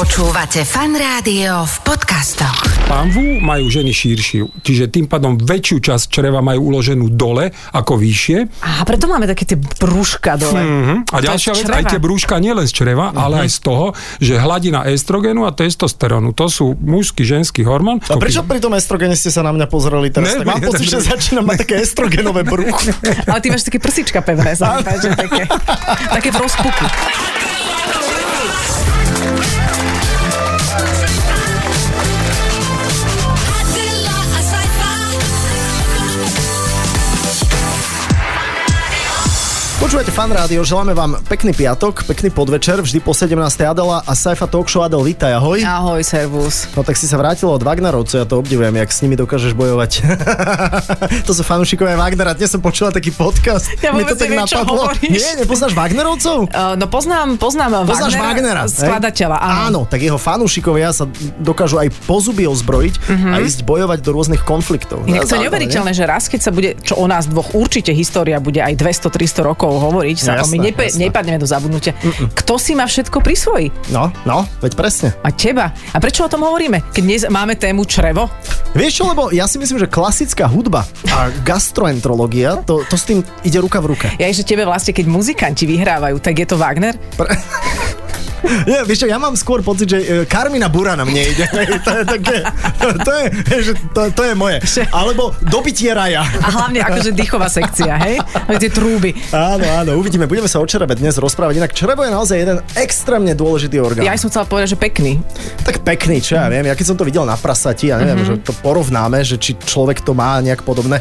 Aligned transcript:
Počúvate 0.00 0.64
fan 0.64 0.96
rádio 0.96 1.68
v 1.68 1.76
podcastoch. 1.84 2.88
Pánvu 2.88 3.36
majú 3.36 3.68
ženy 3.68 3.92
širšiu, 3.92 4.48
čiže 4.64 4.88
tým 4.88 5.04
pádom 5.04 5.36
väčšiu 5.36 5.76
časť 5.76 6.08
čreva 6.08 6.40
majú 6.40 6.72
uloženú 6.72 7.12
dole 7.12 7.52
ako 7.68 8.00
vyššie. 8.00 8.64
A 8.64 8.80
preto 8.88 9.12
máme 9.12 9.28
také 9.28 9.44
tie 9.44 9.60
brúška 9.60 10.40
dole. 10.40 10.56
Mhm. 10.56 10.94
A 11.04 11.20
To 11.20 11.24
ďalšia 11.28 11.52
z 11.52 11.68
vec, 11.68 11.76
aj 11.76 11.84
tie 11.92 12.00
brúška 12.00 12.40
nielen 12.40 12.64
z 12.64 12.72
čreva, 12.80 13.12
ale 13.12 13.44
aj 13.44 13.52
z 13.52 13.58
toho, 13.60 13.92
že 14.24 14.40
hladina 14.40 14.88
estrogenu 14.88 15.44
a 15.44 15.52
testosterónu, 15.52 16.32
to 16.32 16.48
sú 16.48 16.80
mužský, 16.80 17.28
ženský 17.28 17.68
hormón. 17.68 18.00
A 18.08 18.16
prečo 18.16 18.40
pri 18.48 18.56
tom 18.56 18.72
estrogene 18.72 19.12
ste 19.12 19.28
sa 19.28 19.44
na 19.44 19.52
mňa 19.52 19.68
pozreli 19.68 20.08
teraz? 20.08 20.32
Ne, 20.32 20.40
tak 20.40 20.48
mám 20.48 20.64
ne, 20.64 20.68
pocit, 20.72 20.88
ne, 20.88 20.96
že 20.96 21.00
ne. 21.04 21.08
začínam 21.12 21.44
mať 21.44 21.68
také 21.68 21.76
estrogenové 21.76 22.48
brucho. 22.48 22.88
Ale 23.28 23.44
ty 23.44 23.52
máš 23.52 23.68
také 23.68 23.76
prsička 23.76 24.24
pevné, 24.24 24.56
sa 24.56 24.80
mi 24.80 24.80
páči, 24.80 25.12
také, 25.12 25.44
také 26.16 26.28
v 26.32 26.36
rozpuku. 26.40 26.88
Počúvate 39.90 40.14
fan 40.14 40.30
rádio, 40.30 40.62
želáme 40.62 40.94
vám 40.94 41.18
pekný 41.26 41.50
piatok, 41.50 42.06
pekný 42.06 42.30
podvečer, 42.30 42.78
vždy 42.78 43.02
po 43.02 43.10
17. 43.10 43.34
Adela 43.66 44.06
a 44.06 44.14
Saifa 44.14 44.46
Talk 44.46 44.70
Show 44.70 44.86
Adel, 44.86 45.02
vítaj, 45.02 45.34
ahoj. 45.34 45.58
Ahoj, 45.66 45.98
servus. 46.06 46.70
No 46.78 46.86
tak 46.86 46.94
si 46.94 47.10
sa 47.10 47.18
vrátila 47.18 47.58
od 47.58 47.62
Wagnerovcov, 47.66 48.14
ja 48.14 48.22
to 48.22 48.38
obdivujem, 48.38 48.70
jak 48.70 48.86
s 48.86 49.02
nimi 49.02 49.18
dokážeš 49.18 49.50
bojovať. 49.50 50.06
to 51.26 51.34
sú 51.34 51.42
fanúšikovia 51.42 51.98
Wagnera, 51.98 52.38
dnes 52.38 52.54
som 52.54 52.62
počula 52.62 52.94
taký 52.94 53.10
podcast. 53.10 53.66
Ja 53.82 53.90
Mi 53.90 54.06
to 54.06 54.14
tak 54.14 54.30
neviem, 54.30 54.46
napadlo. 54.46 54.94
Nie, 55.10 55.34
nepoznáš 55.42 55.74
Wagnerovcov? 55.74 56.54
Uh, 56.54 56.78
no 56.78 56.86
poznám, 56.86 57.34
poznám 57.34 57.82
Poznáš 57.82 58.14
Wagnera, 58.14 58.30
Wagnera, 58.30 58.62
skladateľa, 58.70 59.42
áno. 59.42 59.58
áno. 59.58 59.80
tak 59.90 60.06
jeho 60.06 60.22
fanúšikovia 60.22 60.94
sa 60.94 61.10
dokážu 61.42 61.82
aj 61.82 61.90
po 62.06 62.22
zuby 62.22 62.46
ozbrojiť 62.46 63.10
a 63.26 63.42
ísť 63.42 63.66
bojovať 63.66 64.06
do 64.06 64.14
rôznych 64.14 64.46
konfliktov. 64.46 65.02
Inak 65.10 65.26
to 65.26 65.34
neuveriteľné, 65.34 65.90
že 65.90 66.06
raz, 66.06 66.30
keď 66.30 66.40
sa 66.46 66.54
bude, 66.54 66.78
čo 66.78 66.94
o 66.94 67.10
nás 67.10 67.26
dvoch 67.26 67.58
určite 67.58 67.90
história 67.90 68.38
bude 68.38 68.62
aj 68.62 68.78
200-300 68.78 69.50
rokov 69.50 69.79
hovoriť, 69.80 70.16
sa 70.20 70.36
No, 70.36 70.44
my 70.46 70.56
jasné, 70.60 70.66
nepe, 70.70 70.84
jasné. 70.86 71.00
nepadneme 71.08 71.38
do 71.40 71.48
zabudnutia. 71.48 71.92
Kto 72.36 72.60
si 72.60 72.76
má 72.76 72.84
všetko 72.84 73.18
prisvojí? 73.18 73.72
nie? 73.72 73.90
No, 73.90 74.12
no, 74.22 74.44
veď 74.60 74.72
presne. 74.76 75.08
A 75.24 75.32
teba. 75.32 75.72
A 75.72 75.96
prečo 75.96 76.24
o 76.24 76.30
tom 76.30 76.44
hovoríme? 76.44 76.92
Keď 76.92 77.02
dnes 77.02 77.22
máme 77.26 77.56
tému 77.56 77.88
črevo? 77.88 78.28
Vieš 78.76 78.92
čo, 79.00 79.04
lebo 79.08 79.32
ja 79.32 79.48
si 79.48 79.56
myslím, 79.56 79.80
že 79.80 79.88
klasická 79.88 80.46
hudba 80.46 80.84
a 81.08 81.32
gastroenterológia, 81.42 82.62
to, 82.62 82.84
to 82.86 82.94
s 82.94 83.04
tým 83.08 83.24
ide 83.42 83.58
ruka 83.58 83.80
v 83.80 83.96
ruke. 83.96 84.06
Ja, 84.16 84.28
že 84.30 84.44
tebe 84.44 84.62
vlastne, 84.62 84.92
keď 84.92 85.06
muzikanti 85.08 85.64
vyhrávajú, 85.64 86.20
tak 86.20 86.36
je 86.36 86.46
to 86.46 86.60
Wagner? 86.60 86.94
Nie, 88.66 88.82
vieš 88.82 89.04
čo, 89.04 89.06
ja 89.06 89.20
mám 89.20 89.36
skôr 89.36 89.60
pocit, 89.60 89.86
že 89.86 89.98
e, 90.00 90.06
Karmina 90.24 90.66
Burana 90.66 91.04
mne 91.04 91.22
ide. 91.22 91.44
to 91.86 91.92
je 91.92 92.04
také, 92.08 92.36
to 92.80 93.10
je, 93.12 93.24
že 93.62 93.72
to, 93.92 94.00
to 94.10 94.22
je 94.26 94.34
moje. 94.34 94.58
Alebo 94.90 95.36
dobitie 95.44 95.92
raja. 95.92 96.24
A 96.24 96.48
hlavne 96.48 96.80
akože 96.82 97.12
dýchová 97.12 97.46
sekcia, 97.46 97.94
hej? 98.00 98.16
Tie 98.58 98.72
trúby. 98.72 99.12
Áno, 99.30 99.62
áno, 99.62 99.90
uvidíme. 99.94 100.24
Budeme 100.26 100.48
sa 100.48 100.58
o 100.58 100.66
črebe 100.66 100.96
dnes 100.96 101.20
rozprávať. 101.20 101.60
Inak 101.60 101.76
črevo 101.76 102.02
je 102.02 102.10
naozaj 102.10 102.36
jeden 102.40 102.58
extrémne 102.74 103.36
dôležitý 103.36 103.76
orgán. 103.78 104.02
Ja 104.02 104.16
som 104.16 104.32
chcela 104.32 104.48
povedať, 104.48 104.74
že 104.74 104.78
pekný. 104.80 105.20
Tak 105.62 105.84
pekný, 105.84 106.18
čo 106.18 106.40
ja 106.40 106.48
viem. 106.48 106.64
Ja 106.64 106.74
keď 106.74 106.86
som 106.90 106.96
to 106.98 107.04
videl 107.04 107.22
na 107.22 107.36
prasati, 107.36 107.92
ja 107.92 108.00
neviem, 108.00 108.18
Mhm. 108.18 108.26
mm-hmm. 108.26 108.42
že 108.42 108.46
to 108.48 108.52
porovnáme, 108.58 109.18
že 109.22 109.36
či 109.38 109.54
človek 109.54 110.02
to 110.02 110.12
má 110.12 110.40
nejak 110.40 110.64
podobné. 110.64 110.98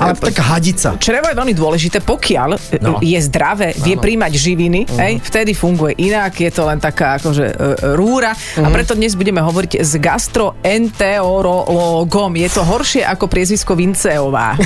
Ale 0.00 0.18
taká 0.18 0.42
hadica. 0.56 0.96
Črevo 0.98 1.28
je 1.30 1.36
veľmi 1.36 1.54
dôležité, 1.54 2.00
pokiaľ 2.02 2.50
No. 2.80 2.92
no. 2.98 3.02
je 3.02 3.20
zdravé, 3.20 3.74
vie 3.80 3.96
príjmať 3.96 4.34
živiny, 4.34 4.86
uh-huh. 4.86 5.00
hej, 5.00 5.20
vtedy 5.22 5.54
funguje 5.54 5.94
inak, 6.00 6.34
je 6.36 6.50
to 6.50 6.66
len 6.66 6.80
taká 6.80 7.14
akože 7.20 7.54
e, 7.54 7.56
rúra 7.94 8.34
uh-huh. 8.34 8.66
a 8.66 8.70
preto 8.70 8.94
dnes 8.94 9.14
budeme 9.14 9.40
hovoriť 9.40 9.80
s 9.80 9.96
gastroenterologom. 9.96 12.36
Je 12.36 12.48
to 12.50 12.64
horšie 12.66 13.04
ako 13.06 13.26
priezvisko 13.30 13.74
Vinceová. 13.78 14.56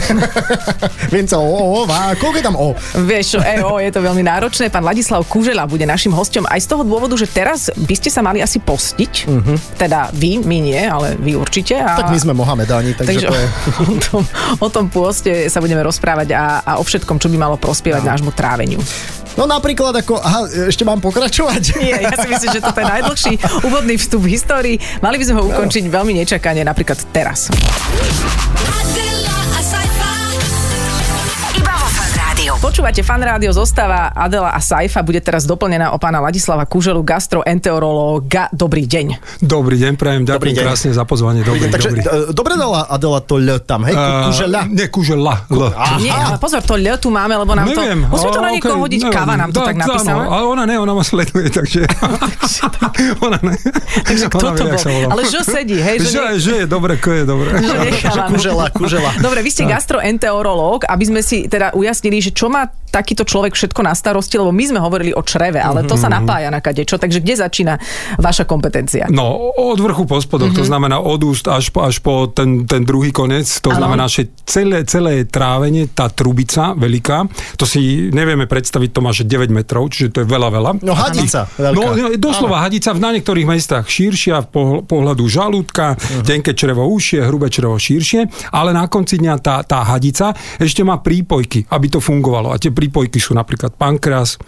Viem 1.14 1.28
sa, 1.28 1.38
o, 1.38 1.46
o, 1.46 1.86
vá, 1.86 2.14
koľko 2.16 2.36
je 2.40 2.44
tam 2.44 2.56
o? 2.56 2.74
Vieš 3.04 3.34
EO, 3.42 3.78
je 3.82 3.90
to 3.92 4.00
veľmi 4.02 4.22
náročné. 4.24 4.70
Pán 4.72 4.84
Ladislav 4.84 5.24
Kužela 5.28 5.66
bude 5.68 5.86
našim 5.86 6.12
hostom 6.12 6.46
aj 6.48 6.60
z 6.64 6.68
toho 6.74 6.84
dôvodu, 6.84 7.16
že 7.16 7.26
teraz 7.28 7.70
by 7.74 7.94
ste 7.94 8.10
sa 8.10 8.22
mali 8.24 8.42
asi 8.42 8.58
postiť. 8.58 9.26
Uh-huh. 9.28 9.58
Teda 9.76 10.10
vy, 10.14 10.38
my 10.42 10.60
nie, 10.62 10.80
ale 10.80 11.16
vy 11.20 11.36
určite. 11.36 11.76
A... 11.78 11.96
Tak 12.04 12.10
my 12.12 12.18
sme 12.18 12.32
Mohamedáni, 12.34 12.94
takže, 12.94 13.08
Takže 13.08 13.26
to 13.28 13.34
je... 13.36 13.46
o, 13.92 13.94
tom, 13.98 14.22
o 14.58 14.68
tom 14.70 14.88
pôste 15.18 15.50
sa 15.50 15.58
budeme 15.58 15.82
rozprávať 15.82 16.30
a, 16.30 16.62
a 16.62 16.72
o 16.78 16.86
všetkom, 16.86 17.18
čo 17.18 17.26
by 17.26 17.34
malo 17.42 17.58
prospievať 17.58 18.06
no. 18.06 18.14
nášmu 18.14 18.30
tráveniu. 18.30 18.78
No 19.34 19.50
napríklad 19.50 19.90
ako, 19.98 20.22
aha, 20.22 20.46
ešte 20.70 20.86
mám 20.86 21.02
pokračovať? 21.02 21.74
Nie, 21.82 22.06
ja 22.06 22.14
si 22.22 22.30
myslím, 22.30 22.54
že 22.54 22.62
toto 22.62 22.78
je 22.78 22.86
najdlhší 22.86 23.34
úvodný 23.66 23.98
vstup 23.98 24.22
v 24.22 24.38
histórii. 24.38 24.76
Mali 25.02 25.18
by 25.18 25.24
sme 25.26 25.42
ho 25.42 25.50
ukončiť 25.50 25.90
veľmi 25.90 26.14
nečakane, 26.22 26.62
napríklad 26.62 27.02
teraz. 27.10 27.50
Počúvate 32.58 33.06
fan 33.06 33.22
rádio, 33.22 33.54
zostáva 33.54 34.10
Adela 34.10 34.50
a 34.50 34.58
Saifa 34.58 34.98
bude 35.06 35.22
teraz 35.22 35.46
doplnená 35.46 35.94
o 35.94 35.98
pána 36.02 36.18
Ladislava 36.18 36.66
Kuželu, 36.66 37.06
gastroenterológa. 37.06 38.50
Dobrý 38.50 38.82
deň. 38.82 39.38
Dobrý 39.38 39.78
deň, 39.78 39.94
prajem, 39.94 40.26
Dobrý 40.26 40.50
ďakujem 40.50 40.54
deň. 40.58 40.64
krásne 40.66 40.90
za 40.90 41.06
pozvanie. 41.06 41.46
Dobrý, 41.46 41.70
Takže, 41.70 41.88
dobrý. 41.94 42.02
e, 42.02 42.34
dobre 42.34 42.58
dala 42.58 42.90
Adela 42.90 43.22
to 43.22 43.38
L 43.38 43.62
tam, 43.62 43.86
hej? 43.86 43.94
Kužeľa. 43.94 44.74
Nie, 44.74 44.90
kužela. 44.90 45.46
L. 45.46 45.70
Nie, 46.02 46.10
ale 46.10 46.42
pozor, 46.42 46.58
to 46.66 46.74
L 46.74 46.98
tu 46.98 47.14
máme, 47.14 47.38
lebo 47.38 47.54
nám 47.54 47.70
Neviem. 47.70 48.02
to... 48.02 48.10
Musíme 48.10 48.30
to 48.34 48.42
na 48.42 48.50
niekoho 48.50 48.74
okej, 48.74 48.82
hodiť, 48.82 49.00
neviem. 49.06 49.14
káva 49.14 49.34
nám 49.38 49.50
to 49.54 49.60
Dá- 49.62 49.68
tak 49.70 49.76
napísala. 49.78 50.22
Ale 50.26 50.44
ona 50.50 50.62
ne, 50.66 50.74
ona 50.82 50.92
ma 50.98 51.04
sleduje, 51.06 51.46
takže... 51.54 51.86
ona 53.26 53.38
ne. 53.38 53.54
Takže 54.02 54.24
kto 54.34 54.46
to 54.58 54.64
bol? 54.66 54.82
Ale 55.14 55.22
že 55.30 55.46
sedí, 55.46 55.78
hej? 55.78 56.02
Že, 56.02 56.18
ne- 56.18 56.38
že 56.42 56.52
je 56.58 56.66
dobre, 56.66 56.98
ko 56.98 57.14
je 57.14 57.22
dobre. 57.22 57.54
že. 57.54 57.78
Kužela, 58.26 58.66
kužela. 58.74 59.10
Dobre, 59.22 59.46
vy 59.46 59.50
ste 59.54 59.62
gastroenterológ, 59.62 60.90
aby 60.90 61.04
sme 61.06 61.22
si 61.22 61.46
teda 61.46 61.70
ujasnili, 61.70 62.18
že 62.18 62.34
čo 62.34 62.47
má 62.50 62.68
takýto 62.88 63.22
človek 63.22 63.52
všetko 63.52 63.84
na 63.84 63.92
starosti, 63.92 64.40
lebo 64.40 64.50
my 64.50 64.64
sme 64.64 64.80
hovorili 64.80 65.12
o 65.12 65.20
čreve, 65.20 65.60
ale 65.60 65.84
to 65.84 65.94
sa 65.94 66.08
napája 66.08 66.48
na 66.48 66.64
kadečo, 66.64 66.96
takže 66.96 67.20
kde 67.20 67.34
začína 67.36 67.74
vaša 68.16 68.48
kompetencia? 68.48 69.06
No, 69.12 69.52
od 69.54 69.78
vrchu 69.78 70.08
po 70.08 70.16
spodok, 70.18 70.50
mm-hmm. 70.50 70.64
to 70.64 70.68
znamená 70.68 70.96
od 70.98 71.20
úst 71.28 71.44
až 71.46 71.68
po, 71.68 71.84
až 71.84 72.00
po 72.00 72.32
ten, 72.32 72.64
ten 72.64 72.82
druhý 72.88 73.12
konec, 73.12 73.44
to 73.60 73.70
Áno. 73.70 73.84
znamená, 73.84 74.08
že 74.08 74.32
celé, 74.48 74.88
celé 74.88 75.28
trávenie, 75.28 75.92
tá 75.92 76.08
trubica 76.08 76.72
veľká, 76.72 77.28
to 77.60 77.68
si 77.68 78.08
nevieme 78.08 78.48
predstaviť, 78.48 78.88
to 78.90 79.00
má 79.04 79.12
že 79.12 79.28
9 79.28 79.52
metrov, 79.52 79.92
čiže 79.92 80.08
to 80.16 80.18
je 80.24 80.26
veľa, 80.26 80.48
veľa. 80.48 80.70
No 80.80 80.96
hadica 80.96 81.44
veľká. 81.60 81.76
No, 81.76 81.92
no, 81.92 82.06
doslova 82.16 82.64
hadica 82.64 82.96
v 82.96 83.00
na 83.04 83.10
niektorých 83.14 83.46
mestách 83.46 83.86
širšia 83.86 84.48
v 84.48 84.82
pohľadu 84.88 85.24
žalúdka, 85.28 85.94
uh-huh. 85.94 86.24
tenké 86.24 86.56
črevo 86.56 86.88
užšie, 86.88 87.20
hrubé 87.28 87.52
črevo 87.52 87.76
širšie, 87.76 88.50
ale 88.56 88.72
na 88.72 88.88
konci 88.88 89.20
dňa 89.20 89.34
tá, 89.44 89.60
tá 89.62 89.84
hadica 89.84 90.32
ešte 90.56 90.80
má 90.80 90.98
prípojky, 91.04 91.68
aby 91.68 91.86
to 91.92 92.00
fungovalo. 92.00 92.37
A 92.46 92.62
tie 92.62 92.70
prípojky 92.70 93.18
sú 93.18 93.34
napríklad 93.34 93.74
pankreas, 93.74 94.38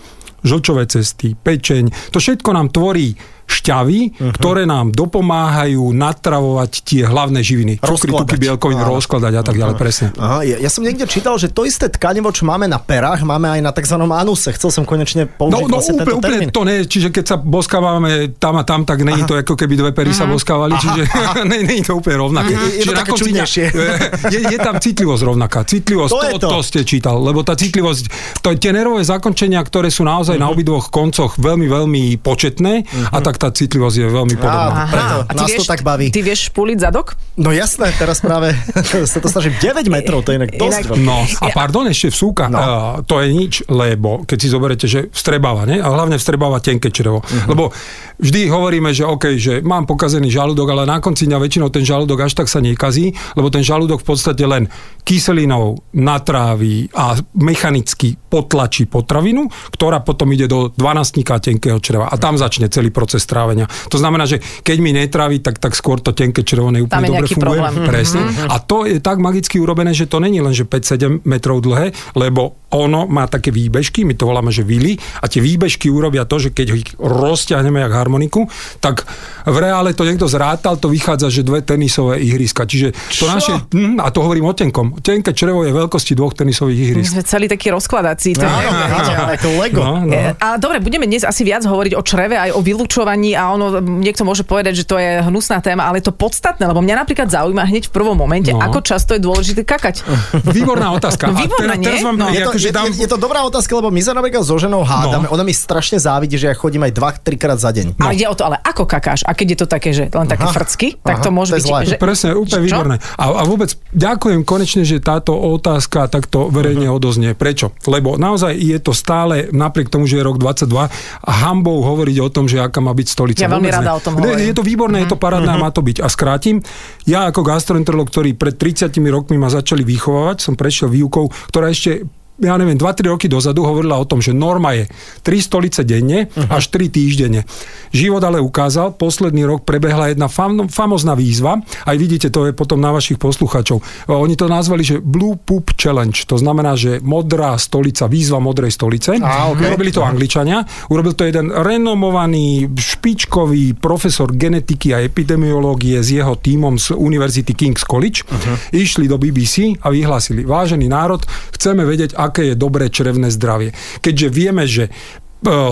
žlčové 0.47 0.87
cesty, 0.87 1.35
pečeň. 1.35 2.15
To 2.15 2.23
všetko 2.23 2.51
nám 2.55 2.71
tvorí 2.71 3.13
šťavy, 3.51 4.01
uh-huh. 4.15 4.33
ktoré 4.39 4.65
nám 4.65 4.95
dopomáhajú 4.95 5.91
natravovať 5.91 6.71
tie 6.87 7.03
hlavné 7.05 7.43
živiny. 7.43 7.83
Cukry, 7.83 8.15
tuky, 8.15 8.37
bielkoviny, 8.39 8.83
rozkladať 8.87 9.35
a 9.35 9.43
tak 9.43 9.57
ďalej, 9.59 9.75
presne. 9.75 10.07
Aha, 10.17 10.47
ja, 10.47 10.57
ja 10.63 10.71
som 10.71 10.87
niekde 10.87 11.05
čítal, 11.11 11.35
že 11.37 11.51
to 11.51 11.67
isté 11.67 11.91
tkanivo, 11.91 12.31
čo 12.31 12.47
máme 12.47 12.71
na 12.71 12.79
perách, 12.79 13.27
máme 13.27 13.51
aj 13.51 13.61
na 13.61 13.73
tzv. 13.75 13.97
anuse. 13.99 14.55
Chcel 14.55 14.71
som 14.71 14.85
konečne 14.87 15.27
použiť 15.27 15.51
No, 15.51 15.67
no 15.67 15.75
vlastne 15.75 15.99
úplne, 15.99 16.07
tento 16.07 16.19
úplne 16.23 16.39
termín. 16.39 16.55
to 16.55 16.63
nie, 16.63 16.79
čiže 16.87 17.09
keď 17.11 17.25
sa 17.27 17.37
boskávame 17.41 18.39
tam 18.39 18.55
a 18.61 18.63
tam, 18.63 18.87
tak 18.87 19.03
není 19.03 19.27
to 19.27 19.35
ako 19.35 19.59
keby 19.59 19.75
dve 19.75 19.91
pery 19.91 20.15
sa 20.15 20.31
boskávali, 20.31 20.79
čiže 20.79 21.03
nie, 21.51 21.61
nie 21.67 21.83
je 21.83 21.91
to 21.91 21.99
úplne 21.99 22.17
rovnaké. 22.23 22.55
Je 22.55 22.87
to 22.87 22.91
Čiže 22.91 22.95
na 22.95 23.01
také 23.03 23.13
čudnejšie. 23.19 23.65
je, 24.35 24.41
je 24.47 24.59
tam 24.63 24.77
citlivosť 24.79 25.23
rovnaká. 25.27 25.59
Citlivosť, 25.67 26.13
To 26.13 26.21
je 26.23 26.33
to, 26.33 26.39
to. 26.39 26.49
to 26.55 26.59
ste 26.63 26.81
čítal, 26.87 27.17
lebo 27.19 27.43
tá 27.43 27.59
citlivosť, 27.59 28.05
to, 28.45 28.55
tie 28.55 28.71
nervové 28.71 29.03
zakončenia, 29.03 29.59
ktoré 29.65 29.91
sú 29.91 30.07
naozaj 30.07 30.37
na 30.39 30.47
obidvoch 30.53 30.93
koncoch 30.93 31.35
veľmi, 31.41 31.67
veľmi 31.67 32.05
početné 32.21 32.73
a 33.11 33.19
tak 33.25 33.40
tá 33.41 33.49
citlivosť 33.49 33.97
je 33.97 34.07
veľmi 34.13 34.37
podobná. 34.37 34.85
Á, 34.85 34.93
preto 34.93 35.15
A 35.25 35.33
ty 35.33 35.41
nás 35.41 35.51
to 35.57 35.65
vieš- 35.65 35.73
tak 35.73 35.81
baví. 35.81 36.13
Ty 36.13 36.21
vieš 36.21 36.53
špuliť 36.53 36.79
zadok? 36.85 37.17
No 37.41 37.49
jasné, 37.57 37.89
teraz 37.97 38.21
práve 38.21 38.53
sa 39.11 39.19
to 39.25 39.29
snažím 39.33 39.57
9 39.57 39.89
metrov, 39.89 40.21
to 40.21 40.37
je 40.37 40.45
inak 40.45 40.53
dosť. 40.53 40.93
Inak-. 40.93 41.01
No 41.01 41.25
a 41.25 41.47
pardon, 41.57 41.89
ešte 41.89 42.13
vsúka, 42.13 42.53
no. 42.53 42.61
uh, 42.61 42.67
to 43.09 43.25
je 43.25 43.33
nič, 43.33 43.65
lebo 43.73 44.29
keď 44.29 44.37
si 44.37 44.49
zoberete, 44.53 44.85
že 44.85 45.09
vstrebáva, 45.09 45.65
ne? 45.65 45.81
a 45.81 45.89
hlavne 45.89 46.21
vstrebáva 46.21 46.61
tenké 46.61 46.93
črevo. 46.93 47.25
Uh-huh. 47.25 47.49
Lebo 47.49 47.73
vždy 48.21 48.53
hovoríme, 48.53 48.93
že 48.93 49.09
OK, 49.09 49.41
že 49.41 49.65
mám 49.65 49.89
pokazený 49.89 50.29
žalúdok, 50.29 50.69
ale 50.77 50.85
na 50.85 51.01
konci 51.01 51.25
dňa 51.25 51.39
väčšinou 51.41 51.73
ten 51.73 51.89
žalúdok 51.89 52.29
až 52.29 52.37
tak 52.37 52.53
sa 52.53 52.61
nekazí, 52.61 53.17
lebo 53.39 53.49
ten 53.49 53.65
žalúdok 53.65 54.05
v 54.05 54.07
podstate 54.13 54.45
len 54.45 54.69
kyselinou 55.01 55.81
natráví 55.97 56.93
a 56.93 57.17
mechanicky 57.41 58.21
potlačí 58.29 58.85
potravinu, 58.85 59.49
ktorá 59.73 60.05
potom 60.05 60.29
ide 60.37 60.45
do 60.45 60.69
dvanastníka 60.77 61.41
tenkého 61.41 61.81
čreva 61.81 62.13
a 62.13 62.15
tam 62.21 62.37
začne 62.37 62.69
celý 62.69 62.93
proces 62.93 63.25
strávenia. 63.31 63.71
To 63.87 63.95
znamená, 63.95 64.27
že 64.27 64.43
keď 64.67 64.77
mi 64.83 64.91
netrávi, 64.91 65.39
tak, 65.39 65.63
tak 65.63 65.79
skôr 65.79 66.03
to 66.03 66.11
tenké 66.11 66.43
Tam 66.43 66.59
je 67.07 67.11
dobre 67.15 67.31
funguje. 67.31 67.39
problém. 67.39 67.73
Mhm. 67.81 67.87
Presne. 67.87 68.21
A 68.51 68.59
to 68.59 68.83
je 68.83 68.99
tak 68.99 69.23
magicky 69.23 69.63
urobené, 69.63 69.95
že 69.95 70.11
to 70.11 70.19
není 70.19 70.43
len, 70.43 70.51
že 70.51 70.67
5-7 70.67 71.23
metrov 71.23 71.63
dlhé, 71.63 71.95
lebo 72.19 72.59
ono 72.71 73.07
má 73.07 73.27
také 73.27 73.51
výbežky, 73.51 74.03
my 74.03 74.15
to 74.15 74.27
voláme, 74.27 74.51
že 74.51 74.63
vily, 74.63 74.95
a 75.21 75.27
tie 75.27 75.39
výbežky 75.39 75.91
urobia 75.91 76.23
to, 76.25 76.39
že 76.39 76.51
keď 76.51 76.67
ich 76.73 76.87
rozťahneme 76.97 77.79
jak 77.79 77.93
harmoniku, 77.93 78.47
tak 78.79 79.03
v 79.43 79.57
reále 79.59 79.91
to 79.93 80.07
niekto 80.07 80.31
zrátal, 80.31 80.79
to 80.79 80.87
vychádza, 80.87 81.31
že 81.31 81.43
dve 81.43 81.61
tenisové 81.61 82.23
ihriska. 82.23 82.65
Čiže 82.65 82.95
to 83.19 83.25
naše, 83.27 83.53
hm, 83.71 83.99
a 83.99 84.09
to 84.11 84.23
hovorím 84.23 84.47
o 84.47 84.55
tenkom, 84.55 84.95
tenké 85.03 85.35
črevo 85.35 85.67
je 85.67 85.75
veľkosti 85.75 86.15
dvoch 86.15 86.33
tenisových 86.33 86.79
My 86.79 86.85
ihrisk. 86.95 87.11
sme 87.13 87.23
celý 87.27 87.47
taký 87.51 87.71
rozkladací. 87.71 88.39
To 88.39 88.47
Áno, 88.47 88.71
ale 89.19 89.35
to 89.37 89.51
Lego. 89.59 89.83
No, 89.83 90.07
no. 90.07 90.15
E, 90.15 90.35
A 90.39 90.57
dobre, 90.57 90.81
budeme 90.81 91.05
dnes 91.05 91.27
asi 91.27 91.43
viac 91.43 91.67
hovoriť 91.67 91.93
o 91.99 92.03
čreve, 92.03 92.39
aj 92.39 92.51
o 92.55 92.61
vylúčovaní 92.63 93.20
a 93.31 93.51
ono, 93.51 93.67
niekto 93.79 94.23
môže 94.23 94.43
povedať, 94.43 94.75
že 94.75 94.85
to 94.85 94.97
je 94.97 95.21
hnusná 95.21 95.59
téma, 95.59 95.85
ale 95.85 95.99
je 95.99 96.09
to 96.09 96.15
podstatné, 96.15 96.63
lebo 96.63 96.79
mňa 96.79 96.97
napríklad 96.99 97.29
zaujíma 97.29 97.63
hneď 97.63 97.87
v 97.87 97.93
prvom 97.93 98.15
momente, 98.15 98.51
No. 98.51 98.59
ako 98.59 98.81
často 98.81 99.13
je 99.13 99.21
dôležité 99.21 99.63
kakať. 99.63 100.03
Výborná 100.51 100.91
otázka. 100.91 101.27
No, 101.27 101.37
výborná, 101.37 101.73
a 101.73 101.79
teraz, 101.79 101.87
teraz 101.87 102.01
vám, 102.03 102.17
No. 102.17 102.25
no. 102.25 102.31
Je 102.31 102.41
to, 102.41 102.51
akože 102.51 102.67
je, 102.67 102.73
dám, 102.73 102.87
je, 102.91 103.07
to 103.07 103.17
dobrá 103.17 103.41
otázka, 103.43 103.73
lebo 103.73 103.89
my 103.89 104.01
sa 104.01 104.13
napríklad 104.13 104.43
so 104.43 104.57
ženou 104.57 104.83
hádame. 104.83 105.27
No. 105.27 105.33
Ona 105.33 105.43
mi 105.43 105.53
strašne 105.53 105.97
závidí, 105.97 106.35
že 106.35 106.47
ja 106.47 106.55
chodím 106.55 106.83
aj 106.83 106.93
2-3 106.93 107.37
krát 107.37 107.57
za 107.57 107.69
deň. 107.69 107.97
Ale 107.97 108.13
ide 108.13 108.25
o 108.25 108.35
to, 108.35 108.43
ale 108.43 108.57
ako 108.57 108.85
kakáš? 108.85 109.23
A 109.23 109.33
keď 109.33 109.47
je 109.47 109.59
to 109.59 109.67
také, 109.67 109.91
že 109.91 110.09
len 110.09 110.27
také 110.27 110.45
Aha. 110.45 110.53
frcky, 110.53 110.89
tak 110.97 111.17
Aha, 111.19 111.25
to 111.25 111.31
môže 111.31 111.51
to 111.51 111.57
je 111.57 111.61
byť... 111.61 111.69
zlé. 111.69 111.81
Že, 111.83 111.95
Presne, 111.99 112.29
úplne 112.35 112.61
Čo? 112.61 112.67
výborné. 112.67 112.97
A, 113.15 113.25
a 113.31 113.43
vôbec 113.45 113.71
ďakujem 113.91 114.41
konečne, 114.43 114.83
že 114.83 114.99
táto 114.99 115.33
otázka 115.33 116.07
takto 116.07 116.49
verejne 116.49 116.87
Mhm. 116.87 116.95
odoznie. 116.95 117.31
Prečo? 117.33 117.75
Lebo 117.85 118.17
naozaj 118.17 118.55
je 118.55 118.79
to 118.79 118.93
stále, 118.93 119.51
napriek 119.51 119.89
tomu, 119.89 120.05
že 120.05 120.17
je 120.17 120.23
rok 120.23 120.37
22, 120.37 120.89
hambou 121.23 121.83
hovoriť 121.83 122.17
o 122.19 122.29
tom, 122.29 122.45
že 122.45 122.59
aká 122.59 122.79
má 122.79 122.93
byť 123.01 123.09
stolica. 123.09 123.41
Ja 123.41 123.49
veľmi 123.49 123.73
Vôbec 123.73 123.81
rada 123.81 123.93
ne. 123.93 123.99
o 123.99 124.01
tom 124.05 124.13
hovorím. 124.21 124.45
Je 124.45 124.55
to 124.55 124.65
výborné, 124.65 124.97
je 125.03 125.11
to 125.11 125.19
parádne 125.19 125.49
a 125.49 125.57
má 125.57 125.73
to 125.73 125.81
byť. 125.81 126.05
A 126.05 126.09
skrátim, 126.13 126.61
ja 127.09 127.33
ako 127.33 127.41
gastroenterolog, 127.41 128.13
ktorý 128.13 128.37
pred 128.37 128.55
30 128.61 128.93
rokmi 129.09 129.41
ma 129.41 129.49
začali 129.49 129.81
vychovávať, 129.81 130.45
som 130.45 130.55
prešiel 130.55 130.93
výukou, 130.93 131.33
ktorá 131.49 131.73
ešte 131.73 132.05
ja 132.41 132.57
neviem, 132.57 132.77
2-3 132.77 133.13
roky 133.13 133.27
dozadu 133.29 133.63
hovorila 133.69 134.01
o 134.01 134.09
tom, 134.09 134.25
že 134.25 134.33
norma 134.33 134.73
je 134.73 134.89
3 135.23 135.41
stolice 135.45 135.81
denne 135.85 136.27
uh-huh. 136.27 136.57
až 136.57 136.73
3 136.73 136.89
týždenne. 136.89 137.45
Život 137.93 138.23
ale 138.25 138.41
ukázal, 138.41 138.97
posledný 138.97 139.45
rok 139.45 139.69
prebehla 139.69 140.11
jedna 140.11 140.27
fam, 140.27 140.67
famozná 140.73 141.13
výzva, 141.13 141.61
aj 141.85 141.97
vidíte, 142.01 142.29
to 142.33 142.49
je 142.49 142.53
potom 142.57 142.81
na 142.81 142.91
vašich 142.91 143.21
posluchačov. 143.21 144.09
Oni 144.09 144.35
to 144.39 144.49
nazvali, 144.49 144.81
že 144.81 144.97
Blue 145.03 145.37
Poop 145.37 145.77
Challenge, 145.77 146.15
to 146.15 146.41
znamená, 146.41 146.79
že 146.79 147.03
modrá 147.05 147.59
stolica, 147.61 148.09
výzva 148.09 148.41
modrej 148.41 148.73
stolice. 148.73 149.21
Á, 149.21 149.53
ok. 149.53 149.61
Urobili 149.61 149.93
to 149.93 150.07
Angličania, 150.07 150.65
urobil 150.89 151.13
to 151.13 151.29
jeden 151.29 151.53
renomovaný, 151.53 152.71
špičkový 152.73 153.77
profesor 153.77 154.33
genetiky 154.33 154.97
a 154.97 155.03
epidemiológie 155.03 156.01
s 156.01 156.15
jeho 156.15 156.39
tímom 156.39 156.79
z 156.81 156.97
Univerzity 156.97 157.53
King's 157.53 157.85
College. 157.85 158.25
Uh-huh. 158.25 158.57
Išli 158.73 159.11
do 159.11 159.19
BBC 159.19 159.77
a 159.83 159.91
vyhlásili, 159.91 160.47
vážený 160.47 160.87
národ, 160.87 161.21
chceme 161.53 161.83
vedieť, 161.83 162.15
aké 162.31 162.55
je 162.55 162.55
dobré 162.55 162.87
črevné 162.87 163.29
zdravie. 163.35 163.75
Keďže 163.99 164.29
vieme, 164.31 164.65
že 164.71 164.95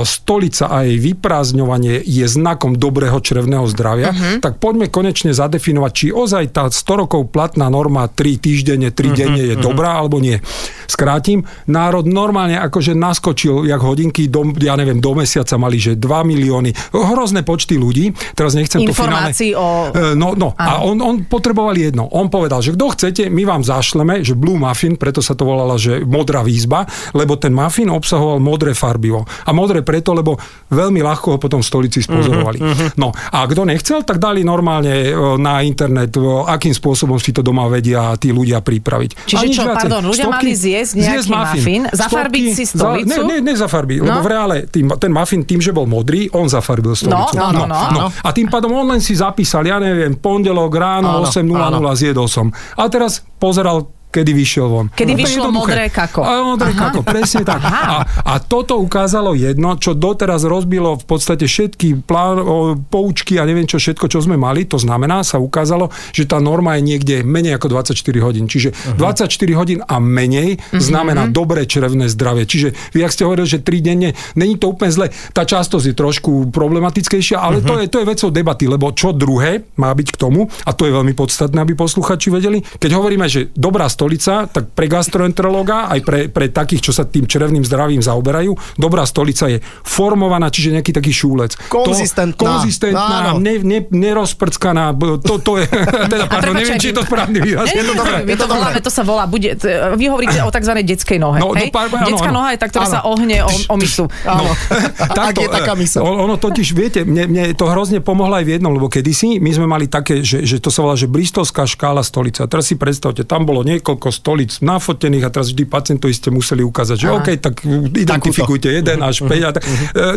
stolica 0.02 0.72
a 0.72 0.88
jej 0.88 0.96
vyprázdňovanie 0.96 2.00
je 2.00 2.24
znakom 2.24 2.76
dobrého 2.76 3.20
črevného 3.20 3.68
zdravia, 3.68 4.10
uh-huh. 4.10 4.40
tak 4.40 4.56
poďme 4.56 4.88
konečne 4.88 5.36
zadefinovať, 5.36 5.92
či 5.92 6.06
ozaj 6.08 6.44
tá 6.56 6.64
100 6.72 7.02
rokov 7.04 7.28
platná 7.28 7.68
norma 7.68 8.08
3 8.08 8.40
týždenne, 8.40 8.88
3 8.88 8.96
uh-huh. 8.96 9.12
denne 9.16 9.42
je 9.44 9.56
dobrá 9.60 10.00
alebo 10.00 10.18
nie. 10.18 10.40
Skrátim, 10.88 11.44
národ 11.68 12.08
normálne 12.08 12.56
akože 12.56 12.96
naskočil, 12.96 13.68
jak 13.68 13.80
hodinky, 13.84 14.26
do, 14.26 14.56
ja 14.56 14.72
neviem, 14.74 15.04
do 15.04 15.12
mesiaca 15.12 15.60
mali, 15.60 15.76
že 15.76 16.00
2 16.00 16.04
milióny, 16.24 16.72
hrozné 16.96 17.44
počty 17.44 17.76
ľudí, 17.76 18.16
teraz 18.32 18.56
nechcem 18.56 18.82
to 18.84 18.96
finálne... 18.96 19.30
Informácií 19.32 19.52
o- 19.52 19.92
E, 19.92 20.16
No, 20.18 20.34
no, 20.34 20.56
a 20.56 20.82
on, 20.82 20.98
on 20.98 21.28
potreboval 21.28 21.76
jedno. 21.76 22.08
On 22.10 22.26
povedal, 22.26 22.58
že 22.64 22.74
kto 22.74 22.86
chcete, 22.96 23.22
my 23.30 23.42
vám 23.44 23.62
zašleme, 23.62 24.24
že 24.24 24.34
Blue 24.34 24.58
Muffin, 24.58 24.96
preto 24.96 25.20
sa 25.20 25.36
to 25.36 25.44
volala, 25.46 25.78
že 25.78 26.02
modrá 26.02 26.42
výzba, 26.42 26.88
lebo 27.14 27.36
ten 27.38 27.52
muffin 27.54 27.86
obsahoval 27.92 28.42
modré 28.42 28.72
farbivo. 28.74 29.22
A 29.46 29.50
modré 29.58 29.82
preto, 29.82 30.14
lebo 30.14 30.38
veľmi 30.70 31.02
ľahko 31.02 31.34
ho 31.34 31.38
potom 31.38 31.58
v 31.58 31.66
stolici 31.66 31.98
spozorovali. 31.98 32.58
Uh-huh. 32.62 32.88
No, 32.94 33.10
a 33.10 33.42
kto 33.42 33.66
nechcel, 33.66 34.06
tak 34.06 34.22
dali 34.22 34.46
normálne 34.46 35.10
e, 35.10 35.12
na 35.34 35.58
internet, 35.60 36.14
e, 36.14 36.22
akým 36.46 36.70
spôsobom 36.70 37.18
si 37.18 37.34
to 37.34 37.42
doma 37.42 37.66
vedia 37.66 38.14
tí 38.14 38.30
ľudia 38.30 38.62
pripraviť. 38.62 39.26
Čiže 39.26 39.34
A 39.34 39.42
nič 39.42 39.56
čo, 39.58 39.66
viacej. 39.66 39.78
pardon, 39.82 40.02
ľudia 40.06 40.26
mali 40.28 40.52
zjesť 40.54 40.92
nejaký 40.94 41.26
muffin, 41.28 41.82
zafarbiť 41.90 42.44
si 42.54 42.64
stolicu? 42.64 43.10
Za, 43.10 43.26
ne, 43.26 43.34
ne, 43.34 43.36
nezafarbiť, 43.42 43.98
No. 43.98 44.06
lebo 44.06 44.20
v 44.22 44.30
reále 44.30 44.56
tým, 44.68 44.86
ten 44.94 45.10
muffin 45.10 45.42
tým, 45.42 45.58
že 45.58 45.74
bol 45.74 45.90
modrý, 45.90 46.30
on 46.30 46.46
zafarbil 46.46 46.94
stolicu. 46.94 47.34
No, 47.34 47.50
no, 47.50 47.66
no, 47.66 47.78
no. 47.90 48.06
A 48.12 48.28
tým 48.30 48.46
pádom 48.46 48.70
on 48.70 48.86
len 48.86 49.02
si 49.02 49.18
zapísal, 49.18 49.66
ja 49.66 49.82
neviem, 49.82 50.14
pondelok 50.14 50.70
ráno 50.70 51.18
Áno, 51.18 51.26
8.00 51.26 51.50
áno. 51.58 51.90
zjedol 51.96 52.28
som. 52.28 52.46
A 52.76 52.86
teraz 52.86 53.24
pozeral 53.40 53.97
kedy 54.08 54.30
vyšiel 54.32 54.66
von. 54.68 54.86
Kedy 54.92 55.12
Úplne 55.14 55.24
vyšlo 55.24 55.46
modré 55.52 55.84
kako. 55.92 56.20
A 56.24 56.30
modré 56.44 56.72
Aha. 56.72 56.80
kako, 56.88 57.00
presne 57.04 57.42
tak. 57.44 57.60
A, 57.64 58.04
a 58.04 58.34
toto 58.42 58.80
ukázalo 58.80 59.32
jedno, 59.36 59.76
čo 59.76 59.92
doteraz 59.92 60.44
rozbilo 60.44 60.96
v 60.96 61.04
podstate 61.04 61.44
všetky 61.44 62.04
plán, 62.04 62.40
o, 62.40 62.76
poučky 62.76 63.36
a 63.36 63.44
neviem 63.44 63.68
čo 63.68 63.76
všetko, 63.80 64.08
čo 64.08 64.24
sme 64.24 64.36
mali. 64.36 64.64
To 64.68 64.80
znamená, 64.80 65.20
sa 65.24 65.40
ukázalo, 65.40 65.88
že 66.12 66.24
tá 66.24 66.40
norma 66.40 66.76
je 66.80 66.82
niekde 66.84 67.16
menej 67.24 67.56
ako 67.56 67.80
24 67.80 67.96
hodín. 68.24 68.48
Čiže 68.48 68.72
uh-huh. 68.72 69.00
24 69.00 69.28
hodín 69.60 69.80
a 69.84 69.96
menej 70.00 70.58
Mhm. 70.72 70.80
znamená 70.80 71.22
dobré 71.28 71.64
črevné 71.64 72.08
zdravie. 72.08 72.44
Čiže 72.48 72.74
vy, 72.92 73.04
ak 73.04 73.12
ste 73.12 73.24
hovorili, 73.24 73.48
že 73.48 73.60
3 73.60 73.80
denne, 73.84 74.10
není 74.36 74.56
to 74.56 74.72
úplne 74.72 74.92
zle. 74.92 75.06
Tá 75.32 75.44
častosť 75.44 75.92
je 75.92 75.94
trošku 75.94 76.50
problematickejšia, 76.52 77.38
ale 77.40 77.60
uh-huh. 77.60 77.68
to, 77.68 77.74
je, 77.80 77.84
to 77.88 77.98
je 78.00 78.06
vecou 78.08 78.28
debaty, 78.32 78.64
lebo 78.68 78.92
čo 78.92 79.12
druhé 79.12 79.64
má 79.76 79.92
byť 79.92 80.08
k 80.14 80.20
tomu, 80.20 80.48
a 80.64 80.70
to 80.72 80.88
je 80.88 80.92
veľmi 80.92 81.12
podstatné, 81.12 81.58
aby 81.60 81.74
posluchači 81.76 82.28
vedeli. 82.32 82.60
Keď 82.60 82.90
hovoríme, 82.94 83.26
že 83.28 83.50
dobrá 83.52 83.88
stolica, 83.98 84.46
tak 84.46 84.70
pre 84.70 84.86
gastroenterológa, 84.86 85.90
aj 85.90 86.00
pre, 86.00 86.20
pre 86.28 86.46
takých, 86.46 86.80
čo 86.80 86.92
sa 86.92 87.02
tým 87.02 87.26
črevným 87.26 87.60
zdravím 87.60 87.98
zaoberajú, 87.98 88.54
dobrá 88.76 89.02
stolica 89.02 89.50
je 89.50 89.58
formovaná, 89.82 90.46
čiže 90.46 90.70
nejaký 90.72 90.94
taký 90.94 91.10
šúlec. 91.10 91.58
Konzistentná. 91.66 92.38
To, 92.38 92.46
konzistentná, 92.48 93.34
Áno. 93.34 93.42
ne, 93.42 93.58
ne, 93.58 93.82
nerozprckaná, 93.82 94.94
to, 95.18 95.34
to 95.38 95.58
je, 95.58 95.66
teda, 96.12 96.24
pardon, 96.26 96.54
neviem, 96.54 96.78
či 96.78 96.90
je 96.90 96.96
to 96.96 97.02
správny 97.02 97.38
výraz. 97.40 97.66
Nie, 97.68 97.82
nie, 97.82 97.90
dobré, 97.90 98.22
je 98.22 98.30
to 98.30 98.36
to 98.36 98.46
dobré. 98.46 98.54
voláme, 98.54 98.78
to 98.78 98.90
sa 98.90 99.02
volá, 99.02 99.24
bude, 99.26 99.58
vy 99.92 100.04
hovoríte 100.06 100.38
o 100.40 100.50
tzv. 100.50 100.72
detskej 100.78 101.18
nohe, 101.18 101.38
No, 101.38 101.50
no, 101.50 101.58
hej? 101.58 101.74
pár- 101.74 101.90
áno, 101.90 102.06
Detská 102.06 102.30
áno. 102.30 102.38
noha 102.38 102.48
je 102.54 102.58
tá, 102.58 102.66
ktorá 102.68 102.84
Áno. 102.84 102.94
sa 102.94 103.00
ohne 103.02 103.36
o, 103.42 103.50
o 103.50 103.74
misu. 103.74 104.06
Áno. 104.22 104.46
Ak 105.18 105.34
je 105.34 105.48
taká 105.48 105.74
e, 105.74 105.80
myseľ. 105.82 106.00
on- 106.00 106.18
Ono 106.20 106.36
totiž, 106.36 106.68
viete, 106.70 107.00
mne, 107.02 107.24
mne 107.26 107.42
to 107.52 107.66
hrozne 107.66 107.98
pomohlo 107.98 108.36
aj 108.36 108.44
v 108.44 108.54
jednom, 108.54 108.70
lebo 108.70 108.86
kedysi 108.86 109.38
my 109.38 109.50
sme 109.50 109.66
mali 109.66 109.88
také, 109.88 110.20
že, 110.20 110.44
že 110.44 110.58
to 110.58 110.68
sa 110.68 110.84
volá, 110.84 110.92
že 110.92 111.08
bristolská 111.08 111.64
škála 111.64 112.04
stolica. 112.04 112.44
Teraz 112.44 112.68
si 112.68 112.76
predstavte, 112.76 113.24
tam 113.24 113.42
bolo 113.42 113.64
niekoľko 113.64 113.87
stolic 114.10 114.52
nafotených 114.58 115.24
a 115.24 115.30
teraz 115.30 115.48
vždy 115.48 115.64
pacientovi 115.64 116.12
ste 116.12 116.28
museli 116.28 116.60
ukázať, 116.60 116.96
že 116.98 117.08
OK, 117.08 117.28
tak 117.38 117.54
identifikujte 117.94 118.68
jeden 118.68 118.98
až 118.98 119.22
5. 119.22 119.30
A 119.40 119.50
tak, 119.50 119.64
e, 119.64 119.70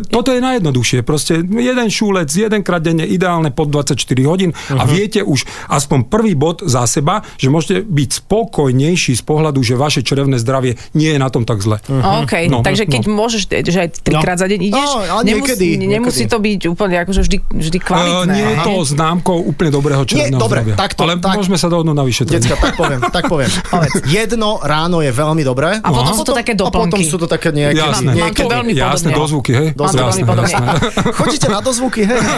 toto 0.04 0.32
je 0.32 0.40
najjednoduchšie. 0.40 1.00
Proste 1.02 1.40
jeden 1.42 1.88
šúlec, 1.88 2.28
jedenkrát 2.28 2.80
denne, 2.80 3.04
ideálne 3.04 3.50
pod 3.50 3.70
24 3.70 3.96
hodín 4.24 4.52
a 4.68 4.84
viete 4.84 5.22
už 5.22 5.44
aspoň 5.68 6.08
prvý 6.08 6.34
bod 6.34 6.62
za 6.62 6.84
seba, 6.84 7.22
že 7.36 7.48
môžete 7.48 7.84
byť 7.84 8.10
spokojnejší 8.26 9.14
z 9.14 9.24
pohľadu, 9.24 9.62
že 9.62 9.76
vaše 9.76 10.02
črevné 10.02 10.36
zdravie 10.36 10.76
nie 10.92 11.14
je 11.14 11.20
na 11.20 11.30
tom 11.30 11.46
tak 11.46 11.62
zle. 11.62 11.78
OK, 11.88 12.34
No, 12.50 12.66
takže 12.66 12.84
keď 12.84 13.06
no. 13.06 13.16
môžeš, 13.16 13.42
že 13.48 13.80
aj 13.80 13.90
trikrát 14.02 14.36
za 14.36 14.50
deň 14.50 14.60
ideš, 14.66 14.80
No, 14.82 14.98
ale 14.98 15.22
nemusí, 15.24 15.46
niekedy, 15.46 15.68
nemusí 15.78 16.26
niekedy. 16.26 16.32
to 16.32 16.38
byť 16.40 16.62
úplne 16.68 16.96
akože 17.00 17.22
vždy, 17.22 17.38
vždy 17.48 17.78
kvalitné. 17.78 18.18
Uh, 18.18 18.26
nie 18.28 18.44
je 18.44 18.58
to 18.62 18.74
známkou 18.84 19.38
úplne 19.38 19.70
dobrého 19.70 20.02
črevného 20.02 20.36
dobre, 20.36 20.64
zdravia. 20.64 20.76
takto, 20.76 21.02
Ale 21.04 21.14
tak. 21.18 21.38
môžeme 21.38 21.56
sa 21.56 21.68
dohodnúť 21.68 21.94
na 21.94 22.02
vyšetrenie. 22.02 22.42
Decka, 22.42 22.56
tak 22.58 22.74
poviem, 22.74 23.00
tak 23.06 23.24
poviem. 23.28 23.52
Povedz. 23.64 23.94
Jedno 24.08 24.58
ráno 24.60 25.00
je 25.00 25.12
veľmi 25.12 25.42
dobré. 25.42 25.78
A 25.78 25.90
potom 25.90 26.14
sú 26.14 26.24
to 26.24 26.34
také 26.34 26.54
A 26.54 26.64
potom 26.64 26.88
doplnky. 26.88 27.04
sú 27.04 27.16
to 27.16 27.26
také 27.26 27.50
nejaké... 27.50 27.78
Jasné. 27.78 28.12
Mám 28.12 28.32
to 28.32 28.42
niekedy. 28.42 28.50
veľmi 28.50 28.72
Jasné, 28.74 28.88
podobne. 29.08 29.20
dozvuky, 29.20 29.52
hej? 29.52 29.68
Mám 29.70 29.88
to 29.88 29.98
veľmi 30.00 30.02
Jasné, 30.02 30.24
podobne. 30.24 30.50
jasné. 30.50 30.68
Chodíte 31.20 31.48
na 31.48 31.60
dozvuky, 31.60 32.02
hej? 32.04 32.20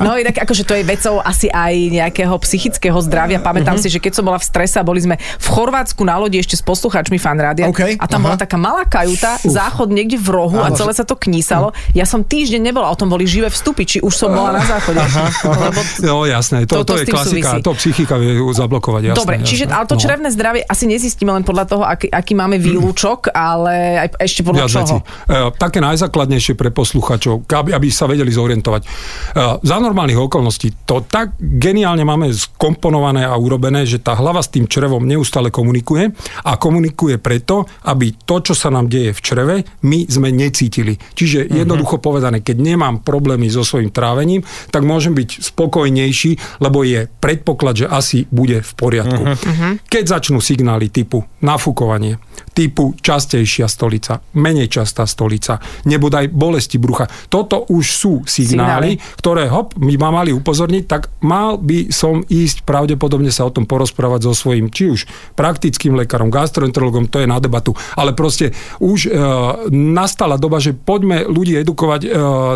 No 0.00 0.16
inak 0.16 0.36
akože 0.38 0.62
to 0.62 0.72
je 0.72 0.82
vecou 0.82 1.20
asi 1.20 1.48
aj 1.48 1.72
nejakého 1.90 2.32
psychického 2.38 2.96
zdravia. 3.00 3.38
Pamätám 3.38 3.76
Mhm. 3.76 3.82
si, 3.82 3.88
že 3.88 3.98
keď 3.98 4.12
som 4.14 4.24
bola 4.24 4.36
v 4.36 4.46
strese 4.46 4.76
a 4.76 4.84
boli 4.84 4.98
sme 4.98 5.16
v 5.16 5.46
Chorvátsku 5.46 6.02
na 6.02 6.16
lodi 6.16 6.36
ešte 6.36 6.54
s 6.54 6.62
poslucháčmi 6.62 7.16
fanrádia 7.16 7.66
OK, 7.66 7.96
a 7.96 8.04
tam 8.04 8.20
aha. 8.20 8.26
bola 8.26 8.36
taká 8.36 8.56
malá 8.56 8.82
kajuta, 8.84 9.36
záchod 9.42 9.90
niekde 9.90 10.16
v 10.16 10.28
rohu 10.30 10.58
a 10.58 10.68
Áno. 10.68 10.74
celé 10.74 10.92
sa 10.92 11.02
to 11.02 11.14
knísalo. 11.14 11.70
Ja 11.92 12.04
som 12.04 12.22
týždeň 12.22 12.60
nebola, 12.62 12.88
o 12.88 12.96
tom 12.96 13.08
boli 13.08 13.24
živé 13.24 13.48
vstupy, 13.48 13.84
či 13.84 13.98
už 13.98 14.12
som 14.12 14.30
bola 14.30 14.56
na 14.56 14.62
záchode. 14.62 15.00
Lebo 15.44 15.80
No 16.02 16.24
jasné, 16.24 16.64
to, 16.64 16.80
Toto 16.80 16.94
to 16.94 16.96
s 16.96 17.00
je 17.00 17.06
klasika, 17.06 17.50
súvisí. 17.52 17.62
to 17.62 17.70
psychika 17.76 18.14
vie 18.16 18.32
zablokovať, 18.36 19.02
jasné. 19.06 19.18
Dobre, 19.18 19.36
čiže 19.42 19.64
ale 19.66 19.84
to 19.84 19.96
No. 19.96 20.00
črevné 20.00 20.28
zdravie 20.28 20.62
asi 20.62 20.84
nezistíme 20.84 21.30
len 21.30 21.42
podľa 21.42 21.64
toho, 21.66 21.82
aký, 21.82 22.08
aký 22.08 22.32
máme 22.32 22.56
výlučok, 22.56 23.30
ale 23.30 24.00
aj 24.00 24.08
ešte 24.18 24.40
podľa 24.40 24.64
Viac 24.64 24.72
čoho. 24.72 24.96
E, 25.00 25.04
také 25.56 25.78
najzákladnejšie 25.78 26.54
pre 26.54 26.70
posluchačov, 26.70 27.44
aby, 27.44 27.70
aby 27.72 27.86
sa 27.88 28.04
vedeli 28.04 28.28
zorientovať. 28.28 28.82
E, 28.82 28.88
za 29.60 29.76
normálnych 29.76 30.16
okolností 30.16 30.84
to 30.84 31.04
tak 31.04 31.34
geniálne 31.38 32.02
máme 32.02 32.30
skomponované 32.30 33.24
a 33.24 33.34
urobené, 33.34 33.84
že 33.84 33.98
tá 33.98 34.12
hlava 34.12 34.40
s 34.40 34.48
tým 34.48 34.64
črevom 34.64 35.02
neustále 35.02 35.48
komunikuje 35.48 36.12
a 36.42 36.56
komunikuje 36.56 37.16
preto, 37.16 37.64
aby 37.84 38.14
to, 38.20 38.40
čo 38.40 38.54
sa 38.54 38.68
nám 38.68 38.86
deje 38.86 39.12
v 39.12 39.20
čreve, 39.20 39.54
my 39.82 40.04
sme 40.06 40.28
necítili. 40.30 40.96
Čiže 41.12 41.46
Mhm. 41.46 41.56
jednoducho 41.56 41.96
povedané, 41.98 42.40
keď 42.40 42.56
nemám 42.58 43.00
problémy 43.00 43.46
so 43.46 43.62
svojím 43.62 43.90
trávením, 43.90 44.40
tak 44.68 44.82
môžem 44.82 45.12
byť 45.12 45.42
spokojnejší, 45.42 46.60
lebo 46.60 46.82
je 46.82 47.08
predpoklad, 47.08 47.74
že 47.76 47.86
asi 47.86 48.24
bude 48.28 48.60
v 48.60 48.72
poriadku. 48.74 49.22
Mhm. 49.36 49.68
Keď 49.86 50.04
začnú 50.06 50.38
signály 50.42 50.90
typu 50.90 51.22
nafúkovanie, 51.40 52.18
typu 52.50 52.96
častejšia 53.00 53.68
stolica, 53.68 54.20
menej 54.36 54.68
častá 54.68 55.06
stolica, 55.06 55.60
nebodaj 55.86 56.28
bolesti 56.32 56.76
brucha. 56.76 57.06
Toto 57.28 57.68
už 57.68 57.84
sú 57.84 58.12
signály, 58.26 58.96
Signály. 58.96 59.18
ktoré 59.20 59.44
hop, 59.48 59.76
my 59.78 59.94
ma 59.96 60.10
mali 60.22 60.30
upozorniť, 60.34 60.84
tak 60.84 61.08
mal 61.22 61.56
by 61.56 61.92
som 61.92 62.24
ísť 62.26 62.64
pravdepodobne 62.64 63.30
sa 63.32 63.46
o 63.46 63.54
tom 63.54 63.64
porozprávať 63.64 64.30
so 64.30 64.32
svojím, 64.36 64.68
či 64.72 64.90
už 64.90 65.00
praktickým 65.36 65.96
lekárom, 65.96 66.32
gastroenterologom, 66.32 67.08
to 67.08 67.22
je 67.22 67.28
na 67.28 67.38
debatu, 67.38 67.76
ale 67.96 68.12
proste 68.16 68.52
už 68.80 69.06
e, 69.06 69.10
nastala 69.70 70.36
doba, 70.36 70.58
že 70.58 70.74
poďme 70.74 71.24
ľudí 71.28 71.56
edukovať, 71.60 72.00
e, 72.04 72.08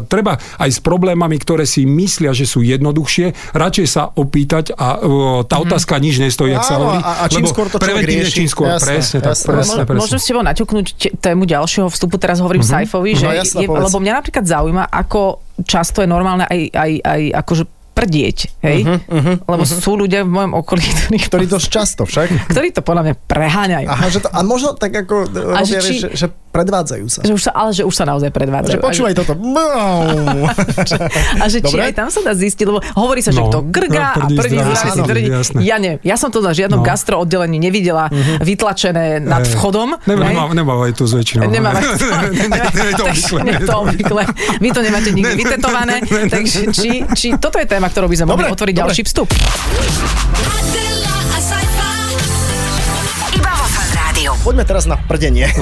treba 0.09 0.37
aj 0.59 0.71
s 0.71 0.81
problémami, 0.81 1.37
ktoré 1.39 1.65
si 1.69 1.87
myslia, 1.87 2.35
že 2.35 2.49
sú 2.49 2.65
jednoduchšie, 2.65 3.55
radšej 3.55 3.87
sa 3.89 4.11
opýtať 4.11 4.75
a 4.75 4.99
e, 4.99 5.09
tá 5.47 5.61
otázka 5.61 6.01
nič 6.01 6.19
nestojí, 6.21 6.53
ak 6.57 6.64
sa 6.65 6.75
Áno, 6.75 6.85
hovorí. 6.89 6.99
a- 6.99 7.17
a 7.21 7.25
čím 7.27 7.45
skôr 7.45 7.67
to 7.67 7.77
človek 7.77 8.03
rieši. 8.03 8.35
čím 8.35 8.49
skôr, 8.49 8.67
Jasné, 8.71 8.89
presne, 8.91 9.19
tak, 9.21 9.31
jasné. 9.31 9.47
presne, 9.47 9.83
presne. 9.85 10.01
Môžem 10.01 10.19
s 10.19 10.27
tebou 10.27 10.43
naťuknúť 10.43 10.87
tému 11.19 11.43
ďalšieho 11.45 11.87
vstupu, 11.87 12.17
teraz 12.17 12.41
hovorím 12.41 12.61
mm-hmm. 12.61 12.83
Saifovi, 12.83 13.13
že 13.13 13.25
No 13.25 13.33
jasné, 13.33 13.59
je, 13.61 13.69
povedz. 13.69 13.85
lebo 13.85 13.97
mňa 13.99 14.13
napríklad 14.17 14.45
zaujíma, 14.45 14.85
ako 14.87 15.21
často 15.63 16.01
je 16.01 16.09
normálne 16.09 16.43
aj, 16.43 16.61
aj, 16.73 16.93
aj 16.99 17.23
akože 17.39 17.65
prdieť, 17.95 18.39
hej? 18.61 18.83
Uh-huh, 18.83 18.99
uh-huh, 18.99 19.35
Lebo 19.47 19.63
uh-huh. 19.63 19.79
sú 19.79 19.95
ľudia 19.95 20.27
v 20.27 20.31
mojom 20.33 20.53
okolí, 20.57 20.83
ktorí, 20.83 21.17
Ktorý 21.23 21.45
dosť 21.47 21.69
často 21.71 22.03
však. 22.03 22.27
ktorí 22.51 22.75
to 22.75 22.83
podľa 22.83 23.03
mňa 23.07 23.15
preháňajú. 23.23 23.87
Aha, 23.87 24.07
že 24.11 24.19
to, 24.19 24.29
a 24.29 24.41
možno 24.43 24.75
tak 24.75 24.91
ako 24.97 25.31
A 25.31 25.63
robia, 25.63 25.63
že 25.63 25.79
že, 25.79 25.87
či- 25.87 26.01
že, 26.01 26.09
že 26.11 26.27
predvádzajú 26.55 27.07
sa. 27.09 27.21
Že 27.21 27.33
už 27.35 27.43
sa, 27.43 27.53
ale 27.53 27.71
že 27.71 27.83
už 27.83 27.91
sa 27.93 28.05
naozaj 28.05 28.31
predvádzajú. 28.31 28.79
Že 28.79 28.81
počúvaj 28.81 29.13
toto. 29.13 29.35
A 31.35 31.45
že 31.47 31.59
či 31.59 31.75
Dobre? 31.75 31.83
aj 31.85 31.95
tam 31.95 32.09
sa 32.09 32.21
dá 32.21 32.33
zistiť, 32.33 32.65
lebo 32.65 32.79
hovorí 32.95 33.19
sa, 33.19 33.29
že 33.29 33.43
No. 33.43 33.51
kto 33.51 33.59
grgá 33.67 34.15
No, 34.15 34.25
a 34.25 34.27
prdí 34.31 34.55
zdravie 34.55 34.63
zdravie 34.63 34.93
si 34.93 35.01
tvrdí. 35.03 35.29
Ja 35.63 35.77
neviem, 35.77 35.99
ja 36.01 36.15
som 36.15 36.29
to 36.29 36.39
na 36.39 36.53
žiadnom 36.53 36.79
No. 36.79 36.87
gastro 36.87 37.19
oddelení 37.19 37.59
nevidela 37.59 38.07
vytlačené 38.39 39.19
nad 39.19 39.43
vchodom. 39.45 39.99
Nemávajú 40.07 40.93
tu 40.95 41.05
z 41.05 41.13
väčšinou. 41.17 41.51
Nemám 41.51 41.75
aj 41.81 41.85
to. 41.91 42.07
Nie 42.79 42.95
to 42.95 43.05
obvykle. 43.05 43.41
Nie 43.43 43.55
je 43.55 43.65
to 43.65 43.75
obvykle. 43.77 44.23
Vy 44.61 44.69
to 44.71 44.81
nemáte 44.81 45.11
nikdy 45.11 45.35
vytetované. 45.35 45.97
Takže 46.05 46.61
či, 46.71 46.91
či 47.11 47.27
toto 47.37 47.59
je 47.59 47.67
téma, 47.67 47.89
ktorou 47.89 48.07
by 48.07 48.17
sme 48.17 48.27
mohli 48.29 48.47
otvoriť 48.47 48.75
ďalší 48.77 49.03
vstup. 49.03 49.29
Poďme 54.45 54.63
teraz 54.63 54.85
na 54.85 55.01
prdenie. 55.01 55.49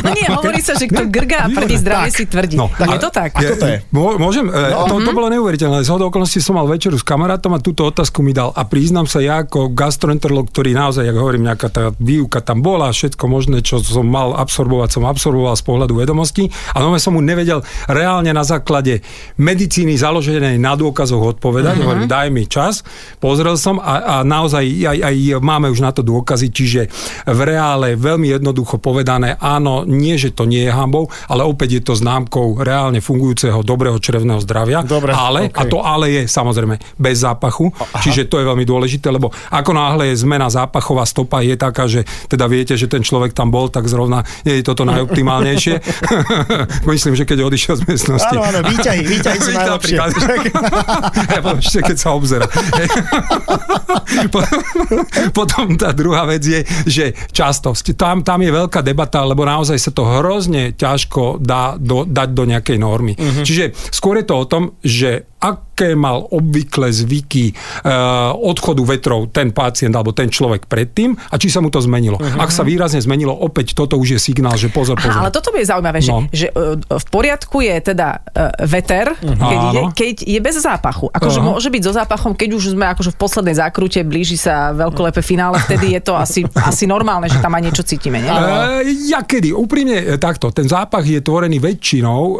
No 0.00 0.10
nie, 0.12 0.26
hovorí 0.26 0.60
sa, 0.60 0.72
že 0.72 0.86
kto 0.86 1.06
grgá 1.06 1.44
a 1.44 1.48
prdí 1.48 1.74
zdravie 1.74 2.08
Tak. 2.08 2.16
si 2.16 2.24
tvrdí. 2.24 2.54
No, 2.54 2.70
je 2.70 2.86
a- 2.88 3.00
to 3.00 3.10
tak? 3.10 3.34
Ako 3.34 3.54
to 3.56 3.66
je? 3.66 3.76
Mô- 3.90 4.16
Môžem? 4.16 4.46
No, 4.46 4.86
to, 4.86 4.96
Mhm. 4.96 5.04
to 5.04 5.10
bolo 5.12 5.26
neuveriteľné. 5.28 5.82
Z 5.82 5.90
hodou 5.90 6.08
okolností 6.08 6.38
som 6.38 6.54
mal 6.54 6.64
večeru 6.64 6.94
s 6.94 7.02
kamarátom 7.02 7.50
a 7.50 7.58
túto 7.58 7.82
otázku 7.84 8.20
mi 8.20 8.30
dal. 8.30 8.52
A 8.52 8.62
priznám 8.62 9.04
sa, 9.04 9.18
ja 9.18 9.40
ako 9.40 9.70
gastroenterolog, 9.70 10.48
ktorý 10.48 10.72
naozaj, 10.72 11.02
jak 11.02 11.16
hovorím, 11.16 11.44
nejaká 11.44 11.68
tá 11.68 11.90
výuka 11.92 12.40
tam 12.40 12.60
bola, 12.60 12.88
všetko 12.88 13.24
možné, 13.26 13.60
čo 13.60 13.78
som 13.78 14.04
mal 14.04 14.32
absorbovať, 14.34 14.88
som 14.92 15.04
absorboval 15.04 15.52
z 15.52 15.64
pohľadu 15.64 15.94
vedomostí. 15.96 16.46
A 16.70 16.80
nové 16.80 16.98
som 16.98 17.12
mu 17.12 17.20
nevedel 17.20 17.60
reálne 17.86 18.30
na 18.30 18.42
základe 18.42 19.02
medicíny 19.36 19.94
založenej 19.94 20.56
na 20.56 20.74
dôkazoch 20.74 21.36
odpovedať. 21.36 21.74
Mhm. 21.74 21.82
Hovorím, 21.82 22.06
daj 22.06 22.28
mi 22.28 22.44
čas. 22.46 22.82
Pozrel 23.18 23.56
som 23.56 23.76
a, 23.76 24.22
a 24.22 24.24
naozaj 24.24 24.62
aj, 24.62 24.98
aj 25.02 25.14
máme 25.38 25.66
už 25.66 25.80
na 25.80 25.90
to 25.90 26.00
dôkazy, 26.00 26.48
čiže 26.48 26.80
v 27.24 27.39
reále 27.40 27.96
veľmi 27.96 28.30
jednoducho 28.30 28.78
povedané, 28.78 29.36
áno, 29.40 29.82
nie, 29.88 30.16
že 30.20 30.32
to 30.32 30.44
nie 30.44 30.68
je 30.68 30.72
hambou, 30.72 31.08
ale 31.26 31.44
opäť 31.44 31.80
je 31.80 31.82
to 31.82 31.94
známkou 31.96 32.60
reálne 32.60 33.00
fungujúceho 33.00 33.64
dobrého 33.64 33.96
črevného 33.98 34.40
zdravia. 34.44 34.84
Dobre, 34.84 35.12
ale, 35.16 35.48
OK. 35.48 35.56
a 35.56 35.62
to 35.66 35.78
ale 35.80 36.06
je 36.12 36.22
samozrejme 36.28 36.76
bez 36.96 37.24
zápachu, 37.24 37.72
čiže 38.00 38.28
to 38.28 38.40
je 38.40 38.48
veľmi 38.48 38.64
dôležité, 38.64 39.10
lebo 39.10 39.32
ako 39.50 39.70
náhle 39.72 40.12
je 40.12 40.22
zmena 40.22 40.52
zápachová 40.52 41.04
stopa 41.08 41.40
je 41.40 41.56
taká, 41.56 41.88
že 41.88 42.04
teda 42.28 42.46
viete, 42.46 42.76
že 42.76 42.86
ten 42.86 43.00
človek 43.00 43.32
tam 43.32 43.48
bol, 43.48 43.72
tak 43.72 43.88
zrovna 43.88 44.22
nie 44.44 44.60
je 44.60 44.64
toto 44.64 44.84
najoptimálnejšie. 44.84 45.74
Myslím, 46.90 47.14
že 47.16 47.24
keď 47.24 47.46
odišiel 47.46 47.74
z 47.80 47.82
miestnosti. 47.86 48.36
Áno, 48.36 48.44
áno, 48.44 48.60
výťahy, 48.66 49.02
výťahy 49.16 49.38
sú 49.40 49.50
najlepšie. 49.54 49.96
Napríklad. 49.96 50.10
ja 51.30 51.40
poviem, 51.40 51.60
ešte 51.62 51.78
keď 51.84 51.96
sa 51.96 52.08
obzera. 52.14 52.46
Po- 54.30 54.48
Potom 55.30 55.74
tá 55.78 55.94
druhá 55.94 56.26
vec 56.26 56.42
je, 56.42 56.60
že 56.86 57.04
častosť. 57.30 57.94
Tam, 57.94 58.20
tam 58.26 58.42
je 58.42 58.50
veľká 58.50 58.82
debata, 58.82 59.22
lebo 59.22 59.46
naozaj 59.46 59.78
sa 59.78 59.90
to 59.94 60.02
hrozne 60.04 60.74
ťažko 60.74 61.38
dá 61.38 61.78
do, 61.78 62.02
dať 62.04 62.28
do 62.34 62.44
nejakej 62.44 62.78
normy. 62.78 63.14
Uh-huh. 63.14 63.46
Čiže 63.46 63.72
skôr 63.94 64.18
je 64.20 64.26
to 64.26 64.34
o 64.36 64.44
tom, 64.44 64.62
že 64.82 65.29
aké 65.40 65.96
mal 65.96 66.28
obvykle 66.28 66.92
zvyky 66.92 67.56
uh, 67.56 68.36
odchodu 68.36 68.84
vetrov 68.84 69.32
ten 69.32 69.50
pacient 69.50 69.96
alebo 69.96 70.12
ten 70.12 70.28
človek 70.28 70.68
predtým 70.68 71.16
a 71.16 71.34
či 71.40 71.48
sa 71.48 71.64
mu 71.64 71.72
to 71.72 71.80
zmenilo. 71.80 72.20
Uh-huh. 72.20 72.44
Ak 72.44 72.52
sa 72.52 72.60
výrazne 72.60 73.00
zmenilo, 73.00 73.32
opäť 73.32 73.72
toto 73.72 73.96
už 73.96 74.16
je 74.16 74.20
signál, 74.20 74.60
že 74.60 74.68
pozor, 74.68 75.00
pozor. 75.00 75.16
Aha, 75.16 75.26
ale 75.26 75.32
toto 75.32 75.48
mi 75.56 75.64
je 75.64 75.72
zaujímavé, 75.72 75.98
že, 76.04 76.12
No. 76.12 76.28
že 76.28 76.52
uh, 76.52 76.76
v 76.76 77.06
poriadku 77.08 77.64
je 77.64 77.74
teda 77.80 78.20
uh, 78.20 78.52
veter, 78.68 79.16
keď, 79.16 79.58
ide, 79.72 79.80
Áno. 79.80 79.96
keď 79.96 80.16
je 80.28 80.40
bez 80.42 80.56
zápachu. 80.60 81.08
Akože 81.08 81.40
Aha. 81.40 81.48
môže 81.48 81.68
byť 81.72 81.82
so 81.88 81.92
zápachom, 81.96 82.36
keď 82.36 82.50
už 82.60 82.76
sme 82.76 82.84
akože 82.92 83.14
v 83.14 83.16
poslednej 83.16 83.56
zákrute, 83.56 84.04
blíži 84.04 84.36
sa 84.36 84.76
veľkolepé 84.76 85.24
finále, 85.24 85.56
vtedy 85.64 85.96
je 85.96 86.00
to 86.04 86.12
asi, 86.18 86.44
asi 86.70 86.84
normálne, 86.84 87.30
že 87.30 87.40
tam 87.40 87.56
aj 87.56 87.62
niečo 87.64 87.86
cítime. 87.86 88.20
Nie? 88.20 88.28
E, 88.28 89.08
ja 89.08 89.24
kedy? 89.24 89.54
Úprimne 89.54 89.96
e, 90.02 90.20
takto. 90.20 90.52
Ten 90.52 90.66
zápach 90.66 91.06
je 91.06 91.22
tvorený 91.22 91.62
väčšinou, 91.62 92.20
e, 92.20 92.34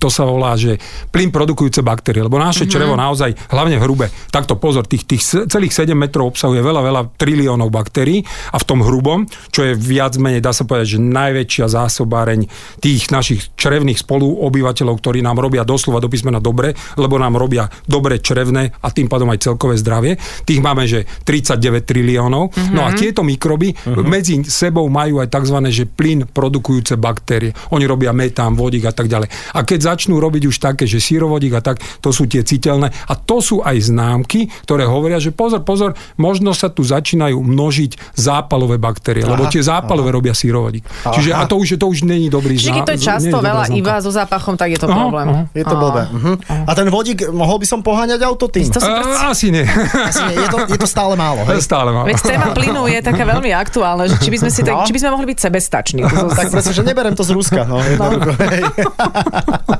to 0.00 0.08
sa 0.10 0.24
volá, 0.24 0.56
že 0.56 0.80
plyn 1.12 1.28
produkujúce 1.28 1.84
baktérie, 1.84 2.07
lebo 2.16 2.40
naše 2.40 2.64
mm-hmm. 2.64 2.72
črevo 2.72 2.94
naozaj, 2.96 3.30
hlavne 3.52 3.76
v 3.76 3.84
hrube, 3.84 4.06
takto 4.32 4.56
pozor, 4.56 4.88
tých, 4.88 5.04
tých 5.04 5.22
celých 5.48 5.74
7 5.74 5.92
metrov 5.92 6.32
obsahuje 6.32 6.64
veľa, 6.64 6.80
veľa 6.80 7.02
triliónov 7.20 7.68
baktérií 7.68 8.24
a 8.52 8.56
v 8.56 8.64
tom 8.64 8.80
hrubom, 8.80 9.28
čo 9.52 9.68
je 9.68 9.76
viac 9.76 10.16
menej, 10.16 10.40
dá 10.40 10.56
sa 10.56 10.64
povedať, 10.64 10.96
že 10.96 10.98
najväčšia 11.02 11.66
zásobáreň 11.68 12.48
tých 12.80 13.12
našich 13.12 13.52
črevných 13.58 14.00
spoluobyvateľov, 14.00 14.94
ktorí 15.00 15.20
nám 15.20 15.42
robia 15.42 15.66
doslova 15.66 16.00
do 16.00 16.08
písmena 16.08 16.40
dobre, 16.40 16.72
lebo 16.96 17.20
nám 17.20 17.36
robia 17.36 17.68
dobre 17.84 18.22
črevné 18.22 18.72
a 18.80 18.88
tým 18.88 19.10
pádom 19.10 19.28
aj 19.28 19.44
celkové 19.44 19.76
zdravie. 19.76 20.16
Tých 20.46 20.60
máme, 20.62 20.88
že 20.88 21.04
39 21.26 21.84
triliónov. 21.84 22.50
Mm-hmm. 22.52 22.74
No 22.74 22.86
a 22.86 22.94
tieto 22.94 23.24
mikroby 23.26 23.74
uh-huh. 23.74 24.04
medzi 24.06 24.40
sebou 24.46 24.86
majú 24.88 25.20
aj 25.20 25.28
tzv. 25.32 25.58
že 25.68 25.84
plyn 25.88 26.28
produkujúce 26.28 26.96
baktérie. 26.96 27.52
Oni 27.74 27.84
robia 27.84 28.14
metán, 28.14 28.54
vodík 28.54 28.88
a 28.88 28.94
tak 28.94 29.10
ďalej. 29.10 29.28
A 29.56 29.64
keď 29.64 29.94
začnú 29.94 30.20
robiť 30.20 30.48
už 30.48 30.56
také, 30.60 30.84
že 30.84 31.02
sírovodík 31.02 31.54
a 31.58 31.62
tak, 31.64 31.80
to 31.98 32.10
sú 32.10 32.24
tie 32.24 32.40
citeľné. 32.40 32.90
A 33.06 33.14
to 33.14 33.38
sú 33.38 33.60
aj 33.60 33.88
známky, 33.88 34.50
ktoré 34.64 34.84
hovoria, 34.84 35.18
že 35.18 35.30
pozor, 35.30 35.62
pozor, 35.62 35.90
možno 36.14 36.50
sa 36.50 36.68
tu 36.68 36.82
začínajú 36.82 37.36
množiť 37.36 38.14
zápalové 38.14 38.76
baktérie, 38.76 39.22
aha, 39.22 39.34
lebo 39.34 39.46
tie 39.46 39.60
zápalové 39.60 40.10
aha. 40.10 40.16
robia 40.16 40.34
sírovodík. 40.34 40.84
Aha. 41.04 41.14
Čiže 41.14 41.30
a 41.32 41.44
to 41.44 41.56
už, 41.56 41.76
to 41.76 41.86
už 41.86 42.02
není 42.02 42.28
dobrý 42.28 42.54
Čiže 42.54 42.72
keď 42.72 42.82
to 42.84 42.94
je 42.94 43.00
často 43.00 43.36
veľa 43.36 43.64
známka. 43.66 43.78
iba 43.78 43.94
so 43.98 44.10
zápachom, 44.10 44.54
tak 44.54 44.74
je 44.74 44.78
to 44.78 44.86
Aha, 44.86 44.96
problém. 44.96 45.26
aha. 45.28 45.42
Je 45.52 45.64
to 45.64 45.76
blbé. 45.76 46.02
Uh-huh. 46.08 46.36
A 46.66 46.70
ten 46.74 46.86
vodík, 46.88 47.28
mohol 47.28 47.58
by 47.58 47.66
som 47.66 47.80
poháňať 47.82 48.20
auto 48.22 48.46
tým? 48.46 48.66
To 48.68 48.78
si 48.78 48.86
predstav- 48.86 49.30
asi 49.30 49.46
nie. 49.50 49.64
Asi 50.08 50.22
nie, 50.26 50.36
je, 50.36 50.48
to, 50.48 50.58
je 50.66 50.78
to 50.78 50.88
stále 50.88 51.14
málo. 51.14 51.42
Hej? 51.46 51.60
Stále 51.60 51.90
mám. 51.90 52.04
Veď 52.04 52.18
téma 52.24 52.50
plynu 52.52 52.86
je 52.86 53.00
taká 53.00 53.24
veľmi 53.24 53.50
aktuálna, 53.50 54.06
že 54.06 54.16
či 54.18 54.30
by 54.30 54.38
sme, 54.40 54.50
si 54.50 54.60
tak, 54.62 54.74
No. 54.74 54.86
či 54.86 54.92
by 54.92 55.00
sme 55.00 55.10
mohli 55.12 55.26
byť 55.28 55.38
sebestační. 55.40 56.00
tak 56.32 56.46
presne, 56.48 56.72
že 56.72 56.82
neberem 56.82 57.12
to 57.12 57.22
z 57.22 57.30
Ruska. 57.32 57.62
No, 57.64 57.80
hej. 57.80 57.96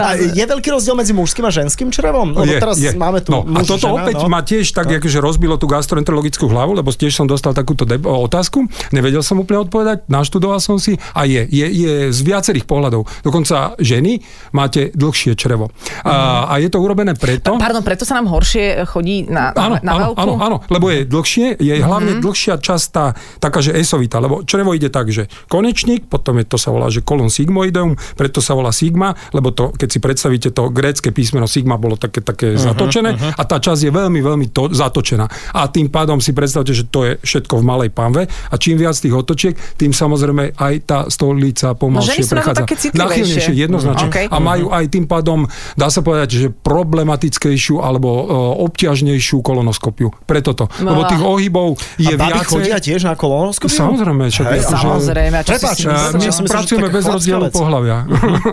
A 0.00 0.16
je 0.16 0.44
veľký 0.44 0.68
rozdiel 0.72 0.96
medzi 0.96 1.12
mužským 1.12 1.44
a 1.44 1.52
ženským 1.52 1.88
črevom? 1.92 2.32
Lebo 2.32 2.48
je, 2.48 2.60
teraz 2.60 2.76
je. 2.80 2.90
máme 2.96 3.20
tu 3.20 3.32
no, 3.32 3.44
a 3.44 3.60
muž, 3.60 3.68
toto 3.68 3.92
žena, 3.92 4.00
opäť 4.00 4.16
no. 4.24 4.30
ma 4.32 4.40
tiež 4.40 4.66
tak 4.72 4.88
akože 4.88 5.18
rozbilo 5.20 5.60
tú 5.60 5.68
gastroenterologickú 5.68 6.48
hlavu, 6.48 6.76
lebo 6.78 6.88
tiež 6.90 7.12
som 7.12 7.28
dostal 7.28 7.52
takúto 7.52 7.84
deb- 7.84 8.06
otázku, 8.06 8.64
nevedel 8.94 9.20
som 9.20 9.36
úplne 9.42 9.66
odpovedať, 9.66 10.08
naštudoval 10.08 10.58
som 10.62 10.80
si 10.80 10.96
a 11.12 11.28
je, 11.28 11.44
je, 11.48 11.66
je 11.68 11.92
z 12.14 12.20
viacerých 12.24 12.64
pohľadov. 12.64 13.04
Dokonca 13.20 13.76
ženy 13.76 14.24
máte 14.56 14.94
dlhšie 14.94 15.36
črevo. 15.36 15.68
A, 16.06 16.48
a 16.48 16.54
je 16.62 16.72
to 16.72 16.80
urobené 16.80 17.12
preto... 17.18 17.60
Pardon, 17.60 17.84
preto 17.84 18.08
sa 18.08 18.16
nám 18.16 18.32
horšie 18.32 18.86
chodí 18.88 19.28
na, 19.28 19.52
Áno, 19.52 19.76
na, 19.82 19.84
na 19.84 19.92
áno, 19.92 20.02
veľkú? 20.08 20.18
áno, 20.22 20.34
áno, 20.40 20.56
lebo 20.70 20.86
je 20.88 21.04
dlhšie, 21.04 21.46
je 21.60 21.74
hlavne 21.82 22.22
dlhšia 22.24 22.56
časť 22.62 22.86
tá, 22.94 23.12
taká, 23.42 23.60
že 23.60 23.74
esovita, 23.74 24.22
lebo 24.22 24.46
črevo 24.46 24.72
ide 24.72 24.88
tak, 24.88 25.10
že 25.10 25.26
konečník, 25.50 26.06
potom 26.06 26.38
je 26.40 26.46
to 26.46 26.56
sa 26.56 26.70
volá, 26.70 26.88
že 26.88 27.02
kolon 27.02 27.28
sigmoideum, 27.28 27.98
preto 28.14 28.38
sa 28.38 28.54
volá 28.54 28.70
sigma, 28.70 29.18
lebo 29.34 29.50
to, 29.50 29.73
keď 29.76 29.88
si 29.90 29.98
predstavíte 30.00 30.48
to 30.50 30.72
grécke 30.72 31.12
písmeno 31.12 31.44
sigma 31.44 31.76
bolo 31.76 32.00
také, 32.00 32.24
také 32.24 32.54
uh-huh, 32.54 32.72
zatočené 32.72 33.10
uh-huh. 33.14 33.38
a 33.38 33.42
tá 33.44 33.60
časť 33.60 33.86
je 33.86 33.92
veľmi, 33.92 34.20
veľmi 34.24 34.46
to, 34.50 34.72
zatočená. 34.72 35.26
A 35.54 35.68
tým 35.68 35.92
pádom 35.92 36.18
si 36.18 36.32
predstavte, 36.32 36.72
že 36.72 36.88
to 36.88 37.04
je 37.04 37.12
všetko 37.20 37.60
v 37.60 37.64
malej 37.64 37.90
panve 37.92 38.26
a 38.26 38.54
čím 38.56 38.80
viac 38.80 38.96
tých 38.96 39.12
otočiek, 39.14 39.54
tým 39.76 39.92
samozrejme 39.92 40.56
aj 40.56 40.74
tá 40.86 40.98
stolica 41.10 41.74
No, 41.74 41.78
pomalšie 41.78 42.22
to 42.22 42.34
prechádza. 42.38 42.64
Náchylnejšie, 42.94 43.52
jednoznačne. 43.54 44.06
Mhm, 44.06 44.14
okej. 44.14 44.26
A 44.30 44.36
majú 44.38 44.66
aj 44.70 44.84
tým 44.88 45.04
pádom, 45.10 45.38
dá 45.74 45.90
sa 45.90 46.00
povedať, 46.00 46.28
že 46.38 46.46
problematickejšiu 46.54 47.82
alebo 47.82 48.08
uh, 48.08 48.64
obťažnejšiu 48.70 49.42
kolonoskopiu. 49.42 50.14
Preto 50.24 50.54
to. 50.54 50.70
Lebo 50.80 51.02
Á. 51.02 51.10
tých 51.10 51.22
ohybov 51.22 51.68
je 51.98 52.14
a 52.14 52.18
viacej. 52.18 52.46
chodia 52.46 52.78
tiež 52.78 53.10
na 53.10 53.14
kolonoskopiu? 53.18 53.74
Samozrejme, 53.74 54.30
však 54.30 54.46
Hej, 54.46 54.60
akože- 54.64 54.84
Samozrejme, 54.84 55.36
a 55.36 55.42
čo 55.42 55.50
Prepáč, 55.54 55.78
My 56.14 56.20
že 56.20 56.30
pracujeme 56.46 56.88
bez 56.88 57.04
rozdielu 57.04 57.46
pohľavia. 57.50 57.96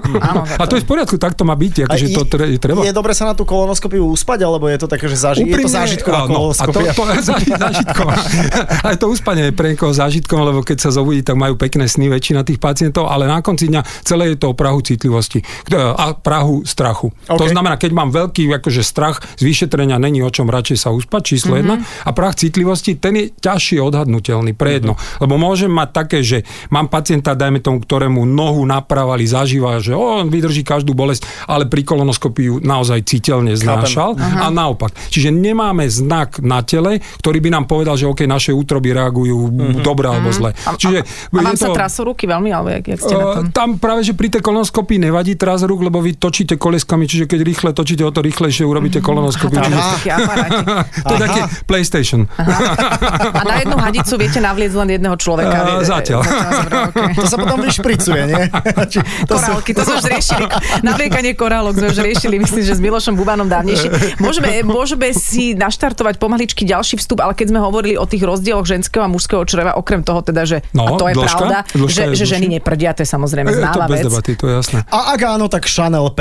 A 0.61 0.63
to 0.67 0.77
je 0.77 0.81
v 0.83 0.87
poriadku, 0.87 1.10
tak 1.17 1.33
to 1.35 1.43
má 1.47 1.55
byť, 1.55 1.87
akože 1.87 2.05
to 2.11 2.23
tre- 2.27 2.59
treba. 2.59 2.85
Je 2.85 2.93
dobre 2.93 3.15
sa 3.15 3.31
na 3.31 3.33
tú 3.33 3.47
kolonoskopiu 3.47 4.03
uspať, 4.11 4.45
alebo 4.45 4.67
je 4.67 4.77
to 4.79 4.87
také, 4.87 5.07
že 5.07 5.17
záži- 5.17 5.47
je 5.47 5.57
to 5.57 5.71
zážitková 5.71 6.27
áno, 6.27 6.27
a 6.27 6.27
to, 6.27 6.35
kolonoskopia? 6.35 6.91
to 6.99 7.03
je 7.07 7.21
záži- 7.23 7.55
zážitková. 7.55 8.13
Aj 8.91 8.95
to 8.99 9.05
uspanie 9.09 9.43
je 9.49 9.53
pre 9.55 9.73
niekoho 9.73 9.91
zážitkom, 9.95 10.39
lebo 10.43 10.59
keď 10.61 10.77
sa 10.87 10.89
zobudí, 10.93 11.23
tak 11.25 11.39
majú 11.39 11.55
pekné 11.57 11.87
sny 11.87 12.11
väčšina 12.11 12.45
tých 12.45 12.59
pacientov, 12.61 13.07
ale 13.09 13.25
na 13.25 13.39
konci 13.41 13.67
dňa 13.71 13.81
celé 14.05 14.35
je 14.35 14.37
to 14.39 14.51
o 14.51 14.55
prahu 14.55 14.79
citlivosti 14.83 15.41
a 15.75 16.13
prahu 16.13 16.63
strachu. 16.67 17.09
OK. 17.31 17.39
To 17.39 17.45
znamená, 17.47 17.79
keď 17.79 17.91
mám 17.95 18.09
veľký 18.11 18.51
akože 18.61 18.83
strach 18.83 19.23
z 19.39 19.43
vyšetrenia, 19.47 19.97
není 19.97 20.19
o 20.21 20.29
čom 20.29 20.51
radšej 20.51 20.77
sa 20.77 20.89
uspať, 20.91 21.21
číslo 21.35 21.55
jedna. 21.55 21.79
A 22.03 22.09
prach 22.11 22.35
citlivosti, 22.35 22.99
ten 22.99 23.15
je 23.15 23.25
ťažšie 23.31 23.79
odhadnutelný 23.81 24.53
pre 24.53 24.77
jedno. 24.77 24.99
Lebo 25.23 25.39
môžem 25.39 25.71
mať 25.71 25.89
také, 25.95 26.19
že 26.21 26.43
mám 26.69 26.91
pacienta, 26.91 27.37
dajme 27.37 27.63
tomu, 27.63 27.79
ktorému 27.81 28.27
nohu 28.27 28.61
napravali, 28.67 29.23
zažíva, 29.23 29.79
že 29.79 29.95
on 29.95 30.27
vydrží 30.27 30.61
každú 30.65 30.93
bolesť, 31.01 31.25
ale 31.47 31.65
pri 31.65 31.81
kolonoskopiu 31.81 32.61
naozaj 32.61 33.01
citeľne 33.03 33.57
znášal 33.57 34.13
a 34.15 34.47
naopak. 34.47 34.93
Čiže 35.09 35.33
nemáme 35.33 35.89
znak 35.89 36.37
na 36.39 36.61
tele, 36.61 37.01
ktorý 37.17 37.41
by 37.41 37.49
nám 37.51 37.65
povedal, 37.65 37.97
že 37.97 38.05
OK, 38.05 38.23
naše 38.23 38.51
útroby 38.51 38.93
reagujú 38.93 39.49
dobre 39.77 40.05
alebo 40.07 40.29
zle. 40.29 40.53
Čiže 40.53 41.01
A 41.01 41.41
vám 41.41 41.53
je 41.53 41.59
sa 41.59 41.67
to- 41.67 41.75
trasú 41.75 42.05
ruky 42.05 42.29
veľmi, 42.29 42.49
alebo 42.49 42.69
jak, 42.69 42.85
jak 42.85 42.99
ste 42.99 43.13
na 43.13 43.25
tom? 43.33 43.41
Uh, 43.41 43.49
tam 43.49 43.69
práve, 43.75 44.03
že 44.03 44.13
pri 44.13 44.29
tej 44.29 44.41
kolonoskopii 44.41 45.01
nevadí 45.01 45.33
tras 45.33 45.63
rúk, 45.63 45.81
lebo 45.81 45.97
vy 45.97 46.13
točíte 46.13 46.55
koleskami, 46.55 47.09
čiže 47.09 47.25
keď 47.25 47.39
rýchle 47.41 47.69
točíte, 47.71 48.03
o 48.03 48.11
to 48.11 48.21
rýchlejšie 48.21 48.61
urobíte 48.61 48.99
kolonoskopiu. 48.99 49.57
Tam 49.57 49.71
Čiže, 49.71 50.13
to 51.07 51.13
je 51.15 51.19
také 51.19 51.41
PlayStation. 51.65 52.27
A 53.31 53.41
na 53.41 53.55
jednu 53.57 53.77
hadicu 53.77 54.13
viete 54.15 54.37
navliecť 54.37 54.75
len 54.77 54.89
jedného 54.91 55.15
človeka. 55.15 55.55
A, 55.55 55.63
Vie- 55.63 55.87
zatiaľ. 55.87 56.21
Okej. 56.21 57.13
To 57.15 57.25
sa 57.25 57.37
potom 57.39 57.57
vyšpricuje, 57.61 58.21
nie? 58.27 58.43
Či, 58.91 58.99
to 59.25 59.35
sa, 59.35 59.47
Korálky, 59.51 59.71
to 59.71 59.81
sme 59.81 59.95
už 59.95 60.05
riešili. 60.09 60.45
Navliekanie 60.91 61.33
korálok 61.33 61.73
sme 61.73 61.87
už 61.87 61.99
riešili, 62.01 62.35
myslím, 62.37 62.61
že 62.61 62.73
s 62.73 62.81
Milošom 62.81 63.15
Bubanom 63.15 63.47
dávnejšie. 63.47 63.89
Môžeme, 64.17 64.59
môžeme 64.61 65.07
si 65.11 65.53
naštartovať 65.53 66.17
pomaličky 66.17 66.63
ďalší 66.63 66.97
vstup, 66.97 67.19
ale 67.19 67.31
keď 67.31 67.47
sme 67.49 67.59
hovorili 67.59 67.95
o 67.95 68.03
tých 68.03 68.21
rozdieloch 68.21 68.63
ženského 68.63 69.01
a 69.01 69.09
mužského 69.09 69.41
čreva, 69.43 69.73
okrem 69.73 70.01
toho 70.01 70.19
teda, 70.21 70.43
že 70.43 70.57
No, 70.71 70.85
a 70.85 70.89
to 70.95 71.05
je 71.05 71.15
dĺžka? 71.15 71.31
pravda, 71.37 71.57
Dĺžka 71.65 71.89
že, 71.89 72.01
je 72.05 72.17
že 72.17 72.25
ženy 72.27 72.47
neprdia, 72.53 72.91
to 72.91 73.01
je 73.01 73.09
samozrejme 73.09 73.49
Je 73.49 73.55
to 73.55 73.61
známa 73.61 73.85
bez 73.85 73.97
vec. 73.97 74.05
debaty, 74.07 74.31
to 74.33 74.45
je 74.45 74.53
jasné. 74.53 74.79
a 74.85 74.97
ak 75.11 75.19
áno, 75.25 75.45
tak 75.47 75.63
Chanel 75.65 76.05
5. 76.05 76.19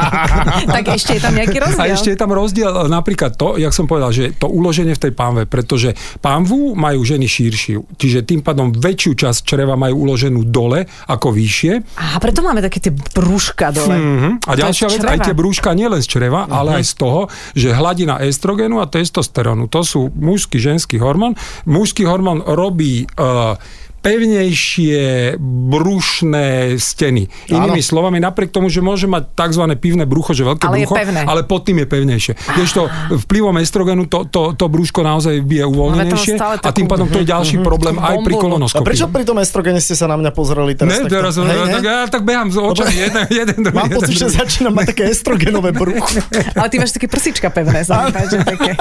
Tak 0.70 0.84
ešte 0.88 1.10
je 1.14 1.22
tam 1.22 1.34
nejaký 1.34 1.56
rozdiel. 1.58 1.80
A 1.80 1.90
ešte 1.90 2.08
je 2.08 2.18
tam 2.18 2.30
rozdiel 2.30 2.70
napríklad 2.86 3.34
to, 3.34 3.54
jak 3.56 3.70
som 3.70 3.84
povedal, 3.84 4.10
že 4.10 4.34
to 4.34 4.48
uloženie 4.48 4.92
v 4.92 5.02
tej 5.02 5.12
pánve, 5.12 5.42
pretože 5.44 5.92
pánvu 6.18 6.74
majú 6.74 7.02
ženy 7.02 7.26
širšiu, 7.26 7.84
čiže 7.94 8.22
tým 8.22 8.40
pádom 8.40 8.72
väčšiu 8.72 9.12
časť 9.16 9.40
čreva 9.44 9.74
majú 9.74 10.04
uloženú 10.04 10.42
dole 10.44 10.80
ako 11.06 11.30
vyššie. 11.30 11.72
A 11.96 12.16
preto 12.18 12.40
máme 12.40 12.60
také 12.60 12.80
tie 12.80 12.92
brúška 12.92 13.59
dole. 13.68 13.92
Mhm. 13.92 14.30
A 14.48 14.52
ďalšia 14.56 14.88
vec, 14.88 14.96
čreva. 14.96 15.12
aj 15.12 15.18
tie 15.28 15.34
brúška 15.36 15.76
nielen 15.76 16.00
z 16.00 16.08
čreva, 16.08 16.48
Mhm. 16.48 16.52
ale 16.56 16.70
aj 16.80 16.84
z 16.88 16.94
toho, 16.96 17.20
že 17.52 17.76
hladina 17.76 18.16
estrogenu 18.24 18.80
a 18.80 18.88
testosterónu, 18.88 19.68
to 19.68 19.84
sú 19.84 20.08
mužský, 20.16 20.56
ženský 20.56 20.96
hormón. 20.96 21.36
Mužský 21.68 22.08
hormón 22.08 22.40
robí 22.40 23.04
uh, 23.04 23.60
pevnejšie 24.00 25.36
brušné 25.40 26.76
steny. 26.80 27.28
Inými 27.52 27.80
Áno. 27.80 27.84
slovami, 27.84 28.16
napriek 28.16 28.48
tomu, 28.48 28.72
že 28.72 28.80
môže 28.80 29.04
mať 29.04 29.28
tzv. 29.36 29.64
pivné 29.76 30.08
brucho, 30.08 30.32
že 30.32 30.42
veľké 30.42 30.64
Ale 30.64 30.80
je 30.80 30.86
brucho, 30.88 30.96
pevné. 30.96 31.20
ale 31.28 31.40
pod 31.44 31.68
tým 31.68 31.84
je 31.84 31.86
pevnejšie. 31.86 32.32
Kdežto 32.56 32.88
vplyvom 33.28 33.60
estrogenu 33.60 34.08
to, 34.08 34.24
to, 34.24 34.56
to 34.56 34.64
brúško 34.72 35.04
naozaj 35.04 35.44
je 35.44 35.64
uvoľnenejšie 35.64 36.40
stále 36.40 36.56
a 36.56 36.72
tým 36.72 36.88
takú- 36.88 36.92
pádom 36.96 37.06
to 37.12 37.20
je 37.20 37.26
ďalší 37.28 37.56
problém 37.60 38.00
aj 38.00 38.16
pri 38.24 38.34
bombonu. 38.34 38.40
A 38.40 38.72
kolonoskopii. 38.72 38.88
prečo 38.88 39.06
pri 39.12 39.24
tom 39.28 39.36
estrogene 39.36 39.80
ste 39.84 39.92
sa 39.92 40.08
na 40.08 40.16
mňa 40.16 40.30
pozreli 40.32 40.72
teraz? 40.72 40.88
Ne, 40.88 40.98
takto? 41.04 41.12
teraz, 41.12 41.32
Hej, 41.36 41.44
nie? 41.44 41.74
tak, 41.76 41.84
ja 41.84 41.96
tak 42.08 42.22
behám 42.24 42.48
z 42.48 42.56
očami, 42.56 42.94
jeden, 42.96 43.24
jeden, 43.28 43.58
druhý. 43.60 43.76
Mám 43.76 43.88
jeden, 43.92 43.96
pocit, 44.00 44.14
že 44.16 44.26
začínam 44.32 44.72
mať 44.72 44.96
také 44.96 45.12
estrogenové 45.12 45.76
brucho. 45.76 46.08
Ale 46.56 46.68
ty 46.72 46.80
máš 46.80 46.96
také 46.96 47.04
prsička 47.04 47.52
pevné, 47.52 47.84
sa 47.84 48.08
páči, 48.08 48.40
také, 48.40 48.72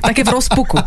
také 0.00 0.22
v 0.24 0.30
rozpuku. 0.32 0.80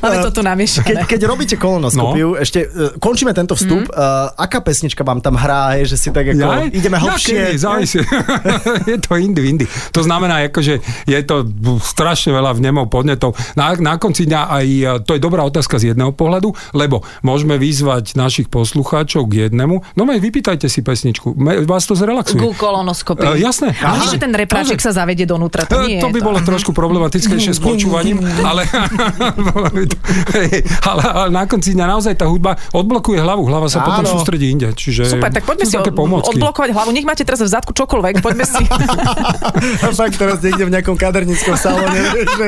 Máme 0.00 0.16
to 0.20 0.30
tu 0.32 0.42
namiešané. 0.42 0.86
Keď, 0.86 0.96
keď 1.06 1.20
robíte 1.28 1.54
kolonoskopiu, 1.60 2.28
No. 2.30 2.36
ešte 2.36 2.64
uh, 2.64 2.96
končíme 2.96 3.30
tento 3.30 3.52
vstup, 3.52 3.84
Mhm. 3.84 3.92
uh, 3.92 4.32
aká 4.34 4.58
pesnička 4.58 5.02
vám 5.02 5.20
tam 5.20 5.36
hrá, 5.36 5.76
hej, 5.76 5.84
že 5.86 5.96
si 5.96 6.08
tak 6.08 6.24
ako, 6.26 6.40
Jaj? 6.40 6.72
ideme 6.72 6.96
hlbšie. 6.96 7.54
závisí. 7.54 8.00
je 8.90 8.98
to 8.98 9.12
indy, 9.14 9.42
indy. 9.46 9.66
To 9.90 10.00
znamená, 10.00 10.40
akože 10.46 10.78
je 11.04 11.20
to 11.20 11.44
strašne 11.78 12.30
veľa 12.30 12.56
vnemov, 12.56 12.88
podnetov. 12.88 13.36
Na, 13.52 13.74
na 13.74 13.96
konci 13.96 14.24
dňa 14.24 14.40
aj, 14.48 14.66
e, 14.66 14.84
to 15.02 15.12
je 15.12 15.20
dobrá 15.20 15.42
otázka 15.42 15.76
z 15.76 15.92
jedného 15.92 16.10
pohľadu, 16.10 16.50
lebo 16.72 17.02
môžeme 17.20 17.54
vyzvať 17.54 18.14
našich 18.14 18.48
poslucháčov 18.48 19.26
k 19.26 19.46
jednému. 19.46 19.82
No 19.92 20.02
mej, 20.02 20.18
vypýtajte 20.18 20.66
si 20.66 20.80
pesničku. 20.80 21.34
Me, 21.34 21.60
vás 21.62 21.84
to 21.84 21.92
zrelaxuje. 21.92 22.38
Ku 22.38 22.54
kolonoskopii. 22.54 23.36
E, 23.36 23.42
jasné. 23.42 23.76
A 23.78 23.98
Aha. 23.98 24.06
že 24.06 24.16
ten 24.16 24.32
repráček 24.32 24.78
sa 24.78 24.94
zavedie 24.94 25.26
donútra, 25.26 25.66
to 25.66 25.84
nie 25.84 25.98
to 25.98 26.08
je 26.08 26.14
by 26.14 26.20
bolo 26.22 26.38
trošku 26.40 26.70
problematickejšie 26.72 27.52
s 27.52 27.60
počúvaním, 27.60 28.22
ale, 28.40 28.64
to- 29.90 30.00
hej, 30.38 30.62
ale, 30.86 31.02
ale 31.02 31.28
na 31.28 31.44
konci 31.50 31.74
dňa 31.74 31.86
naozaj 31.90 32.14
tá 32.14 32.30
hudba 32.30 32.54
odblokuje 32.70 33.18
hlavu, 33.18 33.50
hlava 33.50 33.66
sa 33.66 33.82
potom 33.82 34.06
Áno. 34.06 34.14
sústredí 34.14 34.54
inde. 34.54 34.70
Čiže 34.70 35.10
Super, 35.10 35.34
tak 35.34 35.42
poďme 35.42 35.66
si 35.66 35.74
od, 35.74 35.90
odblokovať 35.90 36.70
hlavu. 36.70 36.94
Nech 36.94 37.02
máte 37.02 37.26
teraz 37.26 37.42
v 37.42 37.50
zadku 37.50 37.74
čokoľvek, 37.74 38.22
poďme 38.22 38.46
si, 38.46 38.62
A 39.84 39.90
fakt 39.90 40.14
teraz 40.14 40.38
niekde 40.38 40.70
v 40.70 40.72
nejakom 40.78 40.94
kaderníckom 40.94 41.58
salóne, 41.58 41.98
že, 42.38 42.46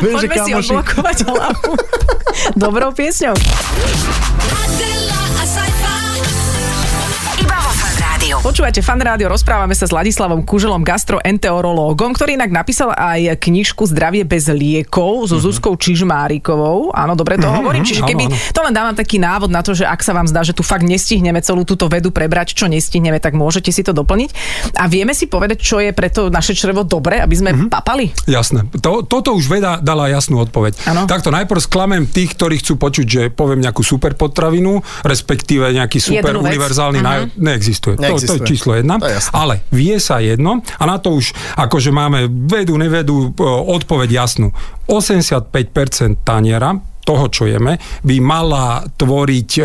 poďme 0.00 0.36
si 0.40 0.50
odblokovať 0.56 1.18
hlavu. 1.28 1.72
Dobrou 2.64 2.90
piesňou. 2.96 3.36
Počúvate 8.40 8.80
fan 8.80 8.96
rádio, 8.96 9.28
rozprávame 9.28 9.76
sa 9.76 9.84
s 9.84 9.92
Ladislavom 9.92 10.40
Kuželom, 10.48 10.80
gastroenterológom, 10.80 12.16
ktorý 12.16 12.40
inak 12.40 12.48
napísal 12.48 12.88
aj 12.88 13.36
knižku 13.36 13.84
Zdravie 13.84 14.24
bez 14.24 14.48
liekov 14.48 15.28
so 15.28 15.36
Zuzkou 15.36 15.76
Čižmárikovou. 15.76 16.88
Áno, 16.96 17.12
dobre 17.12 17.36
to 17.36 17.44
hovorím. 17.52 17.84
Čiže 17.84 18.00
áno, 18.00 18.08
keby, 18.08 18.24
áno. 18.32 18.36
to 18.40 18.60
len 18.64 18.72
dávam 18.72 18.96
taký 18.96 19.20
návod 19.20 19.52
na 19.52 19.60
to, 19.60 19.76
že 19.76 19.84
ak 19.84 20.00
sa 20.00 20.16
vám 20.16 20.24
zdá, 20.24 20.40
že 20.40 20.56
tu 20.56 20.64
fakt 20.64 20.88
nestihneme 20.88 21.36
celú 21.44 21.68
túto 21.68 21.84
vedu 21.84 22.08
prebrať, 22.08 22.56
čo 22.56 22.64
nestihneme, 22.64 23.20
tak 23.20 23.36
môžete 23.36 23.76
si 23.76 23.84
to 23.84 23.92
doplniť. 23.92 24.32
A 24.80 24.88
vieme 24.88 25.12
si 25.12 25.28
povedať, 25.28 25.60
čo 25.60 25.76
je 25.76 25.92
pre 25.92 26.08
to 26.08 26.32
naše 26.32 26.56
črevo 26.56 26.80
dobre, 26.80 27.20
aby 27.20 27.36
sme 27.36 27.68
papali? 27.68 28.08
Jasné. 28.24 28.72
To, 28.80 29.04
toto 29.04 29.36
už 29.36 29.52
veda 29.52 29.84
dala 29.84 30.08
jasnú 30.08 30.40
odpoveď. 30.40 30.88
Áno. 30.88 31.04
Takto 31.04 31.28
najprv 31.28 31.60
sklamem 31.60 32.08
tých, 32.08 32.40
ktorí 32.40 32.56
chcú 32.64 32.80
počuť, 32.80 33.04
že 33.04 33.22
poviem 33.28 33.60
nejakú 33.60 33.84
super 33.84 34.16
potravinu, 34.16 34.80
respektíve 35.04 35.68
nejaký 35.76 36.00
super 36.00 36.40
univerzálny 36.40 36.98
Mhm. 36.98 37.04
naj... 37.04 37.20
Neexistuje. 37.36 38.00
To, 38.00 38.29
to 38.30 38.44
je 38.44 38.48
číslo 38.48 38.72
jedna. 38.78 38.98
To 39.02 39.10
je 39.10 39.16
jasné. 39.18 39.32
Ale 39.34 39.54
vie 39.74 39.96
sa 39.98 40.22
jedno 40.22 40.62
a 40.78 40.82
na 40.86 40.96
to 41.02 41.18
už 41.18 41.34
akože 41.58 41.90
máme 41.90 42.30
vedu, 42.46 42.78
nevedu, 42.78 43.30
e, 43.30 43.44
odpoveď 43.46 44.08
jasnú. 44.10 44.54
85% 44.86 46.22
taniera 46.22 46.89
toho, 47.02 47.26
čo 47.32 47.48
jeme, 47.48 47.80
by 48.04 48.16
mala 48.20 48.84
tvoriť 48.86 49.50
e, 49.58 49.62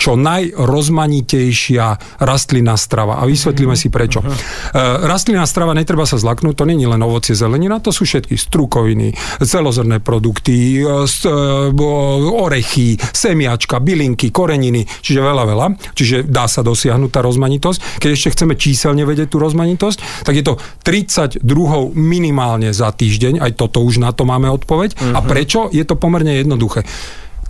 čo 0.00 0.16
najrozmanitejšia 0.16 2.18
rastlinná 2.24 2.74
strava. 2.74 3.20
A 3.20 3.28
vysvetlíme 3.28 3.76
si 3.76 3.92
prečo. 3.92 4.24
E, 4.24 4.26
Rastlinná 5.06 5.44
strava, 5.44 5.76
netreba 5.76 6.08
sa 6.08 6.18
zlaknúť, 6.18 6.56
to 6.56 6.64
je 6.66 6.88
len 6.88 7.02
ovocie, 7.04 7.36
zelenina, 7.36 7.78
to 7.78 7.92
sú 7.92 8.08
všetky 8.08 8.34
strukoviny, 8.34 9.12
celozrné 9.44 10.00
produkty, 10.00 10.80
e, 10.80 10.88
orechy, 12.30 12.96
semiačka, 12.98 13.78
bylinky, 13.78 14.32
koreniny, 14.32 14.88
čiže 15.04 15.20
veľa, 15.20 15.44
veľa. 15.46 15.66
Čiže 15.94 16.26
dá 16.26 16.48
sa 16.48 16.64
dosiahnuť 16.64 17.10
tá 17.12 17.20
rozmanitosť. 17.20 18.00
Keď 18.00 18.10
ešte 18.10 18.32
chceme 18.34 18.56
číselne 18.56 19.04
vedieť 19.04 19.30
tú 19.30 19.38
rozmanitosť, 19.38 20.24
tak 20.24 20.34
je 20.34 20.44
to 20.44 20.56
30 20.82 21.44
druhov 21.44 21.92
minimálne 21.94 22.72
za 22.72 22.90
týždeň, 22.90 23.44
aj 23.44 23.52
toto 23.60 23.84
už 23.84 24.00
na 24.00 24.10
to 24.10 24.24
máme 24.24 24.48
odpoveď. 24.48 25.12
A 25.12 25.20
prečo? 25.20 25.68
Je 25.70 25.84
to 25.84 25.98
pomerne 25.98 26.40
jednoduché. 26.40 26.69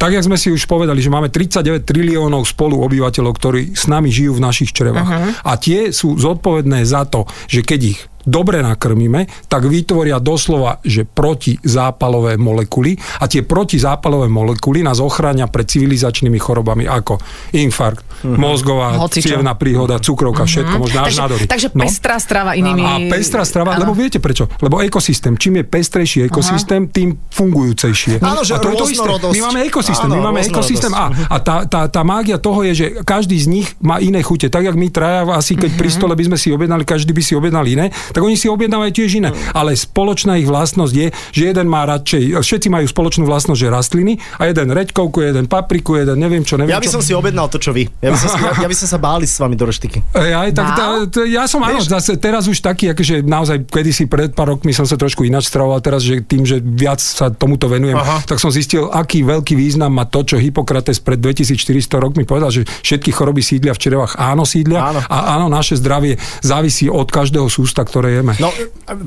Tak, 0.01 0.17
jak 0.17 0.25
sme 0.25 0.41
si 0.41 0.49
už 0.49 0.65
povedali, 0.65 1.05
že 1.05 1.13
máme 1.13 1.29
39 1.29 1.85
triliónov 1.85 2.49
spolu 2.49 2.81
obyvateľov, 2.89 3.37
ktorí 3.37 3.77
s 3.77 3.85
nami 3.85 4.09
žijú 4.09 4.41
v 4.41 4.45
našich 4.49 4.73
črevách. 4.73 5.45
A 5.45 5.53
tie 5.61 5.93
sú 5.93 6.17
zodpovedné 6.17 6.89
za 6.89 7.05
to, 7.05 7.29
že 7.45 7.61
keď 7.61 7.81
ich 7.85 8.01
dobre 8.31 8.63
nakrmíme, 8.63 9.51
tak 9.51 9.67
vytvoria 9.67 10.23
doslova, 10.23 10.79
že 10.81 11.03
protizápalové 11.05 12.39
molekuly 12.39 12.95
a 13.19 13.27
tie 13.27 13.43
protizápalové 13.43 14.31
molekuly 14.31 14.81
nás 14.81 15.03
ochránia 15.03 15.51
pred 15.51 15.67
civilizačnými 15.67 16.39
chorobami 16.39 16.87
ako 16.87 17.19
infarkt, 17.53 18.07
mozgová, 18.23 18.95
Hocičo. 19.03 19.35
cievna 19.35 19.59
príhoda, 19.59 19.99
cukrovka, 19.99 20.47
všetko, 20.47 20.77
možno 20.79 20.99
až 21.01 21.07
Takže, 21.11 21.21
nádory. 21.21 21.45
takže 21.51 21.69
No. 21.71 21.87
pestrá 21.87 22.17
strava 22.19 22.53
inými... 22.55 22.83
A 22.83 22.93
pestrá 23.09 23.43
strava, 23.43 23.75
Áno. 23.75 23.83
lebo 23.89 23.93
viete 23.97 24.21
prečo? 24.21 24.47
Lebo 24.61 24.79
ekosystém, 24.79 25.35
čím 25.35 25.63
je 25.63 25.65
pestrejší 25.65 26.19
ekosystém, 26.27 26.87
tým 26.87 27.17
fungujúcejšie. 27.31 28.21
Áno, 28.21 28.45
že 28.45 28.55
a 28.55 28.59
to 28.61 28.69
je 28.71 28.77
to 28.77 28.87
isté. 28.91 29.09
My 29.09 29.41
máme 29.49 29.61
ekosystém, 29.65 30.09
Áno, 30.11 30.15
my 30.15 30.23
máme 30.23 30.41
ekosystém 30.45 30.93
A. 30.93 31.09
A 31.09 31.37
tá, 31.41 31.65
tá, 31.65 31.89
tá 31.89 32.03
mágia 32.05 32.37
toho 32.37 32.61
je, 32.69 32.73
že 32.77 32.87
každý 33.03 33.41
z 33.41 33.47
nich 33.49 33.69
má 33.81 33.97
iné 33.99 34.21
chute. 34.21 34.47
Tak, 34.47 34.63
jak 34.63 34.77
my 34.77 34.93
traja 34.93 35.25
asi, 35.33 35.57
keď 35.57 35.71
pri 35.75 35.89
stole 35.89 36.13
by 36.13 36.25
sme 36.29 36.37
si 36.37 36.53
objednali, 36.53 36.85
každý 36.85 37.11
by 37.11 37.23
si 37.25 37.33
objednal 37.33 37.65
iné, 37.65 37.89
tak 38.13 38.20
oni 38.23 38.37
si 38.37 38.47
objednávajú 38.47 38.93
tiež 38.93 39.11
iné. 39.19 39.31
Ale 39.53 39.75
spoločná 39.75 40.37
ich 40.37 40.47
vlastnosť 40.47 40.95
je, 40.95 41.07
že 41.33 41.43
jeden 41.51 41.67
má 41.67 41.85
radšej, 41.85 42.37
všetci 42.41 42.69
majú 42.69 42.87
spoločnú 42.87 43.25
vlastnosť, 43.25 43.61
že 43.61 43.69
rastliny 43.69 44.13
a 44.39 44.49
jeden 44.49 44.71
reďkovku, 44.71 45.21
jeden 45.21 45.47
papriku, 45.47 45.97
jeden 45.97 46.17
neviem 46.17 46.45
čo, 46.45 46.57
neviem 46.57 46.75
Ja 46.75 46.81
by 46.81 46.89
čo. 46.89 46.99
som 46.99 47.03
si 47.03 47.13
objednal 47.13 47.49
to, 47.49 47.59
čo 47.59 47.71
vy. 47.71 47.89
Ja 48.01 48.11
by 48.13 48.19
som, 48.19 48.29
si, 48.33 48.39
ja, 48.41 48.53
ja 48.57 48.69
by 48.69 48.77
som 48.77 48.89
sa 48.89 48.99
báli 48.99 49.27
s 49.27 49.37
vami 49.37 49.55
do 49.55 49.67
reštiky. 49.69 49.99
Ej, 50.21 50.33
aj, 50.33 50.51
tak, 50.55 50.67
tá, 50.73 50.85
tá, 51.11 51.21
ja 51.27 51.45
som 51.45 51.61
áno, 51.61 51.83
zase 51.83 52.17
teraz 52.17 52.49
už 52.49 52.59
taký, 52.65 52.91
akože 52.95 53.21
naozaj 53.23 53.69
kedysi 53.69 54.09
pred 54.09 54.33
pár 54.33 54.57
rokmi 54.57 54.73
som 54.73 54.89
sa 54.89 54.97
trošku 54.97 55.23
ináč 55.23 55.53
stravoval, 55.53 55.85
teraz, 55.85 56.01
že 56.01 56.25
tým, 56.25 56.49
že 56.49 56.59
viac 56.63 56.99
sa 56.99 57.29
tomuto 57.29 57.69
venujem, 57.69 57.99
Aha. 57.99 58.25
tak 58.25 58.41
som 58.41 58.49
zistil, 58.49 58.89
aký 58.89 59.21
veľký 59.23 59.55
význam 59.55 59.93
má 59.93 60.09
to, 60.09 60.25
čo 60.25 60.41
Hippokrates 60.41 60.99
pred 61.05 61.21
2400 61.21 61.61
rokmi 62.01 62.25
povedal, 62.25 62.49
že 62.49 62.65
všetky 62.65 63.13
choroby 63.13 63.45
sídlia 63.45 63.77
v 63.77 63.81
črevách, 63.81 64.17
áno 64.17 64.49
sídlia 64.49 64.81
Áno. 64.81 65.01
a 65.05 65.37
áno, 65.37 65.53
naše 65.53 65.77
zdravie 65.77 66.17
závisí 66.41 66.89
od 66.89 67.05
každého 67.07 67.45
sústa, 67.53 67.85
ktoré 67.85 68.00
jeme. 68.09 68.33
No, 68.41 68.49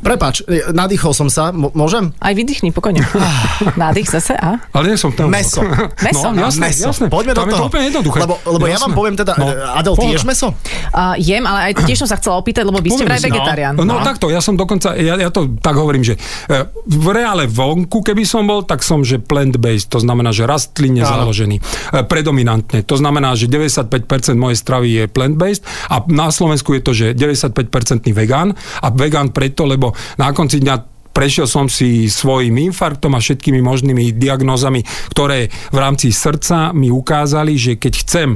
prepač, 0.05 0.45
nadýchol 0.69 1.17
som 1.17 1.27
sa, 1.33 1.49
m- 1.49 1.73
môžem? 1.73 2.13
Aj 2.21 2.37
vydýchni, 2.37 2.69
pokojne. 2.69 3.01
Nádych 3.81 4.13
zase, 4.13 4.37
a? 4.37 4.61
Ale 4.69 4.93
nie 4.93 4.97
som 5.01 5.09
tam. 5.09 5.33
Meso. 5.33 5.65
Meso, 6.05 6.29
no, 6.29 6.37
no. 6.37 6.51
jasné, 6.51 6.69
meso. 6.69 6.93
jasné. 6.93 7.07
Poďme 7.09 7.33
tam 7.33 7.47
do 7.47 7.49
je 7.49 7.53
toho. 7.57 7.61
to 7.65 7.69
úplne 7.73 7.85
jednoduché. 7.89 8.19
Lebo, 8.21 8.35
lebo 8.45 8.65
ja 8.69 8.77
vám 8.77 8.93
poviem 8.93 9.15
teda, 9.17 9.33
No, 9.33 9.49
no, 9.49 9.53
Adel, 9.73 9.93
ty 9.97 10.05
ješ 10.13 10.25
meso? 10.27 10.53
Uh, 10.93 11.17
jem, 11.17 11.41
ale 11.47 11.73
aj 11.73 11.89
tiež 11.89 12.05
som 12.05 12.09
sa 12.11 12.21
chcela 12.21 12.37
opýtať, 12.37 12.63
lebo 12.67 12.77
vy 12.77 12.93
ste 12.93 13.03
vraj 13.07 13.17
si. 13.17 13.31
vegetarián. 13.31 13.73
No, 13.73 13.87
no 13.87 14.03
takto, 14.05 14.29
ja 14.29 14.43
som 14.43 14.53
dokonca, 14.53 14.93
ja, 14.93 15.17
ja 15.17 15.29
to 15.33 15.57
tak 15.57 15.73
hovorím, 15.73 16.03
že 16.03 16.19
e, 16.45 16.67
v 16.85 17.07
reále 17.09 17.47
vonku, 17.47 18.03
keby 18.03 18.27
som 18.27 18.45
bol, 18.45 18.61
tak 18.67 18.83
som, 18.83 19.01
že 19.01 19.17
plant-based, 19.17 19.89
to 19.89 20.03
znamená, 20.03 20.35
že 20.35 20.43
rastlinne 20.43 21.01
Áno. 21.01 21.25
založený. 21.25 21.55
E, 21.57 21.61
predominantne. 22.05 22.83
To 22.83 22.99
znamená, 22.99 23.33
že 23.33 23.47
95% 23.47 23.89
mojej 24.35 24.57
stravy 24.59 24.87
je 24.91 25.03
plant-based 25.07 25.63
a 25.89 26.03
na 26.11 26.27
Slovensku 26.29 26.75
je 26.75 26.81
to, 26.83 26.91
že 26.91 27.05
95% 27.15 27.55
vegán 28.11 28.53
a 28.83 28.87
vegán 28.91 29.31
preto, 29.31 29.63
lebo 29.63 29.95
na 30.19 30.35
konci 30.35 30.59
dňa 30.59 30.75
prešiel 31.13 31.45
som 31.47 31.69
si 31.69 32.09
svojim 32.09 32.57
infarktom 32.73 33.13
a 33.15 33.21
všetkými 33.21 33.61
možnými 33.61 34.17
diagnózami, 34.17 34.83
ktoré 35.13 35.47
v 35.71 35.77
rámci 35.77 36.09
srdca 36.09 36.73
mi 36.75 36.89
ukázali, 36.89 37.53
že 37.55 37.73
keď 37.79 37.93
chcem 38.03 38.29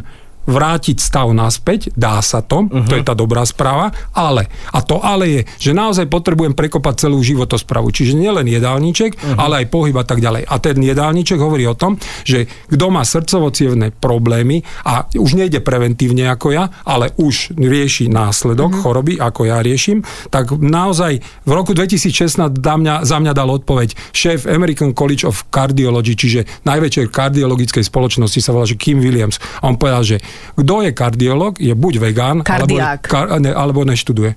vrátiť 0.47 0.97
stav 0.97 1.27
naspäť, 1.36 1.91
dá 1.93 2.23
sa 2.23 2.39
to, 2.39 2.65
uh-huh. 2.65 2.88
to 2.88 2.95
je 2.95 3.03
tá 3.03 3.12
dobrá 3.12 3.43
správa, 3.43 3.91
ale, 4.15 4.47
a 4.71 4.79
to 4.79 5.03
ale 5.03 5.25
je, 5.27 5.41
že 5.60 5.71
naozaj 5.75 6.07
potrebujem 6.07 6.55
prekopať 6.55 7.07
celú 7.07 7.19
životospravu, 7.19 7.91
čiže 7.91 8.15
nielen 8.15 8.47
jedálniček, 8.47 9.12
uh-huh. 9.19 9.38
ale 9.38 9.63
aj 9.63 9.67
pohyb 9.67 9.95
a 9.99 10.07
tak 10.07 10.23
ďalej. 10.23 10.47
A 10.47 10.55
ten 10.63 10.79
jedálniček 10.79 11.38
hovorí 11.38 11.67
o 11.67 11.75
tom, 11.75 11.99
že 12.23 12.47
kto 12.71 12.86
má 12.88 13.03
srdcovo 13.03 13.51
problémy 13.99 14.63
a 14.88 15.03
už 15.12 15.36
nejde 15.36 15.60
preventívne 15.60 16.31
ako 16.31 16.55
ja, 16.55 16.71
ale 16.88 17.12
už 17.19 17.60
rieši 17.60 18.07
následok 18.07 18.71
uh-huh. 18.71 18.83
choroby, 18.88 19.13
ako 19.19 19.51
ja 19.51 19.60
riešim, 19.60 20.07
tak 20.31 20.55
naozaj 20.55 21.19
v 21.43 21.51
roku 21.51 21.75
2016 21.75 22.39
dá 22.55 22.79
mňa, 22.79 23.03
za 23.03 23.19
mňa 23.19 23.33
dal 23.36 23.51
odpoveď 23.51 24.15
šéf 24.15 24.47
American 24.47 24.95
College 24.95 25.27
of 25.27 25.51
Cardiology, 25.51 26.15
čiže 26.15 26.47
najväčšej 26.63 27.12
kardiologickej 27.12 27.83
spoločnosti 27.83 28.39
sa 28.39 28.55
volá, 28.55 28.63
že 28.63 28.79
Kim 28.79 29.03
Williams. 29.03 29.41
A 29.60 29.67
on 29.67 29.75
povedal, 29.75 30.05
že 30.05 30.17
kto 30.56 30.76
je 30.82 30.91
kardiolog, 30.91 31.54
je 31.56 31.71
buď 31.71 31.93
vegán, 32.00 32.38
alebo, 32.41 32.76
kar, 33.02 33.38
ne, 33.38 33.50
alebo 33.50 33.82
neštuduje. 33.84 34.32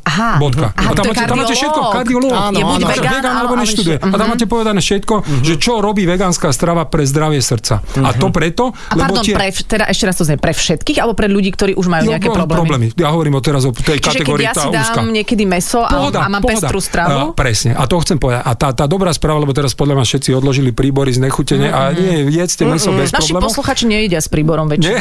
Aha. 0.00 0.30
Bodka. 0.36 0.72
Aha, 0.72 0.90
a 0.90 0.92
tam 0.92 1.04
to 1.04 1.10
je 1.10 1.12
máte, 1.12 1.24
tam 1.24 1.38
máte 1.38 1.54
všetko, 1.54 1.80
kardiológ. 1.92 2.32
Áno, 2.32 2.56
je 2.56 2.64
buď 2.64 2.78
áno. 2.78 2.90
vegán, 2.90 3.12
vegán 3.12 3.34
alebo 3.36 3.54
ale- 3.54 3.62
neštuduje. 3.62 3.96
ale- 3.98 4.10
A 4.10 4.16
tam 4.16 4.28
máte 4.28 4.46
povedané 4.46 4.80
všetko, 4.80 5.14
že 5.40 5.54
čo 5.56 5.72
robí 5.78 6.02
vegánska 6.04 6.48
strava 6.50 6.84
pre 6.84 7.02
zdravie 7.02 7.38
srdca. 7.38 7.80
A 8.00 8.10
to 8.12 8.28
preto, 8.30 8.72
A 8.88 8.96
lebo 8.96 9.12
pardon, 9.12 9.24
tie... 9.24 9.34
pre, 9.34 9.48
teda 9.50 9.84
ešte 9.86 10.04
raz 10.04 10.14
to 10.14 10.24
znie, 10.24 10.36
pre 10.36 10.50
všetkých, 10.50 10.98
alebo 10.98 11.14
pre 11.14 11.26
ľudí, 11.26 11.50
ktorí 11.50 11.72
už 11.74 11.86
majú 11.86 12.04
Jo, 12.06 12.10
nejaké 12.14 12.28
no, 12.28 12.46
problémy? 12.46 12.86
Ja 12.94 13.10
hovorím 13.10 13.36
o 13.36 13.42
teraz 13.42 13.62
o 13.62 13.70
tej 13.70 13.98
Čiže 13.98 14.00
keď 14.00 14.24
kategórii 14.24 14.46
ja 14.46 14.52
tá 14.52 14.62
si 14.62 14.68
úzka. 14.70 14.96
dám 14.96 15.08
niekedy 15.10 15.42
meso 15.44 15.80
a, 15.80 15.90
Pohoda, 15.90 16.18
a 16.20 16.28
mám 16.28 16.40
pohoda. 16.40 16.56
pestrú 16.62 16.80
stravu, 16.80 17.32
presne, 17.32 17.70
a 17.72 17.82
to 17.84 17.94
chcem 17.98 18.16
povedať. 18.16 18.42
A 18.42 18.52
tá, 18.54 18.68
tá 18.72 18.84
dobrá 18.84 19.10
správa, 19.10 19.38
lebo 19.38 19.52
teraz 19.52 19.72
podľa 19.72 19.94
mňa 19.96 20.06
všetci 20.06 20.30
odložili 20.32 20.70
príbory 20.70 21.10
z 21.10 21.20
nechutenia 21.20 21.70
a 21.70 21.80
nie, 21.90 22.30
jedzte 22.30 22.64
meso 22.64 22.90
bez 22.90 23.10
naši 23.10 23.30
problémov. 23.30 23.50
posluchači 23.50 23.84
nejedia 23.86 24.18
s 24.18 24.26
príborom 24.26 24.66
väčšinou. 24.66 24.96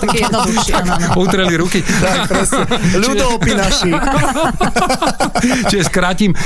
Také 0.00 0.18
jednoduchšie, 0.26 0.74
utreli 1.14 1.54
ruky. 1.54 1.80
Tak, 1.84 2.18
presne. 2.26 2.62
Naši. 3.60 3.90
Čiže 5.70 5.84
skrátim, 5.88 6.32
e, 6.32 6.36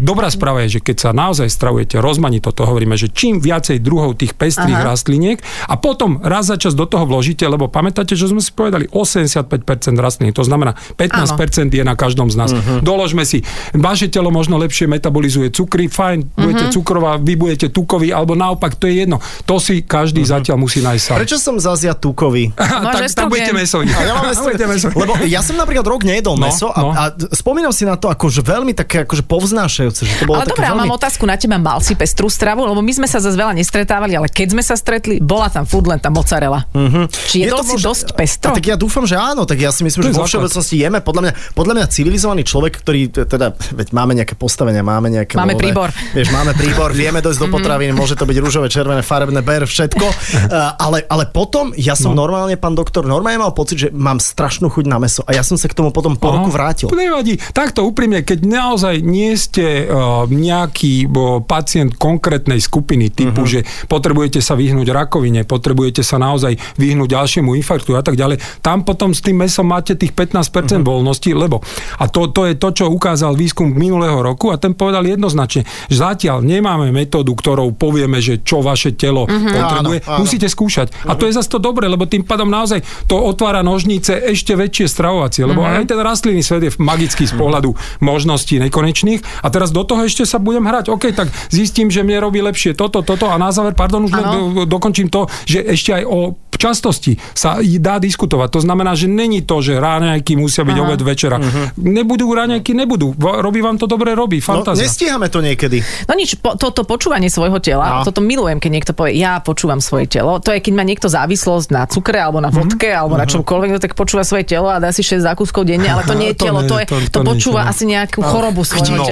dobrá 0.00 0.28
správa 0.32 0.64
je, 0.64 0.78
že 0.78 0.80
keď 0.80 0.96
sa 0.96 1.10
naozaj 1.12 1.48
stravujete 1.50 2.00
rozmanito, 2.00 2.52
to 2.54 2.64
hovoríme, 2.64 2.96
že 2.96 3.12
čím 3.12 3.40
viacej 3.42 3.80
druhov 3.82 4.16
tých 4.16 4.36
pestrých 4.36 4.80
Aha. 4.80 4.88
rastliniek 4.94 5.38
a 5.68 5.74
potom 5.76 6.20
raz 6.24 6.48
za 6.48 6.56
čas 6.56 6.72
do 6.76 6.88
toho 6.88 7.04
vložíte, 7.04 7.44
lebo 7.44 7.68
pamätáte, 7.68 8.16
že 8.16 8.30
sme 8.30 8.40
si 8.40 8.52
povedali 8.54 8.88
85% 8.88 9.50
rastlín, 9.96 10.32
to 10.32 10.44
znamená 10.44 10.76
15% 10.96 11.70
je 11.70 11.84
na 11.84 11.94
každom 11.94 12.32
z 12.32 12.36
nás. 12.36 12.50
Uh-huh. 12.52 12.80
Doložme 12.80 13.24
si, 13.28 13.44
vaše 13.76 14.08
telo 14.08 14.32
možno 14.32 14.56
lepšie 14.60 14.88
metabolizuje 14.88 15.52
cukry, 15.52 15.86
fajn, 15.88 16.34
budete 16.34 16.64
cukrová, 16.72 17.20
vy 17.20 17.34
budete 17.36 17.68
tukový, 17.70 18.12
alebo 18.14 18.34
naopak, 18.34 18.76
to 18.76 18.88
je 18.88 19.04
jedno. 19.04 19.20
To 19.44 19.60
si 19.60 19.84
každý 19.84 20.24
uh-huh. 20.24 20.40
zatiaľ 20.40 20.56
musí 20.60 20.80
nájsť 20.80 21.02
sám. 21.02 21.16
Prečo 21.20 21.38
som 21.38 21.56
zase 21.60 21.90
ja 21.90 21.94
tukový? 22.20 22.52
Máš 22.52 23.16
tak, 23.16 23.24
tak 23.24 23.32
budete. 23.32 23.52
A 23.56 24.00
ja 24.04 24.12
mám 24.12 24.28
Budete 24.44 24.68
mesoví. 24.68 24.92
Lebo 24.92 25.12
ja 25.24 25.40
som 25.40 25.56
napríklad 25.56 25.86
rok 25.88 26.04
nejedol 26.04 26.36
No, 26.36 26.52
meso 26.52 26.68
a, 26.68 26.80
no. 26.84 26.92
a 26.92 27.02
spomínam 27.32 27.72
si 27.72 27.88
na 27.88 27.96
to 27.96 28.12
akože 28.12 28.44
veľmi 28.44 28.76
také 28.76 29.08
akože 29.08 29.24
povznášajúce, 29.24 30.04
že 30.04 30.14
to 30.20 30.24
bolo 30.28 30.44
Ale 30.44 30.52
ja 30.52 30.76
veľmi... 30.76 30.84
mám 30.84 30.92
otázku 31.00 31.24
na 31.24 31.40
teba. 31.40 31.56
Mal 31.56 31.80
si 31.80 31.96
pestrú 31.96 32.28
stravu? 32.28 32.68
Lebo 32.68 32.84
my 32.84 32.92
sme 32.92 33.08
sa 33.08 33.24
zase 33.24 33.36
veľa 33.40 33.56
nestretávali, 33.56 34.12
ale 34.20 34.28
keď 34.28 34.52
sme 34.52 34.62
sa 34.64 34.76
stretli, 34.76 35.16
bola 35.22 35.48
tam 35.48 35.64
furt 35.64 35.88
len 35.88 35.96
tá 35.96 36.12
mozzarella. 36.12 36.68
Mm-hmm. 36.76 37.04
Či 37.08 37.36
jedol 37.48 37.64
si 37.64 37.76
možno- 37.80 37.88
dosť 37.94 38.06
pestro? 38.12 38.52
A 38.52 38.56
tak 38.60 38.66
ja 38.68 38.76
dúfam, 38.76 39.04
že 39.08 39.16
áno, 39.16 39.48
tak 39.48 39.56
ja 39.56 39.72
si 39.72 39.80
myslím, 39.86 40.04
že 40.04 40.10
je 40.12 40.20
vo 40.20 40.28
všeobecnosti 40.28 40.76
jeme. 40.76 40.98
Podľa 41.00 41.22
mňa, 41.24 41.32
podľa 41.56 41.72
mňa 41.80 41.86
civilizovaný 41.88 42.42
človek, 42.44 42.72
ktorý 42.84 43.00
teda, 43.12 43.56
veď 43.56 43.88
máme 43.96 44.12
nejaké 44.16 44.34
postavenia, 44.36 44.84
máme 44.84 45.08
nejaké... 45.08 45.36
Máme 45.36 45.56
voľné- 45.56 45.62
príbor. 45.62 45.88
Vieš, 46.12 46.28
máme 46.34 46.52
príbor, 46.56 46.88
vieme 46.92 47.20
dojsť 47.20 47.40
do 47.40 47.48
potravín, 47.48 47.92
môže 47.96 48.16
to 48.16 48.24
byť 48.24 48.36
rúžové, 48.40 48.66
červené, 48.72 49.04
farebné, 49.04 49.40
ber, 49.44 49.64
všetko. 49.64 50.06
Uh, 50.06 50.74
ale, 50.88 51.04
ale 51.06 51.28
potom, 51.30 51.70
ja 51.76 51.94
som 52.00 52.16
No. 52.16 52.24
normálne, 52.24 52.56
pán 52.56 52.72
doktor, 52.72 53.04
normálne 53.04 53.44
mal 53.44 53.52
pocit, 53.52 53.76
že 53.76 53.88
mám 53.92 54.16
strašnú 54.16 54.72
chuť 54.72 54.84
na 54.88 54.96
meso 54.96 55.20
a 55.28 55.36
ja 55.36 55.44
som 55.44 55.60
sa 55.60 55.68
k 55.68 55.76
tomu 55.76 55.92
potom 55.92 56.16
po 56.16 56.32
Aha. 56.32 56.40
roku 56.40 56.48
vrátil. 56.48 56.88
Nevadí. 56.88 57.36
Takto 57.52 57.84
úprimne, 57.84 58.24
keď 58.24 58.48
naozaj 58.48 59.04
nie 59.04 59.36
ste 59.36 59.84
uh, 59.84 60.24
nejaký 60.24 61.04
uh, 61.06 61.44
pacient 61.44 62.00
konkrétnej 62.00 62.58
skupiny 62.58 63.12
typu, 63.12 63.44
uh-huh. 63.44 63.60
že 63.60 63.60
potrebujete 63.86 64.40
sa 64.40 64.56
vyhnúť 64.56 64.88
rakovine, 64.88 65.44
potrebujete 65.44 66.00
sa 66.00 66.16
naozaj 66.16 66.56
vyhnúť 66.80 67.08
ďalšiemu 67.12 67.52
infarktu 67.60 67.92
a 67.98 68.02
tak 68.02 68.16
ďalej, 68.16 68.40
tam 68.64 68.86
potom 68.86 69.12
s 69.12 69.20
tým 69.20 69.42
mesom 69.44 69.68
máte 69.68 69.98
tých 69.98 70.14
15% 70.16 70.40
uh-huh. 70.46 70.80
voľnosti, 70.80 71.30
lebo 71.34 71.60
a 71.98 72.08
to, 72.08 72.30
to 72.30 72.48
je 72.48 72.54
to, 72.56 72.68
čo 72.72 72.84
ukázal 72.88 73.34
výskum 73.34 73.68
minulého 73.68 74.16
roku 74.22 74.54
a 74.54 74.56
ten 74.56 74.72
povedal 74.72 75.04
jednoznačne, 75.04 75.66
že 75.90 75.96
zatiaľ 75.98 76.40
nemáme 76.40 76.94
metódu, 76.94 77.34
ktorou 77.34 77.74
povieme, 77.74 78.22
že 78.22 78.40
čo 78.40 78.62
vaše 78.62 78.94
telo 78.94 79.26
uh-huh. 79.26 79.50
potrebuje, 79.50 79.98
Áno, 80.06 80.14
áno. 80.16 80.20
musíte 80.22 80.46
skúšať. 80.46 81.10
A 81.10 81.18
to 81.18 81.26
je 81.26 81.34
zase 81.34 81.50
to 81.50 81.58
dobre, 81.58 81.89
lebo 81.90 82.06
tým 82.06 82.22
pádom 82.22 82.46
naozaj 82.46 82.80
to 83.04 83.18
otvára 83.18 83.60
nožnice 83.60 84.14
ešte 84.24 84.54
väčšie 84.54 84.86
stravovacie, 84.86 85.42
lebo 85.42 85.60
Mhm. 85.60 85.70
aj 85.74 85.84
ten 85.84 85.98
rastlinný 86.00 86.40
svet 86.40 86.62
je 86.62 86.72
magický 86.78 87.24
z 87.24 87.34
pohľadu 87.34 87.74
možností 88.00 88.56
nekonečných. 88.60 89.20
A 89.40 89.48
teraz 89.48 89.68
do 89.68 89.82
toho 89.82 90.02
ešte 90.02 90.22
sa 90.22 90.38
budem 90.38 90.62
hrať. 90.62 90.88
OK, 90.88 91.10
tak 91.10 91.26
zistím, 91.48 91.88
že 91.88 92.00
mne 92.00 92.20
robí 92.20 92.38
lepšie 92.40 92.72
toto, 92.72 93.00
toto 93.00 93.26
a 93.26 93.36
na 93.36 93.50
záver, 93.50 93.74
pardon, 93.74 94.04
už 94.04 94.12
do, 94.12 94.22
dokončím 94.64 95.08
to, 95.08 95.26
že 95.42 95.66
ešte 95.66 95.90
aj 95.92 96.04
o 96.04 96.18
častosti 96.52 97.16
sa 97.32 97.56
dá 97.58 97.96
diskutovať. 97.96 98.48
To 98.50 98.60
znamená, 98.60 98.92
že 98.92 99.06
není 99.06 99.40
to, 99.40 99.58
že 99.58 99.74
ráňajky 99.74 100.36
musia 100.36 100.60
byť 100.60 100.76
Aha. 100.76 100.84
obed 100.84 101.00
večera. 101.00 101.40
Nebudú 101.74 102.28
ráňajky, 102.28 102.74
nebudú. 102.74 103.16
Robí 103.16 103.58
vám 103.58 103.74
to 103.74 103.86
dobre, 103.86 104.12
robí. 104.12 104.38
No, 104.38 104.60
Fantázia. 104.60 104.84
nestíhame 104.84 105.26
to 105.26 105.40
niekedy. 105.40 105.80
No 106.04 106.12
nič, 106.12 106.36
po, 106.36 106.54
toto 106.54 106.84
počúvanie 106.84 107.26
svojho 107.26 107.56
tela, 107.58 108.00
No. 108.00 108.04
toto 108.04 108.20
milujem, 108.20 108.58
keď 108.58 108.70
niekto 108.70 108.92
povie, 108.92 109.16
ja 109.16 109.38
počúvam 109.38 109.80
svoje 109.80 110.04
telo. 110.06 110.36
To 110.38 110.52
je, 110.52 110.60
keď 110.60 110.72
má 110.74 110.84
niekto 110.84 111.08
závislosť 111.08 111.68
na 111.70 111.79
cukre, 111.84 112.16
alebo 112.16 112.38
na 112.38 112.48
vodke, 112.48 112.88
alebo 112.88 113.14
na 113.14 113.24
čomkoľvek, 113.24 113.70
no 113.70 113.78
tak 113.78 113.92
počúva 113.92 114.20
svoje 114.22 114.44
telo 114.44 114.66
a 114.66 114.76
dá 114.76 114.90
si 114.90 115.00
6 115.00 115.22
zákuskov 115.22 115.62
denne, 115.62 115.86
ale 115.86 116.02
to 116.02 116.12
nie 116.12 116.32
je 116.32 116.36
To 116.40 116.44
telo, 116.44 116.60
nie, 116.60 116.68
to, 116.68 116.76
je, 116.76 116.86
to- 116.86 117.00
to, 117.06 117.12
to 117.14 117.20
počúva 117.22 117.64
asi 117.66 117.84
nejakú 117.84 118.20
chorobu 118.20 118.64
svojho 118.64 119.04
tela. 119.06 119.08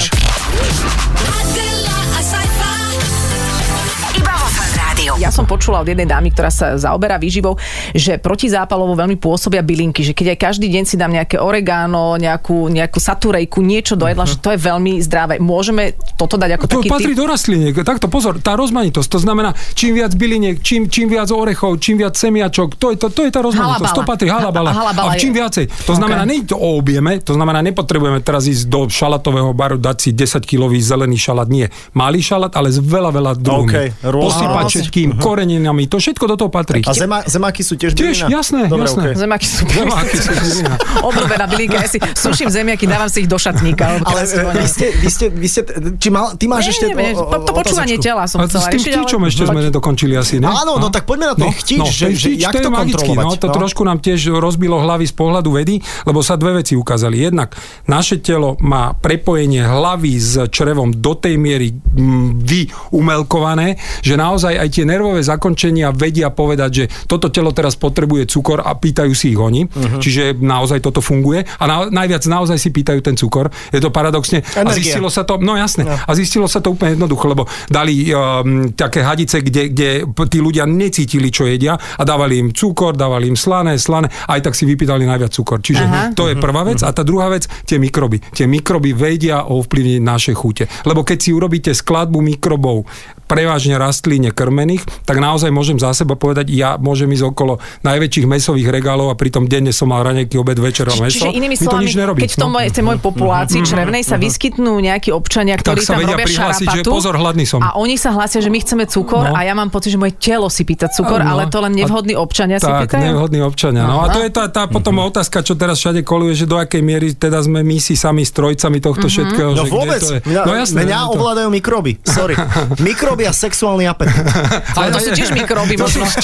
Ja 5.29 5.37
som 5.37 5.45
počula 5.45 5.85
od 5.85 5.89
jednej 5.93 6.09
dámy, 6.09 6.33
ktorá 6.33 6.49
sa 6.49 6.81
zaoberá 6.81 7.21
výživou, 7.21 7.61
že 7.93 8.17
protizápalovo 8.17 8.97
veľmi 8.97 9.21
pôsobia 9.21 9.61
bylinky, 9.61 10.01
že 10.01 10.17
keď 10.17 10.33
aj 10.33 10.39
každý 10.41 10.73
deň 10.73 10.85
si 10.89 10.97
dám 10.97 11.13
nejaké 11.13 11.37
oregano, 11.37 12.17
nejakú, 12.17 12.73
nejakú 12.73 12.97
saturejku, 12.97 13.61
niečo 13.61 13.93
do 13.93 14.09
jedla, 14.09 14.25
že 14.25 14.41
to 14.41 14.57
je 14.57 14.59
veľmi 14.59 14.97
zdravé. 15.05 15.37
Môžeme 15.37 16.01
toto 16.17 16.41
dať 16.41 16.57
ako 16.57 16.65
To 16.65 16.81
taký 16.81 16.89
patrí 16.89 17.13
typ? 17.13 17.21
do 17.21 17.29
rastliniek. 17.29 17.77
Takto 17.77 18.09
pozor, 18.09 18.41
tá 18.41 18.57
rozmanitosť. 18.57 19.05
To 19.05 19.21
znamená, 19.21 19.53
čím 19.77 20.01
viac 20.01 20.17
byliniek, 20.17 20.65
čím, 20.65 20.89
čím 20.89 21.13
viac 21.13 21.29
orechov, 21.29 21.77
čím 21.77 22.01
viac 22.01 22.17
semiačok, 22.17 22.81
to 22.81 22.89
je, 22.89 22.97
to, 22.97 23.13
to 23.13 23.29
je 23.29 23.31
tá 23.31 23.45
rozmanitosť. 23.45 23.85
Halabala. 23.85 24.01
To 24.01 24.09
patrí 24.09 24.29
halabala. 24.33 24.71
A 24.73 24.77
halabala 24.81 25.09
a 25.13 25.15
je- 25.21 25.29
čím 25.29 25.37
viacej. 25.37 25.69
To 25.85 25.93
znamená, 25.93 26.25
nie 26.25 26.41
je 26.41 26.49
to 26.49 26.57
o 26.57 26.81
objeme, 26.81 27.21
to 27.21 27.37
znamená, 27.37 27.61
nepotrebujeme 27.61 28.25
teraz 28.25 28.49
ísť 28.49 28.65
do 28.65 28.89
šalatového 28.89 29.53
baru, 29.53 29.77
dať 29.77 30.09
si 30.09 30.11
10 30.17 30.41
kilový 30.49 30.81
zelený 30.81 31.21
šalát. 31.21 31.53
Nie. 31.53 31.69
Malý 31.93 32.25
šalát, 32.25 32.57
ale 32.57 32.73
s 32.73 32.81
veľa, 32.81 33.13
veľa 33.13 33.33
druhmi. 33.37 33.77
OK, 33.77 34.09
rôzne. 34.09 34.49
Posypať 34.49 34.89
Aha. 35.18 35.18
Všetkým 35.19 35.27
koreninami. 35.27 35.83
To 35.87 35.99
všetko 35.99 36.25
do 36.25 36.37
toho 36.37 36.49
patrí. 36.49 36.81
A 36.81 36.93
zema, 36.93 37.19
zemáky 37.25 37.61
sú 37.61 37.75
tiež 37.75 37.93
Tiež, 37.93 38.23
bylina? 38.23 38.39
jasné, 38.39 38.61
Dobre, 38.65 38.87
jasné. 38.87 39.03
okej. 39.03 39.15
Zemiaky 39.19 39.47
sú 39.47 39.63
bylina. 39.67 40.75
obľúbená 41.09 41.45
bylinka. 41.47 41.77
Ja 41.79 41.89
si 41.89 41.99
suším 41.99 42.49
zemiaky, 42.49 42.85
dávam 42.87 43.09
si 43.09 43.25
ich 43.25 43.29
do 43.29 43.37
šatníka. 43.37 43.99
Ale 44.01 44.21
e, 44.23 44.37
vonia. 44.39 44.63
vy 44.63 44.69
ste, 44.69 44.87
vy 44.95 45.09
ste, 45.09 45.27
vy 45.29 45.49
ste, 45.49 45.61
či 45.97 46.09
mal, 46.09 46.35
ty 46.35 46.47
máš 46.47 46.65
Nie, 46.65 46.73
ešte... 46.73 46.87
nie, 46.89 46.95
nie, 46.95 47.13
o- 47.13 47.21
o- 47.21 47.29
to, 47.29 47.37
to 47.43 47.53
počúvanie 47.53 47.97
tela 47.99 48.25
som 48.27 48.39
A 48.39 48.47
s 48.47 48.55
chcela 48.55 48.71
tým 48.71 48.81
ale- 48.85 49.29
ešte 49.29 49.43
sme 49.45 49.61
nedokončili 49.65 50.15
asi, 50.15 50.39
ne? 50.39 50.47
Áno, 50.47 50.77
no 50.77 50.89
tak 50.89 51.03
poďme 51.03 51.33
na 51.33 51.37
ten 51.37 51.51
chtič, 51.51 51.83
že- 51.83 52.07
ten 52.07 52.15
že 52.15 52.29
jak 52.37 52.53
to 52.55 52.71
kontrolovať, 52.71 53.25
No, 53.25 53.35
to 53.35 53.49
no. 53.49 53.55
trošku 53.57 53.83
nám 53.83 53.99
tiež 53.99 54.31
rozbilo 54.35 54.79
hlavy 54.79 55.05
z 55.05 55.15
pohľadu 55.15 55.51
vedy, 55.51 55.75
lebo 56.05 56.21
sa 56.21 56.37
dve 56.37 56.61
veci 56.61 56.77
ukázali. 56.77 57.19
Jednak 57.19 57.57
naše 57.87 58.21
telo 58.21 58.61
má 58.61 58.93
prepojenie 58.93 59.65
hlavy 59.65 60.13
s 60.15 60.37
črevom 60.49 60.93
do 60.93 61.17
tej 61.17 61.35
miery 61.35 61.73
mm, 61.73 62.45
vyumelkované, 62.93 63.75
že 64.01 64.15
naozaj 64.15 64.55
aj 64.55 64.69
tie 64.71 64.85
nervové 64.85 65.08
zakončenia 65.25 65.91
vedia 65.95 66.29
povedať, 66.29 66.71
že 66.71 66.85
toto 67.09 67.33
telo 67.33 67.51
teraz 67.57 67.75
potrebuje 67.75 68.29
cukor 68.29 68.61
a 68.61 68.77
pýtajú 68.77 69.13
si 69.17 69.33
ich 69.33 69.41
oni. 69.41 69.65
Mhm. 69.65 69.99
Čiže 70.03 70.23
naozaj 70.39 70.85
toto 70.85 71.01
funguje. 71.01 71.45
A 71.59 71.65
na, 71.65 71.77
najviac 71.89 72.25
naozaj 72.29 72.59
si 72.61 72.69
pýtajú 72.71 73.01
ten 73.01 73.17
cukor. 73.17 73.49
Je 73.73 73.81
to 73.81 73.89
paradoxne. 73.89 74.45
A 74.55 74.63
Energia. 74.65 74.77
zistilo 74.77 75.09
sa 75.09 75.25
to, 75.25 75.41
no 75.41 75.57
jasné, 75.57 75.89
a 75.89 76.11
zistilo 76.13 76.47
sa 76.47 76.61
to 76.61 76.75
úplne 76.75 76.95
jednoducho, 76.95 77.25
lebo 77.29 77.43
dali 77.71 78.11
um, 78.13 78.71
také 78.75 79.01
hadice, 79.03 79.41
kde, 79.41 79.73
kde 79.73 79.89
tí 80.29 80.39
ľudia 80.39 80.69
necítili, 80.69 81.33
čo 81.33 81.49
jedia 81.49 81.75
a 81.75 82.03
dávali 82.05 82.39
im 82.39 82.51
cukor, 82.53 82.95
dávali 82.95 83.33
im 83.33 83.39
slané, 83.39 83.81
slané, 83.81 84.13
aj 84.29 84.45
tak 84.45 84.55
si 84.55 84.69
vypýtali 84.69 85.09
najviac 85.09 85.33
cukor. 85.33 85.59
Čiže 85.63 85.85
Aha. 85.85 86.03
to 86.13 86.29
je 86.29 86.37
prvá 86.37 86.63
vec. 86.67 86.85
A 86.85 86.91
tá 86.93 87.03
druhá 87.07 87.31
vec, 87.33 87.49
tie 87.65 87.81
mikroby. 87.81 88.21
Tie 88.35 88.45
mikroby 88.45 88.93
vedia 88.93 89.47
ovplyvniť 89.49 90.03
naše 90.03 90.33
chute. 90.37 90.69
Lebo 90.85 91.07
keď 91.07 91.19
si 91.19 91.31
urobíte 91.33 91.71
skladbu 91.73 92.19
mikrobov 92.21 92.85
prevažne 93.29 93.77
rastlíne 93.77 94.33
krmených, 94.33 94.83
tak 95.05 95.19
naozaj 95.19 95.49
môžem 95.49 95.77
za 95.77 95.93
seba 95.93 96.15
povedať, 96.15 96.49
ja 96.49 96.75
môžem 96.75 97.07
ísť 97.09 97.25
okolo 97.27 97.53
najväčších 97.83 98.25
mesových 98.25 98.73
regálov 98.73 99.09
a 99.09 99.15
pritom 99.15 99.45
denne 99.45 99.71
som 99.71 99.87
mal 99.87 100.01
raňajky, 100.03 100.35
obed, 100.35 100.57
večer 100.57 100.89
a 100.89 100.91
Či- 100.91 101.03
meso. 101.03 101.17
Čiže 101.21 101.37
inými 101.37 101.55
slovami, 101.55 101.85
nič 101.85 101.93
nerobí. 101.95 102.19
keď 102.19 102.31
v 102.31 102.39
tom 102.39 102.51
no. 102.51 102.59
tej 102.59 102.83
mojej 102.83 103.03
populácii 103.05 103.61
črevnej 103.61 104.01
sa 104.01 104.17
vyskytnú 104.17 104.73
nejakí 104.79 105.13
občania, 105.13 105.55
Tak 105.55 105.65
ktorí 105.69 105.81
sa 105.83 105.93
tam 105.93 106.01
vedia 106.01 106.15
robia 106.15 106.27
prihlásiť, 106.27 106.67
že 106.67 106.81
pozor, 106.83 107.15
hladný 107.15 107.45
som. 107.45 107.61
a 107.61 107.77
oni 107.77 107.95
sa 107.95 108.11
hlásia, 108.11 108.41
že 108.41 108.49
my 108.49 108.59
chceme 108.59 108.85
cukor 108.85 109.21
No. 109.21 109.35
a 109.35 109.43
ja 109.43 109.53
mám 109.53 109.69
pocit, 109.69 109.91
že 109.91 109.99
moje 109.99 110.17
telo 110.17 110.49
si 110.49 110.63
pýta 110.63 110.89
cukor, 110.89 111.21
No. 111.21 111.29
ale 111.29 111.47
to 111.47 111.61
len 111.61 111.75
nevhodní 111.75 112.15
občania 112.15 112.57
si 112.57 112.65
tak, 112.65 112.89
pýtajú. 112.89 113.03
nevhodní 113.05 113.41
občania. 113.41 113.85
No 113.85 114.01
a 114.01 114.07
Aha. 114.07 114.15
to 114.15 114.19
je 114.21 114.31
tá, 114.31 114.45
tá 114.47 114.63
potom 114.65 114.97
otázka, 115.01 115.43
čo 115.43 115.53
teraz 115.53 115.77
všade 115.77 116.01
koluje, 116.01 116.33
že 116.35 116.45
do 116.45 116.57
akej 116.57 116.81
miery 116.81 117.13
teda 117.13 117.39
sme 117.39 117.61
my 117.61 117.77
si 117.77 117.93
sami 117.93 118.23
strojcami 118.23 118.79
tohto 118.79 119.05
všetkého. 119.05 119.51
No 119.53 119.61
že 119.61 119.69
vôbec, 119.69 120.01
To 120.01 120.15
je, 120.15 120.21
mňa, 120.25 120.41
no 120.41 120.53
jasné. 120.55 120.81
mňa 120.83 120.99
no 121.01 121.09
ovládajú 121.13 121.49
mikroby, 121.51 121.93
sorry. 122.01 122.35
Mikroby 122.79 123.18
a 123.25 123.33
sexuálny 123.33 123.85
apetit. 123.85 124.23
Ale 124.77 124.93
to 124.93 125.01
sú 125.01 125.11
tiež 125.13 125.33
mikroby 125.33 125.75
To 125.75 125.89
sú 125.89 125.99
možno. 125.99 126.21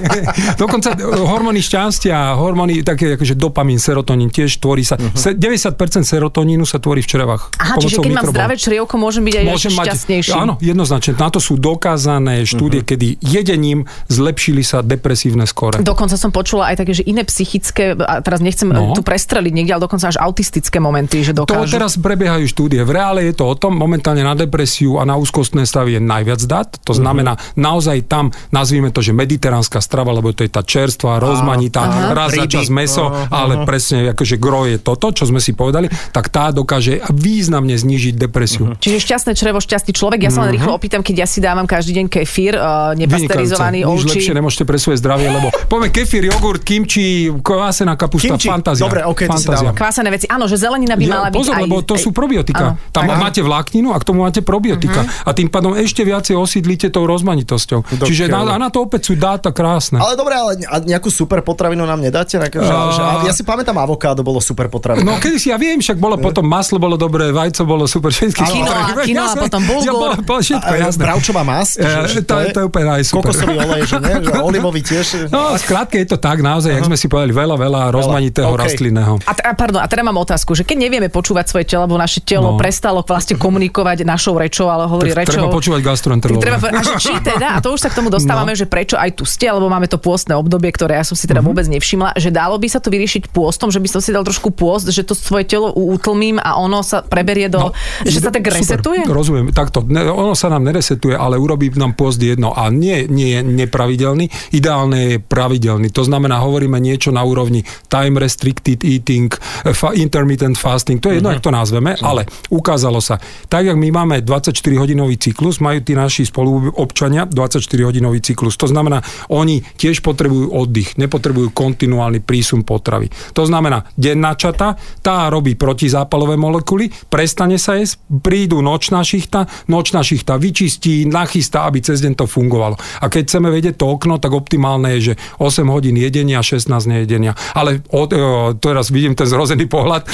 Dokonca 0.62 0.92
e, 0.92 1.02
hormóny 1.02 1.60
šťastia, 1.60 2.36
hormóny 2.36 2.82
také 2.82 3.14
akože 3.14 3.34
dopamín, 3.34 3.78
serotonín 3.78 4.28
tiež 4.28 4.58
tvorí 4.58 4.82
sa. 4.82 5.00
Se- 5.14 5.32
90% 5.32 5.74
serotonínu 6.04 6.62
sa 6.62 6.78
tvorí 6.78 7.00
v 7.00 7.08
črevách. 7.08 7.56
Aha, 7.56 7.74
čiže 7.78 7.98
keď 7.98 8.12
mám 8.12 8.26
zdravé 8.28 8.54
črievko, 8.54 8.94
môžem 8.94 9.22
byť 9.22 9.34
aj 9.34 9.44
Môžem 9.46 9.72
mať, 9.72 9.86
šťastnejší. 9.88 10.30
áno, 10.32 10.54
jednoznačne. 10.60 11.12
Na 11.16 11.28
to 11.28 11.40
sú 11.40 11.56
dokázané 11.56 12.44
štúdie, 12.44 12.82
kedy 12.82 13.18
jedením 13.20 13.88
zlepšili 14.06 14.60
sa 14.60 14.80
depresívne 14.80 15.44
skóre. 15.44 15.80
Dokonca 15.80 16.14
som 16.14 16.30
počula 16.30 16.68
aj 16.68 16.84
také, 16.84 16.92
že 16.92 17.02
iné 17.02 17.24
psychické, 17.24 17.96
a 17.96 18.20
teraz 18.20 18.38
nechcem 18.38 18.68
No. 18.70 18.92
no. 18.92 18.94
tu 18.94 19.02
prestreliť 19.02 19.50
niekde, 19.50 19.72
ale 19.72 19.82
dokonca 19.82 20.06
až 20.06 20.18
autistické 20.18 20.78
momenty, 20.78 21.22
že 21.22 21.32
To 21.32 21.42
dokážu. 21.42 21.74
teraz 21.74 21.96
prebiehajú 21.96 22.46
štúdie. 22.46 22.80
V 22.80 22.92
reále 22.92 23.26
je 23.26 23.34
to 23.34 23.44
o 23.44 23.54
tom, 23.54 23.74
momentálne 23.74 24.22
na 24.22 24.32
depresiu 24.32 24.96
a 24.96 25.04
na 25.04 25.16
úzkostné 25.16 25.64
stavy 25.64 25.98
je 25.98 26.00
najviac 26.20 26.40
dát. 26.44 26.68
To 26.84 26.92
znamená, 26.92 27.34
naozaj 27.56 28.04
tam, 28.04 28.28
nazvime 28.52 28.92
to, 28.92 29.00
že 29.00 29.16
mediteránska 29.16 29.80
strava, 29.80 30.12
lebo 30.12 30.30
to 30.30 30.44
je 30.44 30.52
tá 30.52 30.60
čerstvá, 30.60 31.16
rozmanitá, 31.16 32.12
raz 32.12 32.36
za 32.36 32.44
čas 32.44 32.68
meso, 32.68 33.08
ale 33.32 33.64
presne 33.64 34.12
akože 34.12 34.36
gro 34.36 34.68
je 34.68 34.76
toto, 34.76 35.10
čo 35.10 35.24
sme 35.24 35.40
si 35.40 35.56
povedali, 35.56 35.88
tak 36.12 36.28
tá 36.28 36.52
dokáže 36.52 37.00
významne 37.08 37.74
znížiť 37.74 38.14
depresiu. 38.16 38.76
Čiže 38.76 39.00
šťastné 39.00 39.32
črevo, 39.32 39.58
šťastný 39.58 39.92
človek. 39.96 40.28
Ja 40.28 40.30
sa 40.30 40.44
len 40.44 40.60
rýchlo 40.60 40.76
opýtam, 40.76 41.00
keď 41.00 41.24
ja 41.24 41.26
si 41.26 41.40
dávam 41.40 41.64
každý 41.64 41.96
deň 41.96 42.06
kefír, 42.12 42.54
uh, 42.54 42.92
nepasterizovaný. 42.94 43.82
Nič 43.82 44.04
ovčí. 44.04 44.20
lepšie 44.20 44.34
nemôžete 44.36 44.64
pre 44.68 44.76
svoje 44.76 45.00
zdravie, 45.00 45.32
lebo 45.32 45.48
poďme 45.70 45.88
kefír, 45.88 46.28
jogurt, 46.28 46.60
kimči, 46.60 47.32
kvásená 47.40 47.96
kapusta, 47.96 48.36
Kimči, 48.36 48.48
fantázia. 48.50 48.84
dobre, 48.84 49.00
si 49.00 49.24
fantázia. 49.26 49.70
Kvásené 49.72 50.08
veci. 50.12 50.26
Áno, 50.28 50.44
že 50.44 50.60
zelenina 50.60 50.94
by 50.98 51.04
mala 51.06 51.28
Ja, 51.28 51.32
byť 51.32 51.40
pozor, 51.40 51.54
aj... 51.56 51.62
lebo 51.64 51.76
to 51.80 51.94
aj- 51.96 52.02
sú 52.04 52.10
probiotika. 52.12 52.76
Tam. 52.92 53.06
Mhm. 53.06 53.18
máte 53.20 53.40
vlákninu 53.40 53.88
a 53.94 53.98
k 54.00 54.04
tomu 54.04 54.26
máte 54.26 54.40
probiotika. 54.44 55.06
A 55.24 55.30
tým 55.32 55.48
pádom 55.48 55.72
ešte 55.78 56.02
viacej 56.10 56.34
osídlite 56.34 56.86
tou 56.88 57.04
rozmanitosťou. 57.04 57.78
Do 57.96 58.04
Čiže 58.04 58.26
na, 58.26 58.42
a 58.44 58.58
na 58.58 58.66
to 58.66 58.82
opäť 58.82 59.06
sú 59.06 59.14
dáta 59.14 59.50
krásne. 59.50 59.96
Ale 59.96 60.14
dobre, 60.14 60.34
ale 60.34 60.58
a 60.64 60.76
nejakú 60.78 61.08
super 61.08 61.40
potravinu 61.40 61.82
nám 61.82 61.98
nedáte? 61.98 62.34
Že, 62.34 62.50
že, 62.50 63.02
ja 63.24 63.32
si 63.32 63.42
pamätám, 63.42 63.76
avokádo 63.76 64.20
bolo 64.20 64.38
super 64.38 64.66
potravinou. 64.66 65.06
No 65.06 65.18
kedy 65.18 65.36
si 65.36 65.48
ja 65.48 65.56
viem, 65.56 65.78
však 65.78 65.96
bolo 65.96 66.16
potom 66.16 66.42
maslo 66.42 66.76
bolo 66.76 66.96
dobré, 66.96 67.30
vajco 67.30 67.62
bolo 67.62 67.84
super, 67.84 68.10
všetky 68.10 68.40
Kinoa, 68.40 68.66
potraviny. 68.66 69.06
kinoa, 69.06 69.26
Jasné. 69.28 69.40
potom 69.40 69.60
bulgur. 69.62 70.10
Ja, 70.10 70.38
všetko, 70.40 70.66
A, 70.66 70.78
jasné. 70.80 71.00
Bravčová 71.00 71.42
masť, 71.42 71.72
E, 71.76 71.86
že, 72.08 72.20
to, 72.20 72.34
je, 72.36 72.46
to 72.50 72.58
je 72.58 72.66
úplne 72.66 72.88
aj 72.90 73.02
super. 73.04 73.30
kokosový 73.30 73.54
olej, 73.56 73.82
že 73.84 73.96
nie? 73.98 74.14
Že 74.20 74.32
olivový 74.48 74.80
tiež. 74.80 75.06
No, 75.28 75.54
skrátke 75.54 75.96
je 75.96 76.08
to 76.08 76.16
tak, 76.16 76.40
naozaj, 76.40 76.72
jak 76.72 76.82
sme 76.82 76.96
si 76.96 77.06
povedali, 77.06 77.30
veľa, 77.30 77.54
veľa 77.54 77.82
rozmanitého 77.90 78.48
OK. 78.48 78.58
rastlinného. 78.58 79.14
A, 79.20 79.32
t- 79.32 79.42
a, 79.42 79.52
pardon, 79.52 79.78
a 79.78 79.86
teda 79.86 80.02
mám 80.02 80.16
otázku, 80.16 80.52
že 80.52 80.62
keď 80.62 80.76
nevieme 80.80 81.08
počúvať 81.08 81.44
svoje 81.46 81.64
telo, 81.66 81.84
lebo 81.84 81.94
naše 81.94 82.18
telo 82.20 82.42
No. 82.42 82.56
prestalo 82.56 82.98
vlastne 83.00 83.36
komunikovať 83.36 84.02
našou 84.02 84.34
rečou, 84.34 84.66
ale 84.66 84.84
hovorí 84.84 85.10
Tak 85.10 85.22
rečou... 85.22 85.34
treba 85.36 85.52
počúvať 85.52 85.80
gastroenterológa. 86.00 86.44
Treba, 86.48 86.66
a 86.72 86.80
že 86.80 86.96
či 86.96 87.12
teda, 87.20 87.48
a 87.52 87.58
to 87.60 87.76
už 87.76 87.80
sa 87.84 87.92
k 87.92 88.00
tomu 88.00 88.08
dostávame, 88.08 88.56
No. 88.56 88.58
že 88.58 88.64
prečo 88.64 88.96
aj 88.96 89.20
tu 89.20 89.28
ste, 89.28 89.52
lebo 89.52 89.68
máme 89.68 89.84
to 89.84 90.00
pôstne 90.00 90.32
obdobie, 90.32 90.72
ktoré 90.72 90.96
ja 90.96 91.04
som 91.04 91.12
si 91.12 91.28
Mhm. 91.28 91.30
teda 91.36 91.40
vôbec 91.44 91.66
nevšimla, 91.68 92.16
že 92.16 92.32
dalo 92.32 92.56
by 92.56 92.68
sa 92.72 92.80
to 92.80 92.88
vyriešiť 92.88 93.28
pôstom, 93.28 93.68
že 93.68 93.76
by 93.76 93.88
som 93.92 94.00
si 94.00 94.10
dal 94.10 94.24
trošku 94.24 94.48
pôst, 94.56 94.88
že 94.88 95.04
to 95.04 95.12
svoje 95.12 95.44
telo 95.44 95.68
utlmím 95.76 96.40
a 96.40 96.56
ono 96.56 96.80
sa 96.80 97.04
preberie 97.04 97.52
do... 97.52 97.76
že 98.08 98.24
sa 98.24 98.32
tak 98.32 98.40
No, 98.40 98.56
Super, 98.56 98.80
resetuje? 98.80 99.00
Rozumiem, 99.04 99.46
takto. 99.52 99.84
Ne, 99.84 100.08
ono 100.08 100.32
sa 100.32 100.48
nám 100.48 100.64
neresetuje, 100.64 101.12
ale 101.12 101.36
urobí 101.36 101.68
nám 101.76 101.92
pôst 101.92 102.16
jedno 102.16 102.56
a 102.56 102.72
nie, 102.72 103.04
nie 103.04 103.36
je 103.36 103.40
nepravidelný. 103.44 104.26
Ideálne 104.50 104.98
je 105.06 105.16
pravidelný. 105.20 105.92
To 105.92 106.02
znamená, 106.02 106.40
hovoríme 106.40 106.80
niečo 106.80 107.12
na 107.12 107.20
úrovni 107.20 107.60
time 107.92 108.16
restricted 108.16 108.80
eating, 108.80 109.28
fa, 109.76 109.92
intermittent 109.92 110.56
fasting, 110.56 110.98
to 110.98 111.12
je 111.12 111.20
jedno, 111.20 111.28
uh-huh. 111.30 111.36
jak 111.36 111.44
to 111.44 111.52
nazveme, 111.52 111.92
ale 112.00 112.24
ukázalo 112.48 112.98
sa, 113.04 113.20
tak 113.46 113.68
jak 113.68 113.76
my 113.76 113.88
máme 113.92 114.14
24-hodinový 114.24 115.20
cyklus, 115.20 115.60
majú 115.60 115.84
tí 115.90 115.98
naši 115.98 116.22
spoluobčania 116.22 117.26
24-hodinový 117.26 118.22
cyklus. 118.22 118.54
To 118.62 118.70
znamená, 118.70 119.02
oni 119.34 119.58
tiež 119.74 120.06
potrebujú 120.06 120.54
oddych, 120.54 120.94
nepotrebujú 120.94 121.50
kontinuálny 121.50 122.22
prísun 122.22 122.62
potravy. 122.62 123.10
To 123.34 123.42
znamená, 123.42 123.90
denná 123.98 124.38
čata, 124.38 124.78
tá 125.02 125.26
robí 125.26 125.58
protizápalové 125.58 126.38
molekuly, 126.38 126.94
prestane 127.10 127.58
sa 127.58 127.74
jesť, 127.74 127.98
prídu 128.22 128.62
nočná 128.62 129.02
šichta, 129.02 129.50
nočná 129.66 130.06
šichta 130.06 130.38
vyčistí, 130.38 131.10
nachystá, 131.10 131.66
aby 131.66 131.82
cez 131.82 131.98
deň 131.98 132.22
to 132.22 132.30
fungovalo. 132.30 132.78
A 133.02 133.10
keď 133.10 133.26
chceme 133.26 133.50
vedieť 133.50 133.82
to 133.82 133.90
okno, 133.90 134.22
tak 134.22 134.30
optimálne 134.30 134.94
je, 134.94 135.12
že 135.12 135.14
8 135.42 135.66
hodín 135.66 135.98
jedenia, 135.98 136.38
16 136.38 136.70
nejedenia. 136.86 137.34
Ale 137.58 137.82
od, 137.90 138.14
e, 138.14 138.54
teraz 138.62 138.94
vidím 138.94 139.18
ten 139.18 139.26
zrozený 139.26 139.66
pohľad. 139.66 140.06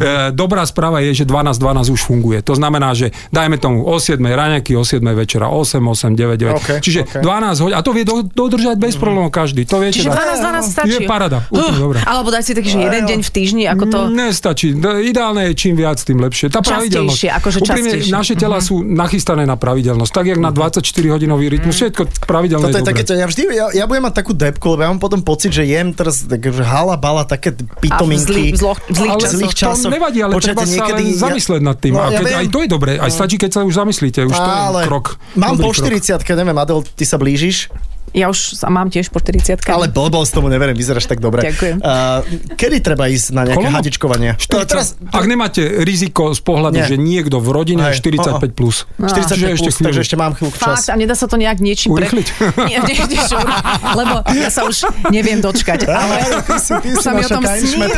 E, 0.00 0.32
Dobrá 0.32 0.64
správa 0.64 1.02
je, 1.02 1.12
že 1.12 1.24
12-12 1.28 1.92
už 1.92 2.00
funguje. 2.04 2.38
To 2.46 2.54
znamená, 2.56 2.94
že 2.94 3.12
dajme 3.32 3.56
tomu 3.60 3.84
o 3.84 3.96
7 3.98 4.20
raňaky, 4.20 4.76
o 4.76 4.84
7 4.84 4.99
večera, 5.02 5.48
8, 5.48 5.80
8, 5.80 6.12
9, 6.12 6.36
9. 6.36 6.54
OK, 6.54 6.68
Čiže 6.78 7.00
OK. 7.02 7.14
12 7.20 7.62
hodín. 7.62 7.74
A 7.74 7.82
to 7.82 7.90
vie 7.90 8.04
do, 8.04 8.20
dodržať 8.22 8.76
bez 8.76 8.94
problémov 8.94 9.30
každý. 9.30 9.64
To 9.64 9.80
viete. 9.80 9.98
Čiže 9.98 10.08
dať. 10.08 10.20
12-12 10.60 10.68
stačí. 10.68 10.92
Je 10.94 11.08
parada. 11.08 11.38
Úplne 11.46 11.58
Huh, 11.62 11.76
dobré. 11.80 11.98
Alebo 12.02 12.28
dať 12.28 12.42
si 12.42 12.52
taký, 12.52 12.68
že 12.68 12.78
jeden 12.82 13.02
deň 13.06 13.20
v 13.20 13.30
týždni, 13.30 13.64
ako 13.66 13.84
to... 13.86 13.98
Nestačí. 14.08 14.72
No, 14.72 14.96
Ideálne 14.96 15.48
je 15.48 15.54
čím 15.54 15.74
viac, 15.74 15.96
tým 15.96 16.18
lepšie. 16.18 16.48
Tá 16.48 16.60
pravidelnosť. 16.60 17.08
Častejšie, 17.10 17.30
akože 17.32 17.58
Úprimne, 17.60 17.92
naše 18.10 18.34
tela 18.34 18.58
sú 18.58 18.82
nachystané 18.82 19.44
na 19.44 19.54
pravidelnosť. 19.54 20.10
Tak, 20.10 20.24
jak 20.26 20.38
na 20.38 20.50
24-hodinový 20.50 21.46
rytmus, 21.48 21.76
všetko 21.76 22.26
pravidelné 22.26 22.66
Toto 22.66 22.76
je 22.76 22.82
je 22.82 22.88
také, 22.88 23.02
dobré. 23.02 23.16
ja 23.16 23.26
vždy, 23.26 23.42
ja, 23.50 23.66
ja 23.72 23.84
budem 23.86 24.02
mať 24.02 24.14
takú 24.16 24.32
depku, 24.32 24.66
lebo 24.70 24.80
ja 24.82 24.88
mám 24.88 24.98
potom 24.98 25.20
pocit, 25.20 25.50
že 25.50 25.62
jem 25.62 25.92
teraz 25.92 26.24
tak, 26.24 26.42
že 26.42 26.60
hala, 26.60 26.96
bala, 26.96 27.22
také 27.22 27.54
pitominky. 27.80 28.52
zlý- 28.52 28.52
v 28.52 28.96
zlých 28.96 29.12
Ale 29.12 29.20
časoch. 29.20 29.38
zlých 29.38 29.54
to 29.54 29.88
nevadí, 29.88 30.18
ale 30.20 30.32
Počujete, 30.34 30.50
treba 30.52 30.62
sa 30.62 30.74
niekedy 30.74 31.02
zamyslieť 31.14 31.62
nad 31.62 31.76
tým. 31.76 31.92
No, 31.94 32.00
a 32.00 32.08
keď, 32.10 32.24
aj 32.34 32.46
to 32.48 32.58
je 32.60 32.68
dobré. 32.68 32.92
Aj 32.96 33.10
stačí, 33.10 33.36
keď 33.36 33.50
sa 33.50 33.60
už 33.62 33.74
zamyslíte. 33.76 34.20
Už 34.24 34.34
to 34.34 34.50
je 34.50 34.56
krok. 34.88 35.20
Mám 35.36 35.56
Dobrý 35.56 35.64
po 35.66 35.72
krok. 35.74 35.86
40 35.90 36.22
neviem, 36.24 36.36
neviem, 36.38 36.58
Adel, 36.58 36.80
ty 36.96 37.04
sa 37.04 37.18
blížiš, 37.18 37.68
Ja 38.10 38.26
už 38.26 38.58
sa 38.58 38.66
mám 38.66 38.90
tiež 38.90 39.08
po 39.08 39.22
40 39.22 39.62
ale 39.70 39.86
blbosť 39.86 40.30
tomu 40.34 40.50
neverím, 40.50 40.74
vyzeráš 40.74 41.06
tak 41.06 41.22
dobre. 41.22 41.46
Ďakujem. 41.46 41.78
Uh, 41.78 42.26
kedy 42.58 42.82
treba 42.82 43.06
ísť 43.06 43.26
na 43.30 43.46
nejaké 43.46 43.66
Koľko? 43.70 43.76
hadičkovanie? 43.78 44.30
40, 44.34 44.66
teraz, 44.66 44.86
Ak 45.14 45.24
nemáte 45.30 45.62
riziko 45.86 46.34
z 46.34 46.40
pohľadu, 46.42 46.82
Nie. 46.82 46.90
že 46.90 46.96
niekto 46.98 47.38
v 47.38 47.48
rodine 47.54 47.86
je 47.90 48.02
Hej. 48.02 48.10
45+. 48.50 48.50
Plus. 48.50 48.82
45 48.98 49.30
Čiže 49.30 49.46
plus, 49.46 49.74
chvíľu. 49.74 49.86
takže 49.86 50.00
ešte 50.02 50.16
mám 50.18 50.32
chvíľku 50.34 50.58
Fakt, 50.58 50.82
čas. 50.82 50.90
a 50.90 50.98
nedá 50.98 51.14
sa 51.14 51.30
to 51.30 51.38
nejak 51.38 51.62
niečím 51.62 51.94
Urýchliť? 51.94 52.26
Nie, 52.70 52.78
nie, 52.82 52.94
nie, 52.98 53.20
šur, 53.24 53.46
lebo 53.94 54.26
ja 54.34 54.50
sa 54.50 54.66
už 54.66 54.90
neviem 55.08 55.38
dočkať. 55.38 55.86
Ale 55.86 56.16
ty 56.44 56.54
si, 56.58 56.72
ty 56.82 56.88
si 56.92 56.98
sa 56.98 57.14
mi 57.14 57.22
o 57.22 57.30
tom 57.30 57.42
sníva. 57.46 57.94